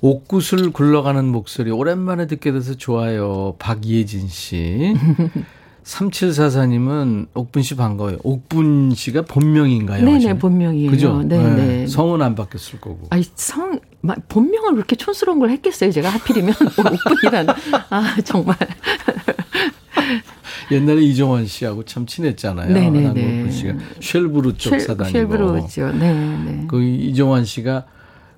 옥구슬 0.00 0.70
굴러가는 0.70 1.24
목소리 1.24 1.70
오랜만에 1.70 2.26
듣게 2.26 2.52
돼서 2.52 2.74
좋아요. 2.74 3.54
박예진 3.58 4.28
씨. 4.28 4.94
3744님은 5.88 7.28
옥분 7.32 7.62
씨 7.62 7.74
반가워요. 7.74 8.18
옥분 8.22 8.92
씨가 8.94 9.22
본명인가요? 9.22 10.00
네네, 10.00 10.12
하시네? 10.12 10.38
본명이에요. 10.38 10.90
그죠? 10.90 11.22
네네. 11.22 11.54
네. 11.54 11.86
성은 11.86 12.20
안 12.20 12.34
바뀌었을 12.34 12.78
거고. 12.78 13.06
아니, 13.08 13.24
성, 13.34 13.80
본명을 14.28 14.74
그렇게 14.74 14.96
촌스러운 14.96 15.38
걸 15.38 15.48
했겠어요. 15.50 15.90
제가 15.90 16.10
하필이면. 16.10 16.52
옥분이란. 16.78 17.46
아, 17.88 18.16
정말. 18.22 18.56
옛날에 20.70 21.00
이종원 21.00 21.46
씨하고 21.46 21.84
참 21.84 22.04
친했잖아요. 22.04 22.70
네네네. 22.70 23.08
옥분 23.08 23.50
씨가 23.50 23.74
쉘브루 24.00 24.58
쪽 24.58 24.70
쉘, 24.70 24.80
사단이고. 24.80 25.18
쉘브루죠. 25.18 25.92
네네. 25.92 26.64
그 26.68 26.82
이종원 26.82 27.46
씨가 27.46 27.86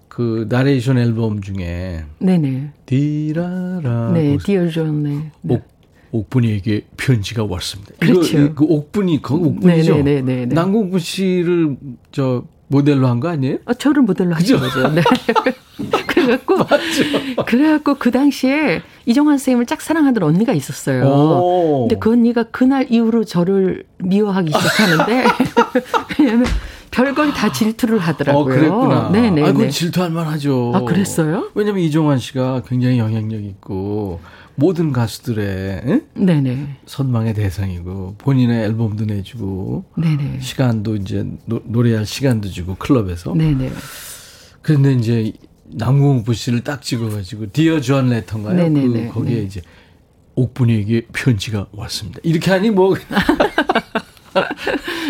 그 0.07 0.47
나레이션 0.49 0.99
앨범 0.99 1.41
중에 1.41 2.05
네네. 2.21 2.71
디라라. 2.87 4.13
네, 4.13 4.39
Dear 4.45 4.69
John. 4.69 5.03
네. 5.03 5.33
옥 5.49 5.80
옥분이에게 6.13 6.87
편지가 6.97 7.45
왔습니다. 7.45 7.93
그렇죠. 8.01 8.39
이거, 8.39 8.55
그 8.55 8.65
옥분이 8.65 9.23
그 9.23 9.35
옥분이죠. 9.35 9.97
네네네. 10.03 10.47
남궁분 10.47 10.99
씨를 11.01 11.77
저 12.13 12.45
모델로 12.69 13.07
한 13.09 13.21
거 13.21 13.29
아니에요? 13.29 13.59
어, 13.65 13.75
저를 13.75 14.03
모델로 14.03 14.35
한 14.35 14.43
거죠. 14.45 14.89
네. 14.95 15.03
그래갖고 16.07 16.57
맞죠. 16.59 17.45
그래갖고 17.47 17.95
그 17.95 18.11
당시에 18.11 18.83
이종환 19.07 19.39
선생님을 19.39 19.67
짝사랑하던 19.67 20.23
언니가 20.23 20.53
있었어요. 20.53 21.05
오. 21.07 21.89
근데 21.89 21.99
그 21.99 22.11
언니가 22.13 22.45
그날 22.45 22.87
이후로 22.91 23.25
저를 23.25 23.85
미워하기 23.99 24.53
시작하는데 24.53 25.25
왜냐면 26.19 26.47
별걸 26.91 27.33
다 27.33 27.51
질투를 27.53 27.99
하더라고요. 27.99 28.43
어, 28.43 28.45
그랬구나. 28.45 29.11
네네. 29.11 29.43
아, 29.43 29.53
그 29.53 29.71
질투할 29.71 30.11
만하죠. 30.11 30.73
아, 30.75 30.81
그랬어요? 30.83 31.49
왜냐면 31.55 31.83
이종환 31.83 32.19
씨가 32.19 32.63
굉장히 32.69 32.99
영향력 32.99 33.43
있고 33.43 34.21
모든 34.61 34.93
가수들의 34.93 35.83
응? 35.87 36.03
네네. 36.15 36.77
선망의 36.85 37.33
대상이고 37.33 38.17
본인의 38.19 38.65
앨범도 38.65 39.07
내주고 39.07 39.87
네네. 39.97 40.41
시간도 40.41 40.97
이제 40.97 41.27
노, 41.47 41.63
노래할 41.65 42.05
시간도 42.05 42.51
주고 42.51 42.75
클럽에서. 42.75 43.33
네네. 43.35 43.73
그런데 44.61 44.93
이제 44.93 45.33
남궁옥분 45.65 46.35
씨를 46.35 46.63
딱 46.63 46.83
찍어가지고 46.83 47.53
Dear 47.53 47.81
John 47.81 48.11
letter인가요? 48.11 48.71
그 48.71 49.09
거기에 49.15 49.37
네. 49.37 49.43
이제 49.45 49.63
옥분이에게 50.35 51.07
편지가 51.13 51.69
왔습니다. 51.73 52.21
이렇게 52.23 52.51
하니 52.51 52.71
뭐. 52.71 52.95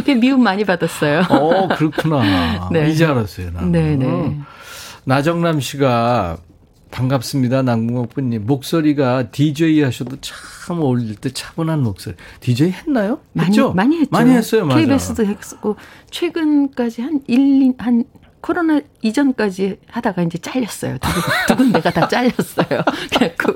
그 0.06 0.10
미움 0.12 0.44
많이 0.44 0.64
받았어요. 0.64 1.22
어 1.28 1.68
그렇구나. 1.68 2.70
네. 2.72 2.88
이제 2.88 3.04
알았어요. 3.04 3.50
나는. 3.50 3.72
네네. 3.72 4.38
나정남 5.04 5.60
씨가 5.60 6.38
반갑습니다. 6.90 7.62
남궁옥분님. 7.62 8.46
목소리가 8.46 9.30
DJ 9.30 9.82
하셔도 9.82 10.16
참 10.20 10.80
어울릴 10.80 11.16
때 11.16 11.30
차분한 11.30 11.82
목소리. 11.82 12.16
DJ 12.40 12.70
했나요? 12.70 13.20
많이, 13.32 13.48
했죠? 13.48 13.72
많이 13.72 13.96
했죠. 13.98 14.10
많이 14.10 14.30
했어요. 14.32 14.66
맞아. 14.66 14.80
KBS도 14.80 15.24
했고, 15.24 15.76
최근까지 16.10 17.02
한 17.02 17.20
1, 17.26 17.74
한 17.78 18.04
코로나 18.40 18.80
이전까지 19.02 19.78
하다가 19.88 20.22
이제 20.22 20.38
잘렸어요. 20.38 20.98
두, 20.98 21.08
두 21.48 21.56
군데가 21.56 21.90
다 21.90 22.08
잘렸어요. 22.08 22.82
그래갖고 23.12 23.54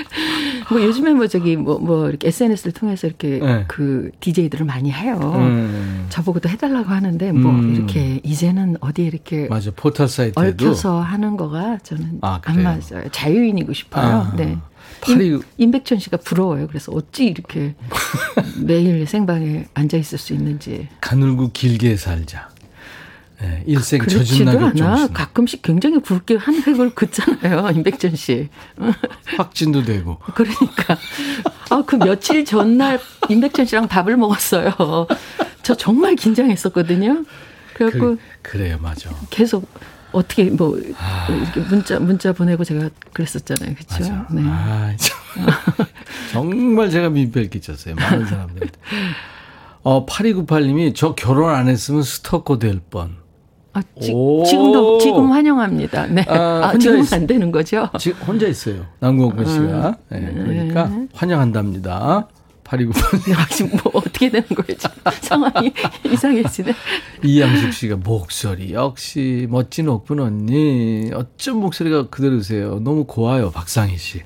뭐 0.70 0.82
요즘에 0.82 1.12
뭐 1.12 1.26
저기 1.26 1.56
뭐뭐 1.56 1.80
뭐 1.80 2.08
이렇게 2.08 2.28
SNS를 2.28 2.72
통해서 2.72 3.06
이렇게 3.06 3.38
네. 3.38 3.64
그 3.68 4.10
DJ들을 4.20 4.66
많이 4.66 4.90
해요. 4.92 5.18
음. 5.36 6.06
저보고도 6.08 6.48
해달라고 6.48 6.90
하는데 6.90 7.32
뭐 7.32 7.52
음. 7.52 7.74
이렇게 7.74 8.20
이제는 8.22 8.76
어디에 8.80 9.06
이렇게 9.06 9.48
맞아 9.48 9.70
포털 9.74 10.08
사이트에도 10.08 10.66
얽혀서 10.66 11.00
하는 11.00 11.36
거가 11.36 11.78
저는 11.82 12.18
아, 12.22 12.40
안 12.44 12.62
맞아요. 12.62 13.08
자유인이고 13.12 13.72
싶어요. 13.72 14.04
아. 14.04 14.32
네. 14.36 14.58
파리... 15.00 15.38
임, 15.58 15.70
백천 15.70 15.98
씨가 15.98 16.18
부러워요. 16.18 16.66
그래서 16.66 16.92
어찌 16.92 17.26
이렇게 17.26 17.74
매일 18.64 19.06
생방에 19.06 19.66
앉아 19.74 19.96
있을 19.96 20.18
수 20.18 20.32
있는지. 20.32 20.88
가늘고 21.00 21.50
길게 21.52 21.96
살자. 21.96 22.48
네, 23.40 23.62
일생 23.66 24.00
낙엽 24.00 24.82
않아. 24.82 25.08
가끔씩 25.08 25.62
굉장히 25.62 26.00
굵게 26.00 26.36
한 26.36 26.60
획을 26.66 26.94
긋잖아요. 26.94 27.70
임백천 27.76 28.16
씨. 28.16 28.48
확진도 29.36 29.84
되고. 29.84 30.18
그러니까. 30.34 30.98
아, 31.70 31.82
그 31.86 31.96
며칠 31.96 32.44
전날 32.44 32.98
임백천 33.28 33.66
씨랑 33.66 33.88
밥을 33.88 34.16
먹었어요. 34.16 34.74
저 35.62 35.74
정말 35.76 36.16
긴장했었거든요. 36.16 37.24
그래갖고. 37.74 38.16
그, 38.42 38.56
래요 38.56 38.78
맞아. 38.80 39.10
계속 39.30 39.68
어떻게 40.10 40.44
뭐 40.44 40.80
아. 40.96 41.28
이렇게 41.30 41.60
문자 41.60 42.00
문자 42.00 42.32
보내고 42.32 42.64
제가 42.64 42.90
그랬었잖아요. 43.12 43.74
그렇죠? 43.74 44.26
네. 44.30 44.42
아, 44.46 44.96
정말 46.32 46.90
제가 46.90 47.10
민폐를 47.10 47.50
끼쳤어요. 47.50 47.94
많은 47.94 48.26
사람들한테. 48.26 48.78
어, 49.82 50.06
8298님이 50.06 50.94
저 50.94 51.14
결혼 51.14 51.54
안 51.54 51.68
했으면 51.68 52.02
스토커 52.02 52.58
될 52.58 52.80
뻔. 52.80 53.16
아, 53.78 54.00
지, 54.00 54.06
지금도 54.06 54.98
지금 54.98 55.30
환영합니다. 55.30 56.06
네. 56.06 56.24
아, 56.28 56.70
아 56.70 56.78
지금 56.78 57.04
안 57.12 57.26
되는 57.26 57.50
거죠? 57.50 57.88
지, 57.98 58.10
혼자 58.10 58.46
있어요. 58.46 58.86
남궁옥 59.00 59.46
씨가. 59.46 59.96
네, 60.10 60.32
그러니까 60.34 60.86
네. 60.86 61.08
환영한답니다. 61.12 62.28
8298. 62.68 63.48
지금 63.48 63.78
뭐 63.82 63.92
어떻게 63.94 64.28
되는 64.28 64.46
거예요? 64.48 64.78
지금 64.78 64.94
상황이 65.22 65.72
이상해지네. 66.04 66.74
이양숙 67.24 67.72
씨가 67.72 67.96
목소리 67.96 68.74
역시 68.74 69.46
멋진 69.50 69.88
옥분 69.88 70.20
언니. 70.20 71.10
어쩜 71.14 71.60
목소리가 71.60 72.08
그대로세요. 72.08 72.80
너무 72.80 73.04
고와요. 73.04 73.50
박상희 73.50 73.96
씨. 73.96 74.18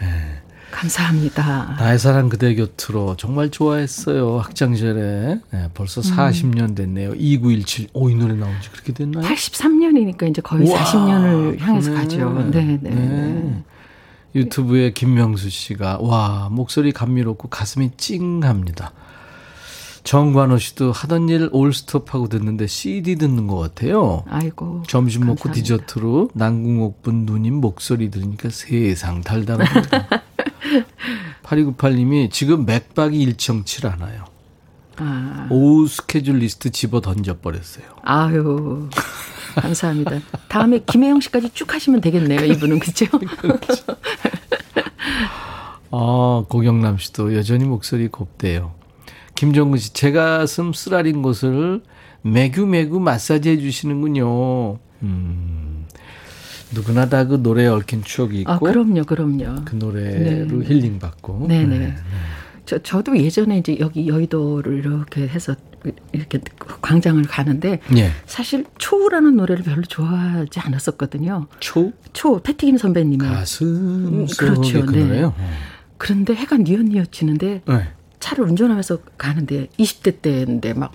네. 0.00 0.37
감사합니다. 0.70 1.76
나의 1.78 1.98
사랑 1.98 2.28
그대 2.28 2.54
곁으로 2.54 3.16
정말 3.16 3.50
좋아했어요. 3.50 4.38
학창시절에. 4.38 5.40
네, 5.50 5.68
벌써 5.74 6.00
40년 6.00 6.76
됐네요. 6.76 7.14
2917. 7.16 7.88
오, 7.94 8.10
이 8.10 8.14
노래 8.14 8.34
나온 8.34 8.52
지 8.60 8.70
그렇게 8.70 8.92
됐나요? 8.92 9.24
83년이니까 9.26 10.28
이제 10.30 10.42
거의 10.42 10.68
우와, 10.68 10.78
40년을 10.84 11.58
향해서 11.58 11.90
그래. 11.90 12.00
가죠. 12.02 12.30
네, 12.50 12.78
네. 12.82 12.90
네. 12.90 13.64
유튜브에 14.34 14.92
김명수 14.92 15.48
씨가 15.50 15.98
와, 16.00 16.48
목소리 16.50 16.92
감미롭고 16.92 17.48
가슴이 17.48 17.92
찡합니다. 17.96 18.92
정관호 20.04 20.58
씨도 20.58 20.92
하던 20.92 21.28
일 21.28 21.48
올스톱하고 21.52 22.28
듣는데 22.28 22.66
CD 22.66 23.16
듣는 23.16 23.46
것 23.46 23.56
같아요. 23.58 24.22
아이고. 24.28 24.82
점심 24.86 25.22
먹고 25.26 25.44
감사합니다. 25.44 25.54
디저트로 25.54 26.30
난궁옥분 26.34 27.26
누님 27.26 27.54
목소리 27.56 28.10
들으니까 28.10 28.48
세상 28.50 29.22
달달합니다. 29.22 30.08
8298님이 31.42 32.30
지금 32.30 32.66
맥박이 32.66 33.18
일정치 33.20 33.86
않아요. 33.86 34.24
아. 34.96 35.46
오후 35.50 35.86
스케줄 35.86 36.38
리스트 36.38 36.70
집어 36.70 37.00
던져버렸어요. 37.00 37.84
아유. 38.02 38.88
감사합니다. 39.54 40.20
다음에 40.48 40.80
김혜영 40.84 41.20
씨까지 41.20 41.50
쭉 41.50 41.72
하시면 41.72 42.00
되겠네요. 42.00 42.44
이분은 42.44 42.78
그죠? 42.80 43.06
그렇죠. 43.40 43.84
아, 45.90 46.44
고경남 46.48 46.98
씨도 46.98 47.34
여전히 47.34 47.64
목소리 47.64 48.08
곱대요. 48.08 48.72
김정근 49.34 49.78
씨, 49.78 49.92
제 49.92 50.12
가슴 50.12 50.72
쓰라린 50.72 51.22
곳을 51.22 51.82
매규매규 52.22 53.00
마사지 53.00 53.50
해주시는군요. 53.50 54.78
음. 55.02 55.67
누구나 56.74 57.08
다 57.08 57.24
그 57.24 57.34
노래에 57.36 57.66
얽힌 57.66 58.02
추억이 58.02 58.40
있고. 58.40 58.50
아, 58.52 58.58
그럼요, 58.58 59.04
그럼요. 59.04 59.64
그 59.64 59.74
노래로 59.76 60.58
네. 60.60 60.66
힐링 60.66 60.98
받고. 60.98 61.46
네네. 61.48 61.78
네, 61.78 61.78
네. 61.88 61.94
저, 62.66 62.78
저도 62.78 63.16
예전에 63.18 63.58
이제 63.58 63.76
여기 63.80 64.06
여의도를 64.08 64.78
이렇게 64.78 65.26
해서 65.26 65.54
이렇게 66.12 66.40
광장을 66.82 67.22
가는데 67.22 67.80
예. 67.96 68.10
사실 68.26 68.66
초우라는 68.78 69.36
노래를 69.36 69.62
별로 69.62 69.82
좋아하지 69.82 70.60
않았었거든요. 70.60 71.46
초? 71.60 71.92
초 72.12 72.40
패티김 72.42 72.76
선배님의 72.76 73.28
가슴 73.28 73.66
음, 73.66 74.26
그렇죠. 74.38 74.84
그 74.84 74.92
네. 74.96 75.22
어. 75.22 75.34
그런데 75.96 76.34
해가 76.34 76.56
뉘엿뉘엿 76.58 77.12
지는데 77.12 77.62
네. 77.64 77.88
차를 78.20 78.44
운전하면서 78.44 78.98
가는데 79.16 79.68
20대 79.78 80.20
때인데 80.20 80.74
막 80.74 80.92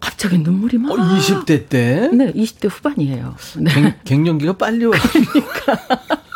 갑자기 0.00 0.38
눈물이 0.38 0.78
막. 0.78 0.92
어, 0.92 0.96
20대 0.96 1.68
때? 1.68 2.08
네, 2.12 2.32
20대 2.32 2.68
후반이에요. 2.70 3.34
네. 3.58 3.72
갱, 3.72 3.94
갱년기가 4.04 4.54
빨리 4.54 4.86
와. 4.86 4.96
그러니까. 4.98 6.18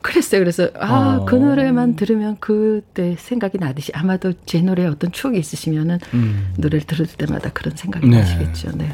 그랬어요. 0.00 0.40
그래서 0.40 0.70
아, 0.78 1.18
어. 1.20 1.24
그 1.24 1.34
노래만 1.34 1.96
들으면 1.96 2.36
그때 2.40 3.16
생각이 3.18 3.58
나듯이 3.58 3.92
아마도 3.94 4.32
제 4.46 4.60
노래에 4.60 4.86
어떤 4.86 5.12
추억이 5.12 5.38
있으시면은 5.38 5.98
음. 6.14 6.54
노래를 6.56 6.86
들을 6.86 7.06
때마다 7.06 7.50
그런 7.52 7.76
생각이 7.76 8.08
네. 8.08 8.20
나시겠죠. 8.20 8.76
네. 8.76 8.92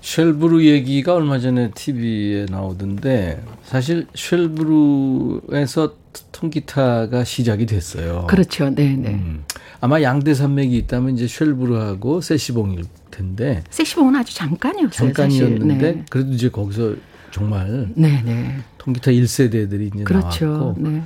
쉘브루 0.00 0.64
얘기가 0.64 1.14
얼마 1.14 1.38
전에 1.38 1.70
TV에 1.72 2.46
나오던데 2.48 3.42
사실 3.62 4.06
쉘브루에서 4.14 5.94
통기타가 6.32 7.24
시작이 7.24 7.66
됐어요. 7.66 8.26
그렇죠. 8.28 8.70
네, 8.70 8.96
네. 8.96 9.10
음. 9.10 9.44
아마 9.80 10.02
양대 10.02 10.34
산맥이 10.34 10.76
있다면 10.78 11.14
이제 11.16 11.26
쉘브루하고 11.26 12.20
세시봉일 12.20 12.84
텐데. 13.10 13.62
세시봉은 13.70 14.16
아주 14.16 14.34
잠깐이었어요. 14.34 14.90
잠깐이었는데 15.12 15.92
네. 15.92 16.04
그래도 16.10 16.32
이제 16.32 16.48
거기서 16.48 16.94
정말 17.30 17.88
네, 17.94 18.22
네. 18.24 18.58
통기타 18.78 19.10
1세대들이 19.12 19.94
이제 19.94 20.04
그렇죠. 20.04 20.46
나왔고 20.46 20.74
네. 20.78 21.02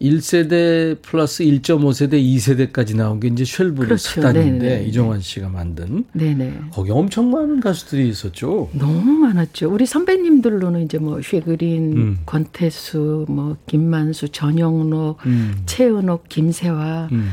1세대 0.00 1.00
플러스 1.02 1.42
1.5세대, 1.44 2.12
2세대까지 2.12 2.96
나온 2.96 3.18
게 3.18 3.28
이제 3.28 3.44
쉘브르 3.44 3.86
그렇죠. 3.86 4.20
스단인데 4.20 4.68
네네. 4.68 4.84
이종환 4.84 5.20
씨가 5.20 5.48
만든 5.48 6.04
네네. 6.12 6.60
거기 6.72 6.90
엄청 6.90 7.30
많은 7.30 7.60
가수들이 7.60 8.08
있었죠. 8.08 8.70
너무 8.72 9.12
많았죠. 9.12 9.72
우리 9.72 9.86
선배님들로는 9.86 10.84
이제 10.84 10.98
뭐 10.98 11.20
쉐그린, 11.20 11.96
음. 11.96 12.18
권태수, 12.26 13.26
뭐 13.28 13.56
김만수, 13.66 14.28
전영록, 14.28 15.18
음. 15.26 15.62
최은옥, 15.66 16.28
김세화, 16.28 17.08
음. 17.10 17.30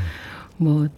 뭐 0.56 0.88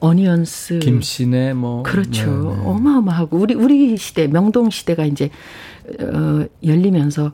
어니언스, 0.00 0.78
김신혜 0.78 1.52
뭐 1.52 1.82
그렇죠. 1.82 2.24
네네. 2.24 2.62
어마어마하고 2.64 3.36
우리 3.36 3.54
우리 3.54 3.96
시대 3.98 4.26
명동 4.26 4.70
시대가 4.70 5.04
이제 5.04 5.30
어, 6.00 6.46
열리면서 6.64 7.32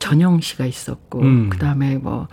전영 0.00 0.40
씨가 0.40 0.66
있었고 0.66 1.20
음. 1.20 1.50
그다음에 1.50 1.98
뭐 1.98 2.26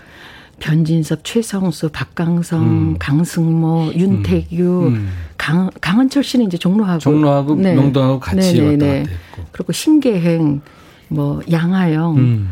변진섭, 0.60 1.24
최성수, 1.24 1.90
박강성, 1.90 2.62
음. 2.64 2.96
강승모, 3.00 3.92
윤태규, 3.96 4.56
음. 4.88 4.94
음. 4.94 5.10
강 5.38 5.70
강한철 5.82 6.24
씨는 6.24 6.48
이제 6.48 6.58
종로하고 6.58 7.00
종로하고 7.00 7.56
네. 7.56 7.76
명동하고 7.76 8.20
같이 8.20 8.54
네네네. 8.60 8.86
왔다 8.88 9.00
갔다 9.04 9.12
했고 9.12 9.44
그리고 9.52 9.72
신계행, 9.74 10.62
뭐 11.10 11.42
양하영. 11.52 12.18
음. 12.18 12.50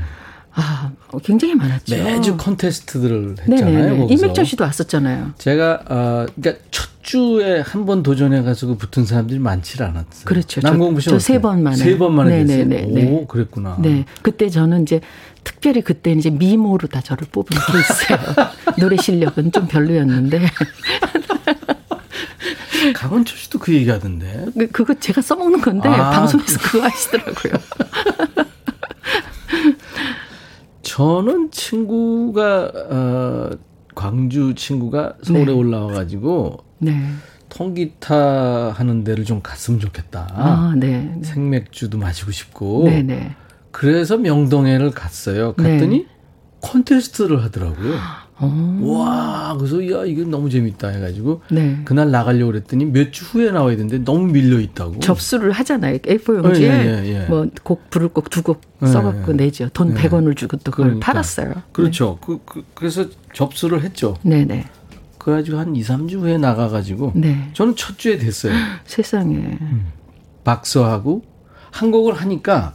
아, 0.58 0.90
굉장히 1.22 1.54
많았죠. 1.54 1.96
매주 1.98 2.38
컨테스트들을 2.38 3.36
했잖아요. 3.50 4.08
이맥철 4.10 4.46
씨도 4.46 4.64
왔었잖아요. 4.64 5.32
제가 5.38 5.82
어, 5.90 6.26
그러니까 6.34 6.64
첫 6.72 6.88
주에 7.02 7.60
한 7.60 7.86
번 7.86 8.02
도전해 8.02 8.42
가지고 8.42 8.78
붙은 8.78 9.06
사람들이 9.06 9.38
많지 9.40 9.84
않았어요. 9.84 10.24
그렇죠. 10.26 10.62
남공부 10.62 11.02
저세 11.02 11.40
번 11.42 11.62
만에 11.62 11.76
세 11.76 11.98
번 11.98 12.16
만에 12.16 12.44
네네네. 12.46 12.82
네. 12.88 13.12
오, 13.12 13.28
그랬구나. 13.28 13.78
네. 13.82 14.06
그때 14.22 14.50
저는 14.50 14.84
이제 14.84 15.02
특별히 15.46 15.82
그때 15.82 16.12
이제 16.12 16.30
미모로 16.30 16.90
다 16.90 17.00
저를 17.00 17.26
뽑은 17.32 17.58
케이스예요. 17.72 18.20
노래 18.78 18.98
실력은 18.98 19.54
좀 19.54 19.68
별로였는데. 19.68 20.42
강원철 22.94 23.38
씨도 23.38 23.60
그 23.60 23.74
얘기 23.74 23.90
하던데. 23.90 24.48
그, 24.58 24.68
그거 24.68 24.94
제가 24.94 25.22
써먹는 25.22 25.62
건데, 25.62 25.88
아, 25.88 26.12
방송에서 26.12 26.60
그거 26.60 26.84
하시더라고요. 26.84 27.54
저는 30.84 31.52
친구가, 31.52 32.72
어, 32.90 33.50
광주 33.96 34.54
친구가 34.56 35.14
서울에 35.24 35.46
네. 35.46 35.52
올라와가지고, 35.52 36.58
네. 36.80 37.12
통기타 37.50 38.72
하는 38.72 39.04
데를 39.04 39.24
좀 39.26 39.42
갔으면 39.42 39.80
좋겠다. 39.80 40.28
아, 40.32 40.74
네. 40.76 41.12
네. 41.16 41.24
생맥주도 41.24 41.98
마시고 41.98 42.32
싶고. 42.32 42.84
네 42.86 43.02
네. 43.02 43.36
네. 43.76 43.88
그래서 43.88 44.18
명동에를 44.18 44.92
갔어요. 44.92 45.54
갔더니 45.54 46.00
네. 46.00 46.06
콘테스트를 46.62 47.44
하더라고요. 47.44 47.94
오. 48.42 48.46
어. 48.46 48.80
와, 48.82 49.56
그래서 49.58 49.78
야 49.92 50.04
이게 50.06 50.24
너무 50.24 50.50
재밌다 50.50 50.90
해가지고 50.90 51.42
네. 51.52 51.80
그날 51.86 52.12
나가려고 52.12 52.52
그랬더니 52.52 52.84
몇 52.86 53.12
주 53.12 53.24
후에 53.24 53.52
나와야 53.52 53.76
되는데 53.78 54.00
너무 54.00 54.28
밀려 54.32 54.60
있다고. 54.60 55.00
접수를 55.00 55.52
하잖아요. 55.52 56.00
A4 56.00 56.44
용지에 56.44 56.68
네, 56.70 57.02
네, 57.02 57.20
네, 57.20 57.28
뭐곡 57.28 57.90
부를 57.90 58.10
곡 58.10 58.30
두 58.30 58.42
곡 58.42 58.62
써갖고 58.86 59.34
내죠. 59.34 59.70
돈 59.74 59.94
100원을 59.94 60.36
주고 60.36 60.58
또 60.58 60.72
그걸 60.72 60.86
그러니까. 60.88 61.06
팔았어요. 61.06 61.54
그렇죠. 61.72 62.18
그, 62.22 62.40
그, 62.46 62.64
그래서 62.74 63.06
접수를 63.34 63.84
했죠. 63.84 64.18
네네. 64.24 64.66
그래가지고 65.18 65.58
한 65.58 65.76
2, 65.76 65.82
3주 65.82 66.20
후에 66.20 66.38
나가가지고 66.38 67.14
네. 67.16 67.50
저는 67.54 67.76
첫 67.78 67.98
주에 67.98 68.18
됐어요. 68.18 68.54
세상에. 68.86 69.36
음. 69.36 69.88
박서하고 70.44 71.24
한 71.72 71.90
곡을 71.92 72.14
하니까 72.16 72.74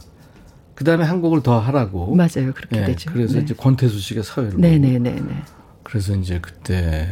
그 0.81 0.85
다음에 0.85 1.03
한 1.03 1.21
곡을 1.21 1.43
더 1.43 1.59
하라고. 1.59 2.15
맞아요. 2.15 2.51
그렇게 2.55 2.79
네, 2.79 2.85
되죠. 2.87 3.11
그래서 3.13 3.35
네. 3.35 3.41
이제 3.41 3.53
권태수 3.53 3.99
씨가 3.99 4.23
사회를. 4.23 4.59
네네네. 4.59 5.11
네. 5.11 5.43
그래서 5.83 6.15
이제 6.15 6.39
그때 6.41 7.07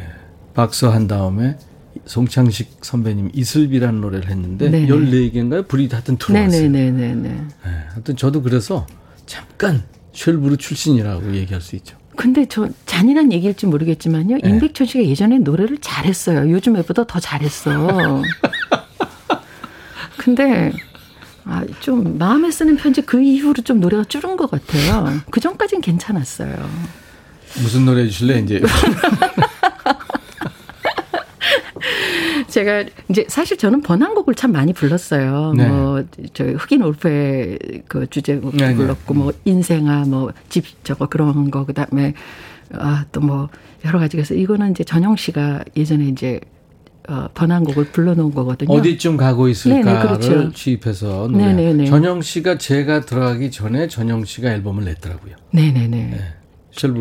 박서 0.55 0.89
한 0.89 1.07
다음에 1.07 1.55
송창식 2.05 2.79
선배님 2.81 3.29
이슬비라는 3.31 4.01
노래를 4.01 4.27
했는데 4.27 4.71
네네. 4.71 4.87
14개인가요? 4.87 5.67
불이 5.67 5.87
하여튼 5.91 6.17
들어왔어요. 6.17 6.67
네네네네. 6.67 7.29
네, 7.29 7.45
하여튼 7.89 8.15
저도 8.15 8.41
그래서 8.41 8.87
잠깐 9.27 9.83
쉘브르 10.13 10.57
출신이라고 10.57 11.35
얘기할 11.35 11.61
수 11.61 11.75
있죠. 11.75 11.95
근데 12.15 12.47
저 12.49 12.67
잔인한 12.87 13.31
얘기일지 13.31 13.67
모르겠지만요. 13.67 14.39
네. 14.41 14.49
임백천 14.49 14.87
씨가 14.87 15.03
예전에 15.05 15.37
노래를 15.37 15.77
잘했어요. 15.77 16.49
요즘 16.49 16.75
애보다 16.75 17.03
더 17.05 17.19
잘했어. 17.19 18.23
근데 20.17 20.71
아, 21.49 21.63
좀 21.79 22.17
마음에 22.17 22.51
쓰는 22.51 22.77
편지 22.77 23.01
그 23.01 23.21
이후로 23.21 23.63
좀 23.63 23.79
노래가 23.79 24.03
줄은 24.03 24.37
것 24.37 24.51
같아요. 24.51 25.19
그 25.31 25.39
전까진 25.39 25.81
괜찮았어요. 25.81 26.55
무슨 27.61 27.85
노래 27.85 28.03
해주실래 28.03 28.39
이제? 28.39 28.61
제가 32.49 32.83
이제 33.09 33.25
사실 33.27 33.57
저는 33.57 33.81
번안곡을 33.81 34.35
참 34.35 34.51
많이 34.51 34.73
불렀어요. 34.73 35.53
네. 35.55 35.67
뭐저 35.67 36.45
흑인 36.57 36.81
올페 36.83 37.57
그 37.87 38.07
주제곡 38.07 38.55
네, 38.55 38.69
네, 38.69 38.75
불렀고 38.75 39.13
뭐 39.13 39.31
인생아 39.45 40.05
뭐 40.05 40.31
집 40.49 40.65
저거 40.83 41.07
그런 41.07 41.51
거 41.51 41.65
그다음에 41.65 42.13
아 42.73 43.05
또 43.11 43.21
뭐 43.21 43.49
여러 43.85 43.97
가지 43.99 44.17
그래서 44.17 44.33
이거는 44.33 44.71
이제 44.71 44.83
전영 44.83 45.15
씨가 45.15 45.63
예전에 45.77 46.05
이제 46.05 46.39
어, 47.09 47.27
번안곡을 47.33 47.85
불러놓은 47.85 48.33
거거든요. 48.35 48.71
어디쯤 48.71 49.17
가고 49.17 49.47
있을까를 49.47 50.19
네네, 50.19 50.29
그렇죠. 50.29 50.51
취입해서 50.53 51.27
노래. 51.27 51.47
네네네. 51.53 51.85
전영 51.85 52.21
씨가 52.21 52.59
제가 52.59 53.01
들어가기 53.01 53.49
전에 53.49 53.87
전영 53.87 54.25
씨가 54.25 54.51
앨범을 54.51 54.85
냈더라고요. 54.85 55.35
네네네. 55.51 55.87
네. 55.87 56.33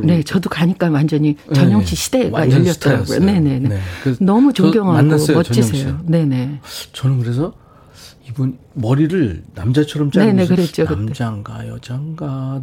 네, 0.03 0.23
저도 0.23 0.49
가니까 0.49 0.89
완전히 0.89 1.37
전영 1.55 1.85
씨 1.85 1.95
시대가 1.95 2.51
열렸더라고요. 2.51 3.21
네네 3.21 3.59
네. 3.61 3.69
네. 3.69 3.79
너무 4.19 4.53
존경하고 4.53 4.97
만났어요, 4.97 5.37
멋지세요. 5.37 6.01
네네. 6.05 6.61
저는 6.93 7.21
그래서 7.21 7.53
이분 8.27 8.59
머리를 8.73 9.43
남자처럼 9.55 10.11
자르고 10.11 10.33
네네, 10.33 10.47
그랬죠, 10.47 10.85
남자인가 10.85 11.69
여자인가 11.69 12.61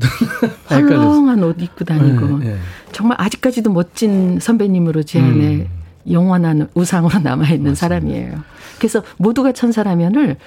헐렁한 0.70 1.44
옷 1.44 1.62
입고 1.62 1.86
다니고 1.86 2.40
네, 2.40 2.46
네. 2.46 2.58
정말 2.92 3.22
아직까지도 3.22 3.72
멋진 3.72 4.40
선배님으로 4.40 5.04
제 5.04 5.22
안에 5.22 5.56
음. 5.56 5.85
영원한 6.10 6.68
우상으로 6.74 7.20
남아있는 7.20 7.72
맞습니다. 7.72 7.76
사람이에요. 7.76 8.44
그래서 8.78 9.04
모두가 9.18 9.52
천사라면을 9.52 10.38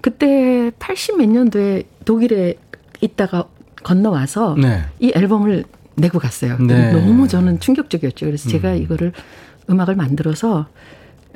그때 0.00 0.70
80 0.78 1.18
몇 1.18 1.28
년도에 1.28 1.84
독일에 2.04 2.54
있다가 3.00 3.44
건너와서 3.82 4.56
네. 4.60 4.82
이 4.98 5.12
앨범을 5.14 5.64
내고 5.96 6.18
갔어요. 6.18 6.58
네. 6.58 6.92
너무 6.92 7.28
저는 7.28 7.60
충격적이었죠. 7.60 8.26
그래서 8.26 8.48
음. 8.48 8.50
제가 8.50 8.74
이거를 8.74 9.12
음악을 9.68 9.96
만들어서 9.96 10.66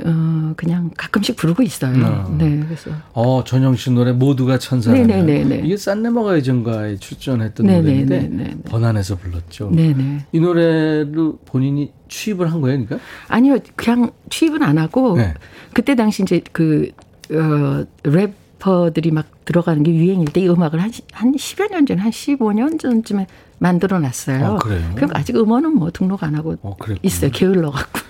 어 0.04 0.52
그냥 0.56 0.90
가끔씩 0.96 1.36
부르고 1.36 1.62
있어요. 1.62 2.04
어. 2.04 2.36
네, 2.36 2.60
그래서 2.66 2.90
어 3.12 3.44
전영 3.44 3.76
씨 3.76 3.92
노래 3.92 4.10
모두가 4.10 4.58
천사라면 4.58 5.06
네네네. 5.06 5.62
이게 5.64 5.76
싼네머가 5.76 6.36
예전가에 6.36 6.96
출전했던 6.96 7.64
네네네네. 7.64 8.04
노래인데 8.04 8.56
번안해서 8.68 9.16
불렀죠. 9.16 9.70
네네. 9.70 10.26
이 10.32 10.40
노래를 10.40 11.34
본인이 11.44 11.92
취입을 12.14 12.50
한 12.52 12.60
거예요, 12.60 12.84
그러니까? 12.84 12.98
아니요, 13.28 13.58
그냥 13.76 14.10
취입은 14.30 14.62
안 14.62 14.78
하고 14.78 15.16
네. 15.16 15.34
그때 15.72 15.94
당시 15.96 16.22
이제 16.22 16.40
그 16.52 16.90
어, 17.32 17.84
래퍼들이 18.04 19.10
막 19.10 19.26
들어가는 19.44 19.82
게 19.82 19.92
유행일 19.92 20.28
때 20.28 20.40
이 20.42 20.48
음악을 20.48 20.80
한, 20.80 20.90
한 21.12 21.32
10여 21.32 21.70
년 21.70 21.86
전, 21.86 21.98
한 21.98 22.10
15년 22.10 22.78
전쯤에 22.78 23.26
만들어 23.58 23.98
놨어요. 23.98 24.44
어, 24.46 24.56
그래요? 24.58 24.92
그럼 24.94 25.10
아직 25.14 25.36
음원은 25.36 25.74
뭐 25.74 25.90
등록 25.90 26.22
안 26.22 26.34
하고 26.34 26.56
어, 26.62 26.76
있어요. 27.02 27.30
게을러 27.32 27.70
갖고. 27.70 28.00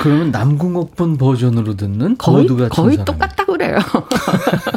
그러면 0.00 0.30
남궁옥분 0.30 1.16
버전으로 1.16 1.74
듣는 1.74 2.16
거의, 2.18 2.46
거의 2.68 2.96
똑같다 3.04 3.45
그래요. 3.56 3.78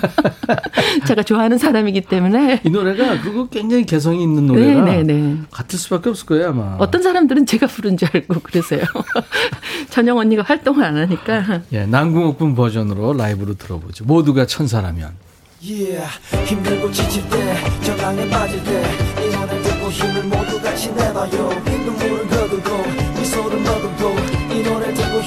제가 1.05 1.23
좋아하는 1.23 1.57
사람이기 1.57 2.01
때문에 2.01 2.61
이 2.63 2.69
노래가 2.69 3.19
그거 3.21 3.47
굉장히 3.49 3.85
개성이 3.85 4.23
있는 4.23 4.47
노래가 4.47 4.81
네, 4.81 5.03
네, 5.03 5.13
네. 5.13 5.37
같을 5.51 5.77
수밖에 5.77 6.09
없을 6.09 6.25
거예요 6.25 6.49
아마. 6.49 6.75
어떤 6.79 7.03
사람들은 7.03 7.45
제가 7.45 7.67
부른 7.67 7.97
줄 7.97 8.07
알고 8.13 8.39
그러세요. 8.41 8.81
전영 9.89 10.17
언니가 10.17 10.43
활동을 10.43 10.83
안 10.83 10.97
하니까. 10.97 11.61
예, 11.73 11.85
남궁옥분 11.85 12.55
버전으로 12.55 13.13
라이브로 13.13 13.55
들어보죠. 13.55 14.05
모두가 14.05 14.45
천사라면. 14.45 15.11
Yeah, 15.61 16.07
힘들고 16.45 16.89
지칠 16.89 17.21
때 17.29 17.57
저강에 17.83 18.29
빠질 18.29 18.63
때 18.63 18.81
이 19.25 19.29
노래 19.35 19.61
듣고 19.61 19.89
힘을 19.91 20.23
모두 20.23 20.61
같이 20.61 20.89
내봐요 20.93 21.49
눈물을 21.65 22.27
거두고 22.29 22.77
미소를 23.19 23.59
머금고 23.59 24.15
이 24.28 24.28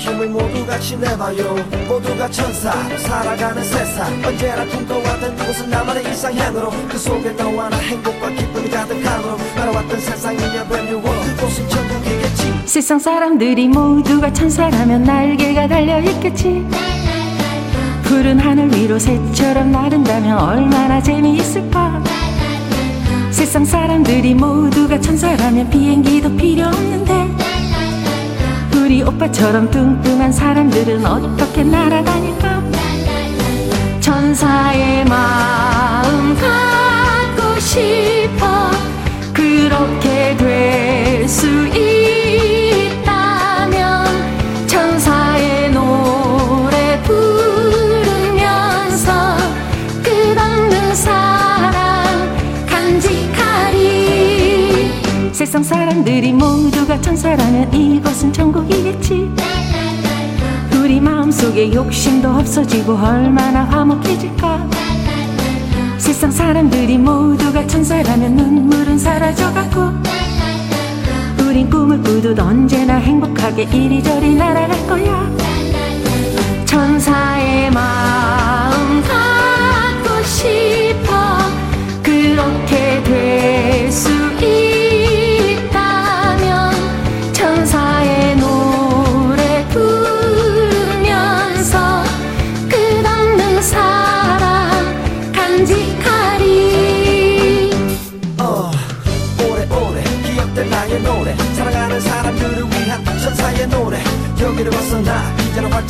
힘을 0.03 0.29
모두 0.29 0.67
같이 0.67 0.97
내봐요. 0.97 1.55
모두가 1.87 2.29
천사 2.29 2.73
살아가는 2.99 3.63
세상. 3.63 4.13
언제나 4.25 4.67
꿈꿔왔던 4.67 5.39
이곳은 5.39 5.71
나만의 5.71 6.11
이상향으로 6.11 6.71
그 6.89 6.99
속에 6.99 7.31
너와 7.31 7.69
나 7.69 7.77
행복과 7.77 8.31
기쁨이 8.31 8.69
가득함으로 8.69 9.39
날아왔던 9.55 10.01
세상이야 10.01 10.67
brand 10.67 10.91
new 10.91 10.99
world 10.99 11.37
그곳은 11.37 11.69
천국이겠지. 11.69 12.63
세상 12.65 12.99
사람들이 12.99 13.69
모두가 13.69 14.33
천사라면 14.33 15.05
날개가 15.05 15.69
달려있겠지. 15.69 16.67
푸른 18.03 18.41
하늘 18.41 18.75
위로 18.75 18.99
새처럼 18.99 19.71
나른다면 19.71 20.37
얼마나 20.37 21.01
재미있을까. 21.01 22.03
세상 23.31 23.65
사람들이 23.65 24.35
모두가 24.35 25.01
천사라면 25.01 25.71
비행기도 25.71 26.37
필요 26.37 26.67
없는데 26.67 27.52
우리 28.83 29.01
오빠처럼 29.03 29.71
뚱뚱한 29.71 30.33
사람들은 30.33 31.07
어떻게 31.07 31.63
날아다닐까? 31.63 32.61
천사의 34.01 35.05
마음 35.05 36.35
갖고 36.35 37.61
싶어. 37.61 38.71
그렇게 39.33 40.37
될 40.37 41.25
수 41.25 41.69
있 41.77 41.92
세상 55.53 55.65
사람들이 55.65 56.33
모두가 56.33 56.99
천사라면 57.03 57.75
이곳은 57.75 58.33
천국이겠지. 58.33 59.31
우리 60.81 60.99
마음속에 60.99 61.71
욕심도 61.75 62.31
없어지고 62.31 62.95
얼마나 62.95 63.63
화목해질까. 63.65 64.71
세상 65.99 66.31
사람들이 66.31 66.97
모두가 66.97 67.67
천사라면 67.67 68.35
눈물은 68.35 68.97
사라져가고. 68.97 69.91
우린 71.45 71.69
꿈을 71.69 72.03
꾸듯 72.03 72.39
언제나 72.39 72.95
행복하게 72.97 73.65
이리저리 73.65 74.35
날아갈 74.35 74.87
거야. 74.87 75.31
천사의 76.65 77.71
마 77.73 78.12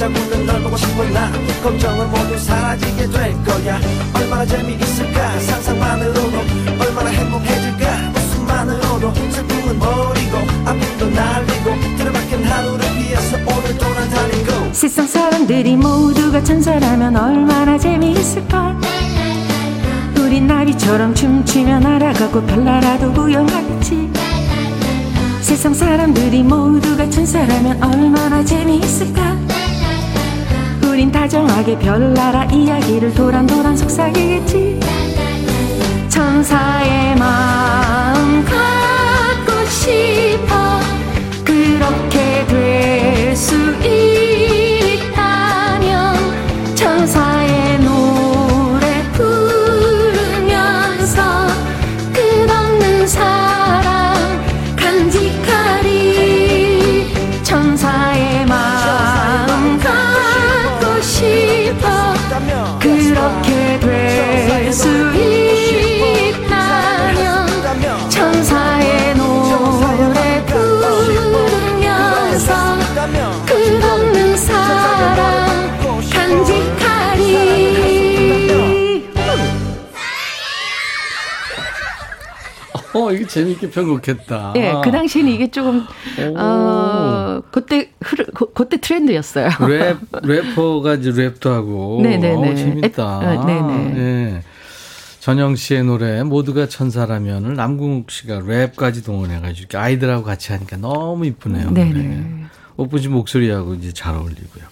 활짝 0.02 0.10
웃는 0.16 0.46
널 0.46 0.62
보고 0.62 0.76
싶어 0.76 1.04
나? 1.10 1.30
걱정은 1.62 2.10
모두 2.10 2.36
사라지게 2.36 3.08
될 3.08 3.44
거야. 3.44 3.80
얼마나 4.14 4.44
재미있을까? 4.44 5.38
상상만으로도 5.40 6.38
얼마나 6.80 7.10
행복해질까? 7.10 8.12
웃음만으로도 8.16 9.14
슬픔은 9.30 9.78
버리고 9.78 10.38
아픔도 10.64 11.10
날리고 11.10 11.96
들어박힌 11.96 12.44
하루를 12.44 12.84
위해서 12.96 13.36
난 13.38 14.10
달리고. 14.10 14.72
세상 14.72 15.06
사람들이 15.06 15.76
모두가 15.76 16.42
천사라면 16.42 17.16
얼마나 17.16 17.78
재미있을까? 17.78 18.76
우린 20.18 20.46
나비처럼 20.48 21.14
춤추며 21.14 21.78
날아가고 21.78 22.42
별나라도 22.46 23.12
구경하겠지. 23.12 24.10
세상 25.40 25.74
사람들이 25.74 26.42
모두가 26.42 27.08
천사라면 27.08 27.82
얼마나 27.82 28.44
재미있을까 28.44 29.41
우린 30.92 31.10
다정하게 31.10 31.78
별나라 31.78 32.44
이야기를 32.44 33.14
도란도란 33.14 33.74
속삭이겠지. 33.78 34.78
천사의 36.10 37.16
마음 37.16 38.44
갖고 38.44 39.64
싶 39.70 40.11
어, 83.22 83.24
이거 83.24 83.28
재밌게 83.28 83.70
편곡했다. 83.70 84.52
네, 84.54 84.74
그 84.82 84.90
당시에는 84.90 85.32
이게 85.32 85.50
조금 85.50 85.84
어 86.36 87.40
그때 87.50 87.90
흐르 88.02 88.24
그, 88.34 88.52
그때 88.52 88.78
트렌드였어요. 88.78 89.48
랩 89.68 89.98
래퍼가 90.22 90.94
이제 90.94 91.10
랩도 91.10 91.50
하고. 91.50 92.00
네네네. 92.02 92.50
어, 92.50 92.54
재밌다. 92.54 93.20
에, 93.22 93.36
어, 93.36 93.44
네네. 93.44 93.92
네. 93.94 94.42
전영 95.20 95.54
씨의 95.54 95.84
노래 95.84 96.22
모두가 96.24 96.66
천사라면을 96.66 97.54
남궁옥분 97.54 98.10
씨가 98.10 98.40
랩까지 98.40 99.04
동원해가지고 99.04 99.56
이렇게 99.56 99.78
아이들하고 99.78 100.24
같이 100.24 100.52
하니까 100.52 100.76
너무 100.78 101.26
이쁘네요. 101.26 101.70
네네. 101.70 102.42
씨 102.98 103.08
목소리하고 103.08 103.74
이제 103.74 103.92
잘 103.92 104.16
어울리고요. 104.16 104.71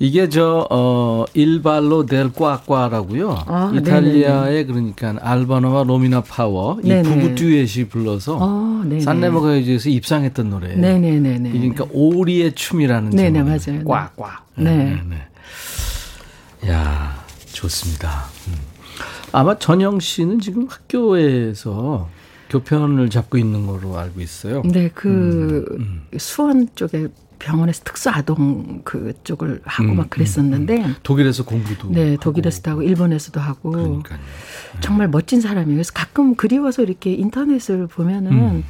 이게 0.00 0.28
저, 0.28 0.66
어, 0.70 1.24
Il 1.34 1.55
ballo 1.55 2.06
del 2.06 2.32
qua 2.32 2.58
qua라고요. 2.58 3.44
아, 3.46 3.72
이탈리아의 3.74 4.66
그러니까 4.66 5.16
알바노와 5.20 5.84
로미나 5.84 6.20
파워, 6.20 6.78
이 6.84 6.88
네네. 6.88 7.02
부부 7.02 7.34
듀엣이 7.34 7.88
불러서 7.88 8.38
어, 8.40 8.82
네네. 8.84 9.00
산레모 9.00 9.40
가요제에서 9.40 9.88
입상했던 9.88 10.50
노래예요. 10.50 10.78
네네네네. 10.78 11.50
그러니까 11.50 11.86
오리의 11.90 12.54
춤이라는 12.54 13.10
네네. 13.10 13.42
맞아요. 13.42 13.84
꽉꽉. 13.84 14.46
네. 14.56 14.96
야 16.68 17.24
좋습니다. 17.52 18.24
음. 18.48 18.54
아마 19.32 19.58
전영 19.58 19.98
씨는 20.00 20.40
지금 20.40 20.66
학교에서 20.68 22.08
교편을 22.50 23.10
잡고 23.10 23.36
있는 23.36 23.66
걸로 23.66 23.98
알고 23.98 24.20
있어요. 24.20 24.62
네, 24.64 24.90
그 24.94 25.64
음, 25.78 26.02
수원 26.16 26.68
쪽에 26.74 27.08
병원에서 27.38 27.82
특수 27.84 28.10
아동 28.10 28.82
그쪽을 28.84 29.60
하고 29.64 29.90
음, 29.90 29.96
막 29.96 30.10
그랬었는데 30.10 30.94
독일에서 31.02 31.44
공부도. 31.44 31.90
네, 31.90 32.10
하고. 32.10 32.20
독일에서도 32.20 32.70
하고 32.70 32.82
일본에서도 32.82 33.40
하고 33.40 33.70
그러니까요. 33.70 34.18
정말 34.80 35.08
멋진 35.08 35.40
사람이에요. 35.40 35.74
그래서 35.76 35.92
가끔 35.94 36.34
그리워서 36.34 36.82
이렇게 36.82 37.12
인터넷을 37.12 37.86
보면은 37.86 38.32
음. 38.32 38.64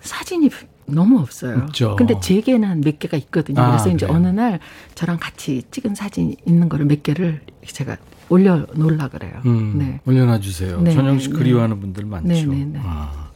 사진이 0.00 0.50
너무 0.86 1.18
없어요. 1.18 1.58
없죠. 1.64 1.96
근데 1.96 2.18
제게는 2.18 2.66
한 2.68 2.80
몇 2.80 2.98
개가 2.98 3.16
있거든요. 3.18 3.60
아, 3.60 3.68
그래서 3.72 3.90
이제 3.90 4.06
그래요? 4.06 4.16
어느 4.16 4.28
날 4.28 4.58
저랑 4.94 5.18
같이 5.20 5.62
찍은 5.70 5.94
사진 5.94 6.34
있는 6.46 6.68
거를 6.68 6.86
몇 6.86 7.02
개를 7.02 7.42
제가 7.66 7.96
올려 8.30 8.66
놓으려 8.74 9.08
그래요. 9.08 9.40
음, 9.44 9.78
네. 9.78 10.00
올려놔 10.06 10.40
주세요. 10.40 10.80
네, 10.80 10.92
전영 10.94 11.18
씨 11.18 11.28
네. 11.30 11.36
그리워하는 11.36 11.80
분들 11.80 12.04
많죠. 12.06 12.28
네, 12.28 12.44
네, 12.44 12.64
네. 12.64 12.80
아. 12.82 13.28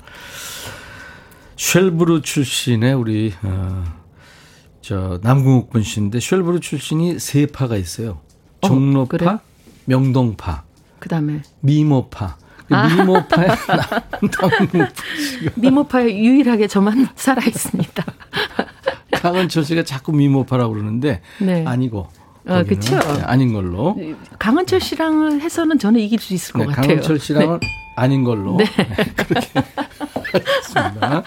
쉘브르 1.57 2.23
출신의 2.23 2.95
우리 2.95 3.33
어, 3.43 3.85
저 4.83 5.19
남궁옥분 5.23 5.83
씨인데 5.85 6.19
쉘브르 6.21 6.59
출신이 6.61 7.19
세 7.21 7.47
파가 7.47 7.77
있어요. 7.77 8.19
어, 8.61 8.69
종로파, 8.69 9.35
어, 9.35 9.41
명동파, 9.87 10.65
그다음에 10.99 11.43
미모파. 11.61 12.37
그 12.67 12.75
아. 12.75 12.89
미모파의 12.89 13.49
미모파에 15.57 16.17
유일하게 16.17 16.67
저만 16.67 17.09
살아 17.15 17.45
있습니다. 17.45 18.05
강은철 19.13 19.65
씨가 19.65 19.85
자꾸 19.85 20.13
미모파라고 20.13 20.73
그러는데 20.73 21.23
네. 21.41 21.65
아니고. 21.67 22.09
아, 22.45 22.65
그렇죠. 22.65 22.99
네, 22.99 23.23
아닌 23.23 23.53
걸로. 23.53 23.97
강은철 24.39 24.81
씨랑 24.81 25.41
해서는 25.41 25.79
저는 25.79 26.01
이길 26.01 26.19
수 26.19 26.35
있을 26.35 26.55
것 26.55 26.61
네, 26.61 26.67
같아요. 26.67 26.89
강은철 26.89 27.21
씨랑은 27.21 27.61
네. 27.61 27.69
아닌 27.95 28.25
걸로. 28.25 28.57
네. 28.57 28.65
네 28.65 29.05
그렇게 29.15 29.49
하겠습니다. 30.33 31.23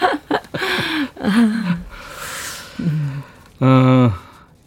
어, 3.66 4.11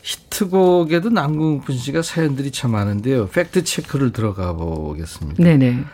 히트곡에도 0.03 1.11
남궁분 1.11 1.77
씨가 1.77 2.03
사연들이 2.03 2.51
참 2.51 2.73
많은데요. 2.73 3.29
팩트 3.29 3.65
체크를 3.65 4.13
들어가 4.13 4.53
보겠습니다. 4.55 5.43
네네. 5.43 5.85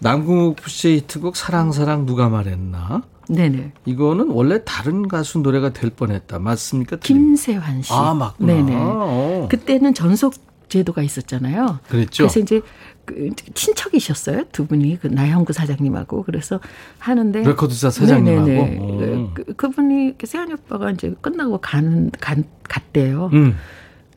남궁욱 0.00 0.68
씨의 0.68 0.96
히트곡 0.98 1.36
사랑사랑 1.36 2.04
누가 2.04 2.28
말했나? 2.28 3.02
네네. 3.28 3.72
이거는 3.84 4.28
원래 4.30 4.62
다른 4.64 5.08
가수 5.08 5.38
노래가 5.38 5.72
될 5.72 5.90
뻔했다. 5.90 6.38
맞습니까? 6.38 6.96
김세환 6.96 7.82
씨. 7.82 7.92
아 7.92 8.14
맞구나. 8.14 8.52
네네. 8.52 8.72
어. 8.76 9.48
그때는 9.50 9.94
전속 9.94 10.34
제도가 10.68 11.02
있었잖아요. 11.02 11.80
그랬죠. 11.88 12.24
그래서 12.24 12.40
이제 12.40 12.60
그 13.06 13.30
친척이셨어요 13.54 14.44
두 14.52 14.66
분이 14.66 14.98
그 15.00 15.06
나형구 15.06 15.52
사장님하고 15.52 16.24
그래서 16.24 16.60
하는데 16.98 17.42
레코드사 17.42 17.90
사장님하고 17.90 18.46
네네네. 18.46 19.14
어. 19.14 19.30
그, 19.32 19.44
그분이 19.54 20.16
세환이 20.22 20.52
오빠가 20.52 20.90
이제 20.90 21.14
끝나고 21.20 21.58
가는 21.58 22.10
간, 22.20 22.44
갔대요. 22.64 23.30
음. 23.32 23.56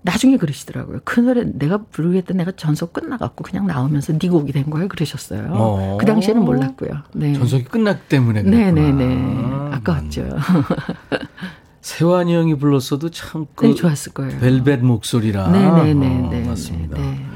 나중에 0.02 0.38
그러시더라고요. 0.38 1.02
그 1.04 1.20
노래 1.20 1.44
내가 1.44 1.78
부르겠다 1.78 2.34
내가 2.34 2.52
전속 2.54 2.94
끝나갖고 2.94 3.44
그냥 3.44 3.68
나오면서 3.68 4.18
네 4.18 4.30
곡이 4.30 4.54
된 4.54 4.70
거예요. 4.70 4.88
그러셨어요. 4.88 5.52
어. 5.52 5.98
그 6.00 6.06
당시에는 6.06 6.44
몰랐고요. 6.44 6.92
네. 7.14 7.34
전속이 7.34 7.66
끝났기 7.66 8.08
때문에 8.08 8.44
네네네. 8.44 9.74
아까웠죠. 9.74 10.26
세환이 11.82 12.34
형이 12.36 12.56
불렀어도 12.56 13.10
참그 13.10 13.66
네, 13.66 13.74
좋았을 13.74 14.14
거예요. 14.14 14.40
벨벳 14.40 14.82
목소리라. 14.82 15.50
네네네. 15.50 16.44
어, 16.44 16.50
맞습니다. 16.50 16.98
네, 16.98 17.04
네. 17.04 17.29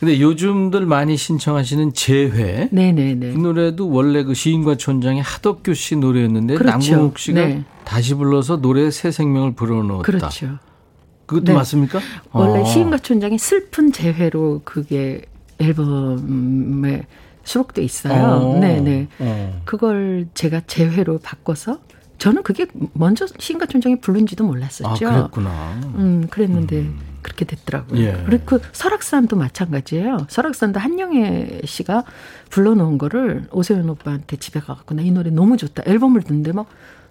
근데 0.00 0.18
요즘들 0.18 0.86
많이 0.86 1.18
신청하시는 1.18 1.92
재회. 1.92 2.70
네네네. 2.72 3.32
이 3.32 3.36
노래도 3.36 3.90
원래 3.90 4.24
그 4.24 4.32
시인과 4.32 4.76
촌장의 4.78 5.22
하덕규 5.22 5.74
씨 5.74 5.94
노래였는데 5.96 6.54
그렇죠. 6.54 6.92
남궁욱 6.92 7.18
씨가 7.18 7.46
네. 7.46 7.64
다시 7.84 8.14
불러서 8.14 8.56
노래에 8.56 8.90
새 8.90 9.10
생명을 9.10 9.54
불어넣었다. 9.54 10.02
그렇죠. 10.02 10.58
그것도 11.26 11.44
네. 11.44 11.52
맞습니까? 11.52 12.00
원래 12.32 12.60
어. 12.60 12.64
시인과 12.64 12.98
촌장이 12.98 13.36
슬픈 13.36 13.92
재회로 13.92 14.62
그게 14.64 15.20
앨범에 15.58 17.06
수록돼 17.44 17.82
있어요. 17.82 18.22
어. 18.22 18.58
네네. 18.58 19.08
어. 19.18 19.62
그걸 19.66 20.28
제가 20.32 20.62
재회로 20.66 21.18
바꿔서 21.18 21.78
저는 22.16 22.42
그게 22.42 22.66
먼저 22.94 23.26
시인과 23.38 23.66
촌장이 23.66 24.00
부른지도 24.00 24.44
몰랐었죠. 24.44 25.08
아, 25.08 25.12
그랬구나. 25.12 25.80
음, 25.96 26.26
그랬는데 26.30 26.78
음. 26.78 27.09
그렇게 27.22 27.44
됐더라고요. 27.44 28.00
예. 28.00 28.22
그리고 28.26 28.44
그 28.46 28.60
설악산도 28.72 29.36
마찬가지예요. 29.36 30.26
설악산도 30.28 30.80
한영애 30.80 31.62
씨가 31.64 32.04
불러놓은 32.50 32.98
거를 32.98 33.44
오세훈 33.52 33.88
오빠한테 33.90 34.36
집에 34.36 34.60
가갖고 34.60 34.94
나 34.94 35.02
이 35.02 35.10
노래 35.10 35.30
너무 35.30 35.56
좋다. 35.56 35.82
앨범을 35.86 36.22
듣는데 36.22 36.52
막 36.52 36.66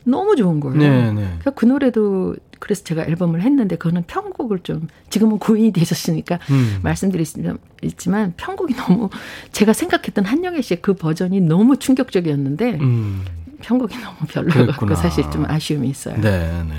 너무 0.06 0.36
좋은 0.36 0.60
거예요. 0.60 0.78
네, 0.80 1.12
네. 1.12 1.40
그 1.56 1.66
노래도 1.66 2.36
그래서 2.60 2.84
제가 2.84 3.04
앨범을 3.04 3.42
했는데 3.42 3.76
그거는 3.76 4.04
편곡을 4.08 4.60
좀 4.60 4.88
지금은 5.10 5.40
고인이 5.40 5.72
되셨으니까 5.74 6.40
음. 6.52 6.80
말씀드리지만 6.84 8.34
편곡이 8.38 8.76
너무 8.76 9.10
제가 9.52 9.74
생각했던 9.74 10.26
한영애 10.26 10.62
씨의 10.62 10.82
그 10.82 10.94
버전이 10.94 11.42
너무 11.42 11.78
충격적이었는데 11.78 12.80
음. 12.82 13.24
편곡이 13.62 13.96
너무 13.98 14.18
별로였고 14.30 14.96
사실 14.96 15.30
좀 15.32 15.46
아쉬움이 15.46 15.90
있어요. 15.90 16.16
네, 16.22 16.64
네. 16.68 16.76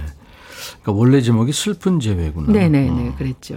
그러니까 0.91 0.93
원래 0.93 1.21
제목이 1.21 1.53
슬픈 1.53 2.01
재회구나. 2.01 2.53
네, 2.53 2.69
네, 2.69 2.91
네. 2.91 3.09
어. 3.09 3.15
그랬죠. 3.17 3.57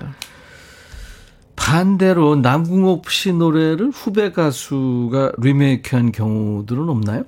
반대로 1.56 2.36
남궁옥 2.36 3.10
씨 3.10 3.34
노래를 3.34 3.90
후배 3.92 4.32
가수가 4.32 5.34
리메이크한 5.38 6.12
경우들은 6.12 6.90
없나요? 6.90 7.26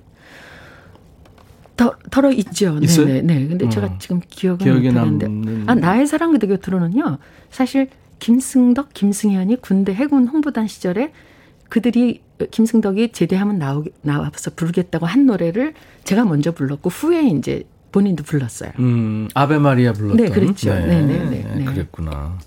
더, 1.78 1.94
덜어 2.10 2.32
있죠. 2.32 2.80
있어요? 2.82 3.06
네네. 3.06 3.22
네. 3.22 3.48
근데 3.48 3.66
어. 3.66 3.70
제가 3.70 3.98
지금 4.00 4.22
기억은 4.30 4.58
못 4.60 5.00
하는데. 5.00 5.64
아, 5.68 5.76
나의 5.76 6.08
사랑 6.08 6.32
그대 6.32 6.48
곁으로는요. 6.48 7.18
사실 7.50 7.90
김승덕, 8.20 8.94
김승현이 8.94 9.58
군대 9.58 9.94
해군 9.94 10.28
홍보단 10.28 10.68
시절에 10.68 11.12
그들이 11.70 12.22
김승덕이 12.52 13.12
제대하면 13.12 13.60
나오, 13.60 13.84
나와서 14.02 14.52
부르겠다고 14.56 15.06
한 15.06 15.26
노래를 15.26 15.74
제가 16.04 16.26
먼저 16.26 16.52
불렀고 16.52 16.90
후에 16.90 17.28
이제 17.28 17.64
본인도 17.96 18.26
불렀어요. 18.26 18.72
음, 18.80 19.30
아베 19.34 19.58
마리아 19.58 19.94
불렀던. 19.94 20.18
네, 20.18 20.30
그렇죠. 20.30 20.74
네, 20.74 21.02
네, 21.02 21.18
네. 21.56 21.64
그랬구나. 21.64 22.38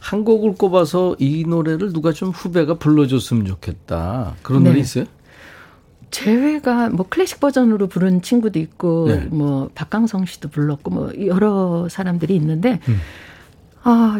한 0.00 0.24
곡을 0.24 0.54
꼽아서 0.54 1.14
이 1.20 1.44
노래를 1.46 1.92
누가 1.92 2.10
좀 2.10 2.30
후배가 2.30 2.74
불러줬으면 2.74 3.46
좋겠다. 3.46 4.34
그런 4.42 4.64
네. 4.64 4.70
노래 4.70 4.80
있어요? 4.80 5.04
재회가 6.10 6.90
뭐 6.90 7.06
클래식 7.08 7.38
버전으로 7.38 7.86
부른 7.86 8.22
친구도 8.22 8.58
있고 8.58 9.06
네. 9.06 9.18
뭐 9.30 9.70
박강성 9.76 10.26
씨도 10.26 10.48
불렀고 10.48 10.90
뭐 10.90 11.12
여러 11.26 11.88
사람들이 11.88 12.34
있는데 12.34 12.80
음. 12.88 13.00
아 13.84 14.18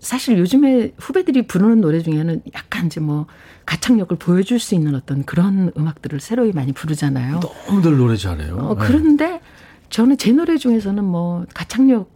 사실 0.00 0.38
요즘에 0.38 0.94
후배들이 0.96 1.46
부르는 1.46 1.82
노래 1.82 2.00
중에는 2.00 2.40
약간 2.54 2.86
이제 2.86 2.98
뭐 2.98 3.26
가창력을 3.66 4.16
보여줄 4.16 4.58
수 4.58 4.74
있는 4.74 4.94
어떤 4.94 5.26
그런 5.26 5.70
음악들을 5.76 6.18
새로이 6.18 6.52
많이 6.52 6.72
부르잖아요. 6.72 7.40
너무들 7.68 7.98
노래 7.98 8.16
잘해요. 8.16 8.56
어, 8.56 8.74
네. 8.74 8.86
그런데 8.86 9.26
네. 9.26 9.40
저는 9.90 10.18
제 10.18 10.32
노래 10.32 10.56
중에서는 10.56 11.02
뭐 11.04 11.44
가창력 11.54 12.10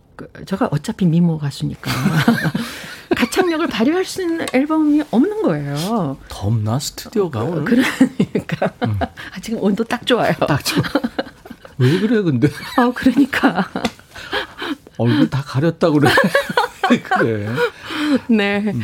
제가 0.46 0.68
어차피 0.70 1.06
미모 1.06 1.38
가수니까 1.38 1.90
가창력을 3.16 3.66
발휘할 3.66 4.04
수 4.04 4.22
있는 4.22 4.46
앨범이 4.52 5.02
없는 5.10 5.42
거예요. 5.42 6.16
덥나 6.28 6.78
스튜디오가 6.78 7.40
어, 7.40 7.64
그러니까 7.64 8.72
음. 8.84 8.98
아, 9.00 9.40
지금 9.40 9.62
온도 9.62 9.84
딱 9.84 10.06
좋아요. 10.06 10.32
딱 10.46 10.64
좋아. 10.64 10.82
왜 11.78 11.98
그래 12.00 12.22
근데? 12.22 12.48
아 12.76 12.90
그러니까 12.94 13.68
얼굴 14.98 15.28
다 15.28 15.42
가렸다 15.44 15.90
그래. 15.90 16.10
그래. 17.02 17.48
네. 18.28 18.58
음. 18.66 18.80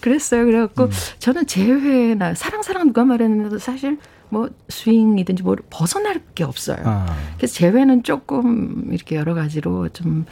그랬어요. 0.00 0.44
그래갖고 0.44 0.84
음. 0.84 0.90
저는 1.18 1.46
재회나 1.46 2.34
사랑 2.34 2.62
사랑 2.62 2.86
누가 2.88 3.04
말했는데도 3.04 3.58
사실 3.58 3.98
뭐 4.28 4.48
스윙이든지 4.70 5.42
뭐 5.42 5.56
벗어날 5.68 6.22
게 6.34 6.42
없어요. 6.42 6.78
아. 6.84 7.14
그래서 7.36 7.52
재회는 7.54 8.02
조금 8.02 8.88
이렇게 8.90 9.16
여러 9.16 9.34
가지로 9.34 9.90
좀 9.90 10.24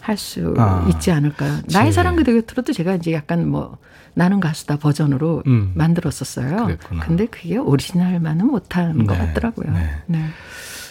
할수 0.00 0.54
아. 0.58 0.86
있지 0.90 1.12
않을까. 1.12 1.62
나의 1.72 1.92
사랑 1.92 2.16
그대 2.16 2.32
곁으로도 2.32 2.72
제가 2.72 2.96
이제 2.96 3.12
약간 3.12 3.48
뭐 3.48 3.78
나는 4.14 4.40
가수다 4.40 4.78
버전으로 4.78 5.44
음. 5.46 5.72
만들었었어요. 5.74 6.64
그랬구나. 6.64 7.04
근데 7.04 7.26
그게 7.26 7.56
오리지널만은 7.56 8.46
못한 8.46 8.98
네. 8.98 9.04
것 9.04 9.16
같더라고요. 9.16 9.72
네. 9.72 9.90
네. 10.06 10.24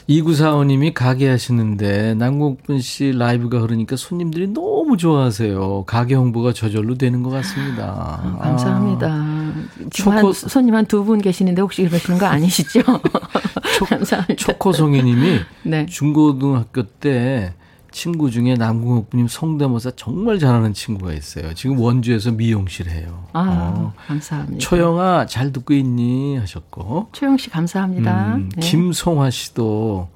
2945님이 0.09 0.93
가게 0.93 1.29
하시는데 1.29 2.13
남궁분 2.15 2.79
씨 2.81 3.13
라이브가 3.13 3.59
흐르니까 3.61 3.95
손님들이 3.95 4.47
너무 4.47 4.97
좋아하세요. 4.97 5.85
가게 5.85 6.15
홍보가 6.15 6.53
저절로 6.53 6.95
되는 6.95 7.23
것 7.23 7.29
같습니다. 7.29 8.19
아, 8.21 8.37
감사합니다. 8.41 9.07
아. 9.09 9.53
초코 9.91 10.33
손님 10.33 10.75
한 10.75 10.85
두 10.85 11.03
분 11.03 11.21
계시는데 11.21 11.61
혹시 11.61 11.87
그러시는 11.87 12.17
거 12.19 12.25
아니시죠? 12.25 12.81
감사합니다. 13.89 14.35
초코송이님이 14.35 15.39
네. 15.63 15.85
중고등학교 15.85 16.83
때 16.83 17.53
친구 17.93 18.31
중에 18.31 18.55
남궁옥님 18.55 19.27
성대모사 19.27 19.91
정말 19.95 20.39
잘하는 20.39 20.73
친구가 20.73 21.13
있어요. 21.13 21.53
지금 21.53 21.79
원주에서 21.79 22.31
미용실 22.31 22.89
해요. 22.89 23.27
아, 23.33 23.71
어. 23.77 23.93
감사합니다. 24.07 24.57
초영아 24.57 25.27
잘 25.27 25.53
듣고 25.53 25.75
있니 25.75 26.37
하셨고. 26.37 27.09
초영 27.11 27.37
씨 27.37 27.51
감사합니다. 27.51 28.35
음, 28.35 28.49
네. 28.55 28.61
김송화 28.67 29.29
씨도 29.29 30.09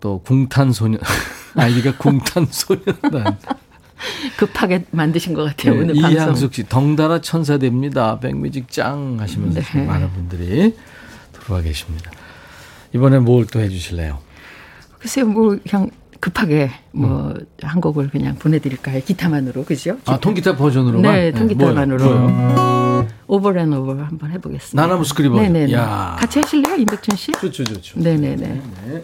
또 0.00 0.18
궁탄소년 0.20 1.00
아이디가 1.56 1.96
궁탄소년단 1.96 3.38
급하게 4.36 4.84
만드신 4.90 5.32
것 5.32 5.44
같아요. 5.44 5.74
네, 5.74 5.80
오늘 5.80 5.94
방송. 5.94 6.10
이향숙 6.12 6.54
씨 6.54 6.68
덩달아 6.68 7.22
천사됩니다. 7.22 8.18
백뮤직 8.20 8.70
짱 8.70 9.16
하시면서 9.18 9.60
네. 9.60 9.84
많은 9.86 10.12
분들이 10.12 10.76
들어와 11.32 11.62
계십니다. 11.62 12.10
이번에 12.94 13.18
뭘 13.18 13.46
또 13.46 13.60
해주실래요? 13.60 14.18
글쎄요, 14.98 15.24
뭐 15.26 15.56
그냥 15.68 15.90
급하게 16.22 16.70
뭐한 16.92 17.34
음. 17.74 17.80
곡을 17.80 18.08
그냥 18.08 18.36
보내드릴까 18.36 18.94
요? 18.96 19.00
기타만으로 19.04 19.64
그죠? 19.64 19.98
아 20.06 20.20
통기타 20.20 20.54
버전으로만? 20.56 21.12
네, 21.12 21.32
통기타만으로. 21.32 23.08
Over 23.26 23.58
and 23.58 23.72
Over 23.72 23.94
한번 24.00 24.30
해보겠습니다. 24.30 24.80
나나 24.80 25.04
무스쿠리 25.04 25.29
버. 25.29 25.40
네네. 25.40 25.72
같이 25.72 26.38
하실래요, 26.38 26.76
임백천 26.76 27.16
씨? 27.16 27.32
좋죠, 27.32 27.64
좋죠. 27.64 27.98
네네네. 27.98 28.62
네. 28.86 29.02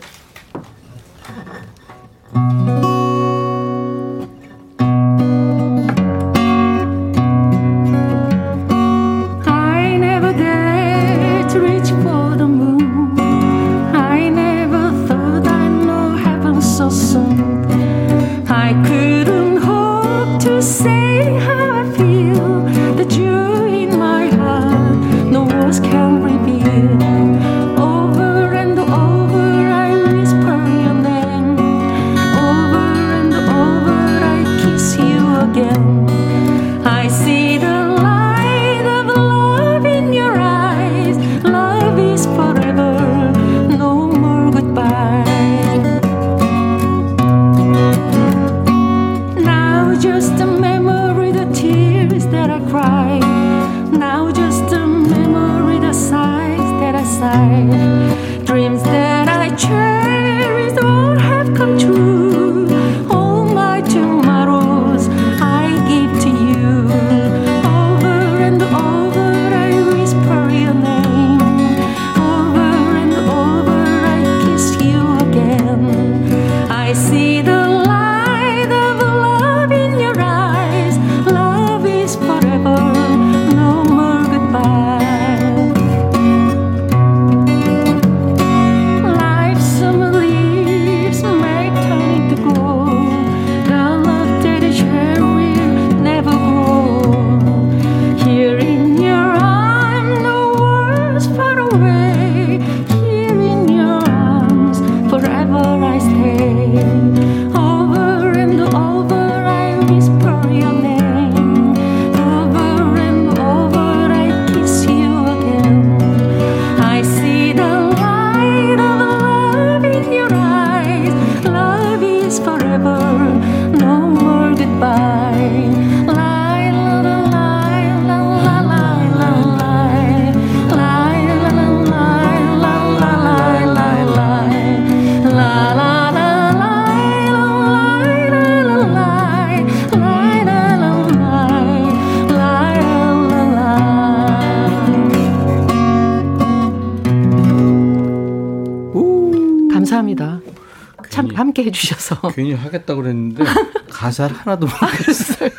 괜히 152.39 152.55
하겠다고 152.55 153.03
그랬는데 153.03 153.43
가사를 153.91 154.36
하나도 154.36 154.68
모르겠어요. 154.68 155.51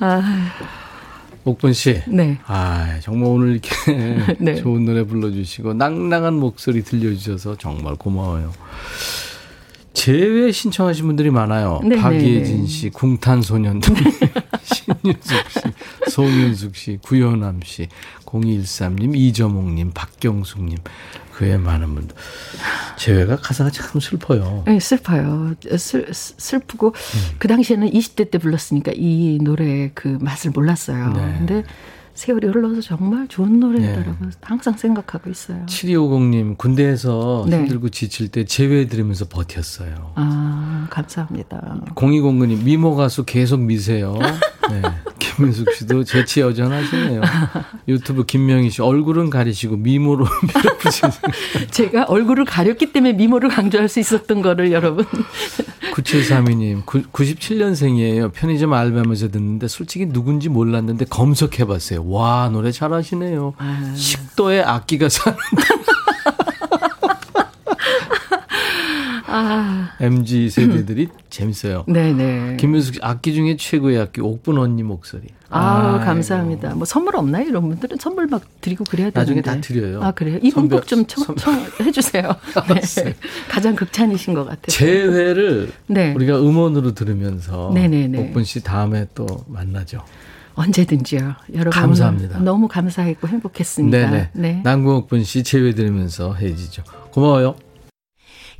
아. 0.00 0.50
옥분 1.44 1.72
씨. 1.72 2.02
네. 2.08 2.40
아, 2.46 2.98
정말 3.00 3.30
오늘 3.30 3.52
이렇게 3.52 3.70
네. 4.40 4.56
좋은 4.56 4.84
노래 4.84 5.04
불러주시고 5.04 5.74
낭낭한 5.74 6.34
목소리 6.34 6.82
들려주셔서 6.82 7.58
정말 7.58 7.94
고마워요. 7.94 8.52
재회 9.94 10.50
신청하신 10.50 11.06
분들이 11.06 11.30
많아요. 11.30 11.80
네, 11.84 11.94
박예진 11.96 12.62
네. 12.62 12.66
씨, 12.66 12.90
궁탄소년들, 12.90 13.94
신윤숙 14.64 15.36
씨, 15.48 15.60
송윤숙 16.10 16.74
씨, 16.76 16.98
구현암 17.02 17.60
씨, 17.64 17.88
0213님, 18.26 19.16
이저몽님, 19.16 19.92
박경숙님. 19.94 20.78
그외 21.36 21.58
많은 21.58 21.94
분들. 21.94 22.16
재회가 22.96 23.36
가사가 23.36 23.70
참 23.70 24.00
슬퍼요. 24.00 24.64
네, 24.66 24.80
슬퍼요. 24.80 25.54
슬, 25.76 26.06
슬프고, 26.12 26.88
음. 26.88 27.36
그 27.38 27.48
당시에는 27.48 27.90
20대 27.90 28.30
때 28.30 28.38
불렀으니까 28.38 28.92
이 28.94 29.38
노래 29.42 29.90
그 29.94 30.18
맛을 30.20 30.50
몰랐어요. 30.50 31.12
네. 31.12 31.34
근데 31.38 31.64
세월이 32.16 32.48
흘러서 32.48 32.80
정말 32.80 33.28
좋은 33.28 33.60
노래더라고 33.60 34.10
네. 34.20 34.28
항상 34.40 34.76
생각하고 34.76 35.30
있어요. 35.30 35.64
7250님, 35.66 36.56
군대에서 36.58 37.44
네. 37.48 37.58
힘들고 37.58 37.90
지칠 37.90 38.28
때 38.28 38.44
재회 38.44 38.86
들으면서 38.86 39.26
버텼어요. 39.28 40.12
아, 40.14 40.86
감사합니다. 40.90 41.80
0209님, 41.94 42.64
미모 42.64 42.96
가수 42.96 43.24
계속 43.24 43.60
미세요. 43.60 44.18
네. 44.70 44.82
김민숙 45.18 45.72
씨도 45.74 46.04
재치 46.04 46.40
여전하시네요. 46.40 47.20
유튜브 47.88 48.24
김명희 48.24 48.70
씨, 48.70 48.80
얼굴은 48.80 49.28
가리시고 49.28 49.76
미모로 49.76 50.26
밀어붙이는. 50.54 51.12
제가 51.70 52.04
얼굴을 52.04 52.46
가렸기 52.46 52.92
때문에 52.92 53.12
미모를 53.12 53.50
강조할 53.50 53.88
수 53.88 54.00
있었던 54.00 54.40
거를 54.40 54.72
여러분. 54.72 55.04
9732님, 55.94 56.84
97년생이에요. 56.84 58.30
편의점 58.32 58.72
알바하면서 58.72 59.28
듣는데 59.30 59.66
솔직히 59.68 60.06
누군지 60.06 60.48
몰랐는데 60.50 61.06
검색해봤어요. 61.06 62.02
와, 62.10 62.48
노래 62.52 62.70
잘하시네요. 62.70 63.54
아. 63.58 63.92
식도에 63.96 64.62
악기가 64.62 65.08
사는데. 65.08 65.40
아. 69.28 69.90
MG 70.00 70.48
세대들이 70.50 71.08
재밌어요. 71.30 71.84
네네. 71.88 72.56
김민숙 72.58 72.94
씨 72.94 73.00
악기 73.02 73.34
중에 73.34 73.56
최고의 73.56 73.98
악기 73.98 74.20
옥분 74.20 74.56
언니 74.58 74.82
목소리. 74.82 75.24
아, 75.50 76.00
감사합니다. 76.04 76.74
뭐 76.74 76.84
선물 76.84 77.16
없나요? 77.16 77.46
이런 77.46 77.68
분들은 77.68 77.98
선물 78.00 78.26
막 78.28 78.42
드리고 78.60 78.84
그래야 78.84 79.10
되는데. 79.10 79.20
나중에 79.20 79.42
다 79.42 79.60
드려요. 79.60 80.02
아 80.02 80.12
그래요? 80.12 80.38
이분 80.42 80.68
꼭좀 80.68 81.04
해주세요. 81.80 82.30
네. 82.68 83.14
가장 83.48 83.74
극찬이신 83.74 84.34
것 84.34 84.44
같아요. 84.44 84.66
제 84.68 84.86
회를 84.86 85.72
네. 85.86 86.12
우리가 86.14 86.38
음원으로 86.40 86.94
들으면서 86.94 87.72
네네네. 87.74 88.18
옥분 88.18 88.44
씨 88.44 88.62
다음에 88.62 89.06
또 89.14 89.26
만나죠. 89.48 90.02
언제든지요. 90.56 91.34
여러분 91.54 91.70
감사합니다. 91.70 92.38
너무 92.40 92.66
감사했고 92.66 93.28
행복했습니다. 93.28 94.10
네네. 94.10 94.30
네. 94.32 94.60
남궁옥분 94.64 95.22
씨 95.22 95.44
제외 95.44 95.74
들으면서 95.74 96.34
해지죠. 96.34 96.82
고마워요. 97.12 97.54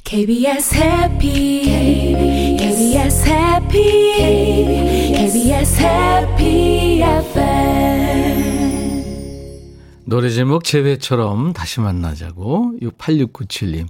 KBS 0.05 0.75
해피 0.77 1.63
KBS 2.59 3.29
해피 3.29 5.13
KBS 5.17 5.81
해피 5.81 7.03
FM 7.03 8.26
노래 10.09 10.31
제목 10.31 10.63
제외처럼 10.63 11.53
다시 11.53 11.81
만나자고 11.81 12.75
8697님 12.81 13.89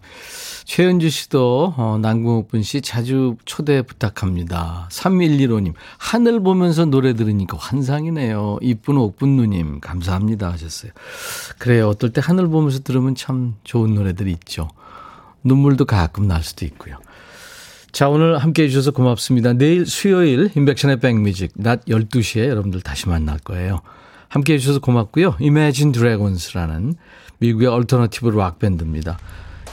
최은주 0.65 1.11
씨도 1.11 1.75
어, 1.77 1.99
남궁옥분 2.01 2.63
씨 2.63 2.81
자주 2.81 3.37
초대 3.45 3.83
부탁합니다. 3.83 4.89
3115님 4.91 5.75
하늘 5.99 6.41
보면서 6.41 6.87
노래 6.87 7.13
들으니까 7.13 7.59
환상이네요. 7.59 8.61
이쁜 8.63 8.97
옥분 8.97 9.37
누님 9.37 9.81
감사합니다 9.81 10.51
하셨어요. 10.53 10.91
그래요. 11.59 11.91
어떨 11.91 12.15
때 12.15 12.23
하늘 12.25 12.49
보면서 12.49 12.79
들으면 12.79 13.15
참 13.15 13.57
좋은 13.65 13.95
노래들이 13.95 14.31
있죠. 14.33 14.71
눈물도 15.45 15.85
가끔 15.85 16.27
날 16.27 16.43
수도 16.43 16.65
있고요. 16.65 16.97
자, 17.93 18.09
오늘 18.09 18.39
함께 18.39 18.63
해주셔서 18.63 18.93
고맙습니다. 18.93 19.53
내일 19.53 19.85
수요일 19.85 20.51
임백천의 20.55 20.99
백뮤직 21.01 21.53
낮 21.57 21.85
12시에 21.85 22.49
여러분들 22.49 22.81
다시 22.81 23.07
만날 23.07 23.39
거예요. 23.39 23.83
함께 24.29 24.55
해주셔서 24.55 24.81
고맙고요. 24.81 25.37
Imagine 25.41 25.93
Dragons라는 25.93 26.95
미국의 27.39 27.69
alternative 27.69 28.29
rock 28.31 28.59
밴드입니다. 28.59 29.19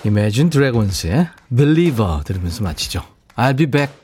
Imagine 0.06 0.50
Dragons의 0.50 1.30
Believer 1.56 2.24
들으면서 2.24 2.64
마치죠. 2.64 3.04
I'll 3.36 3.58
be 3.58 3.66
back. 3.66 4.03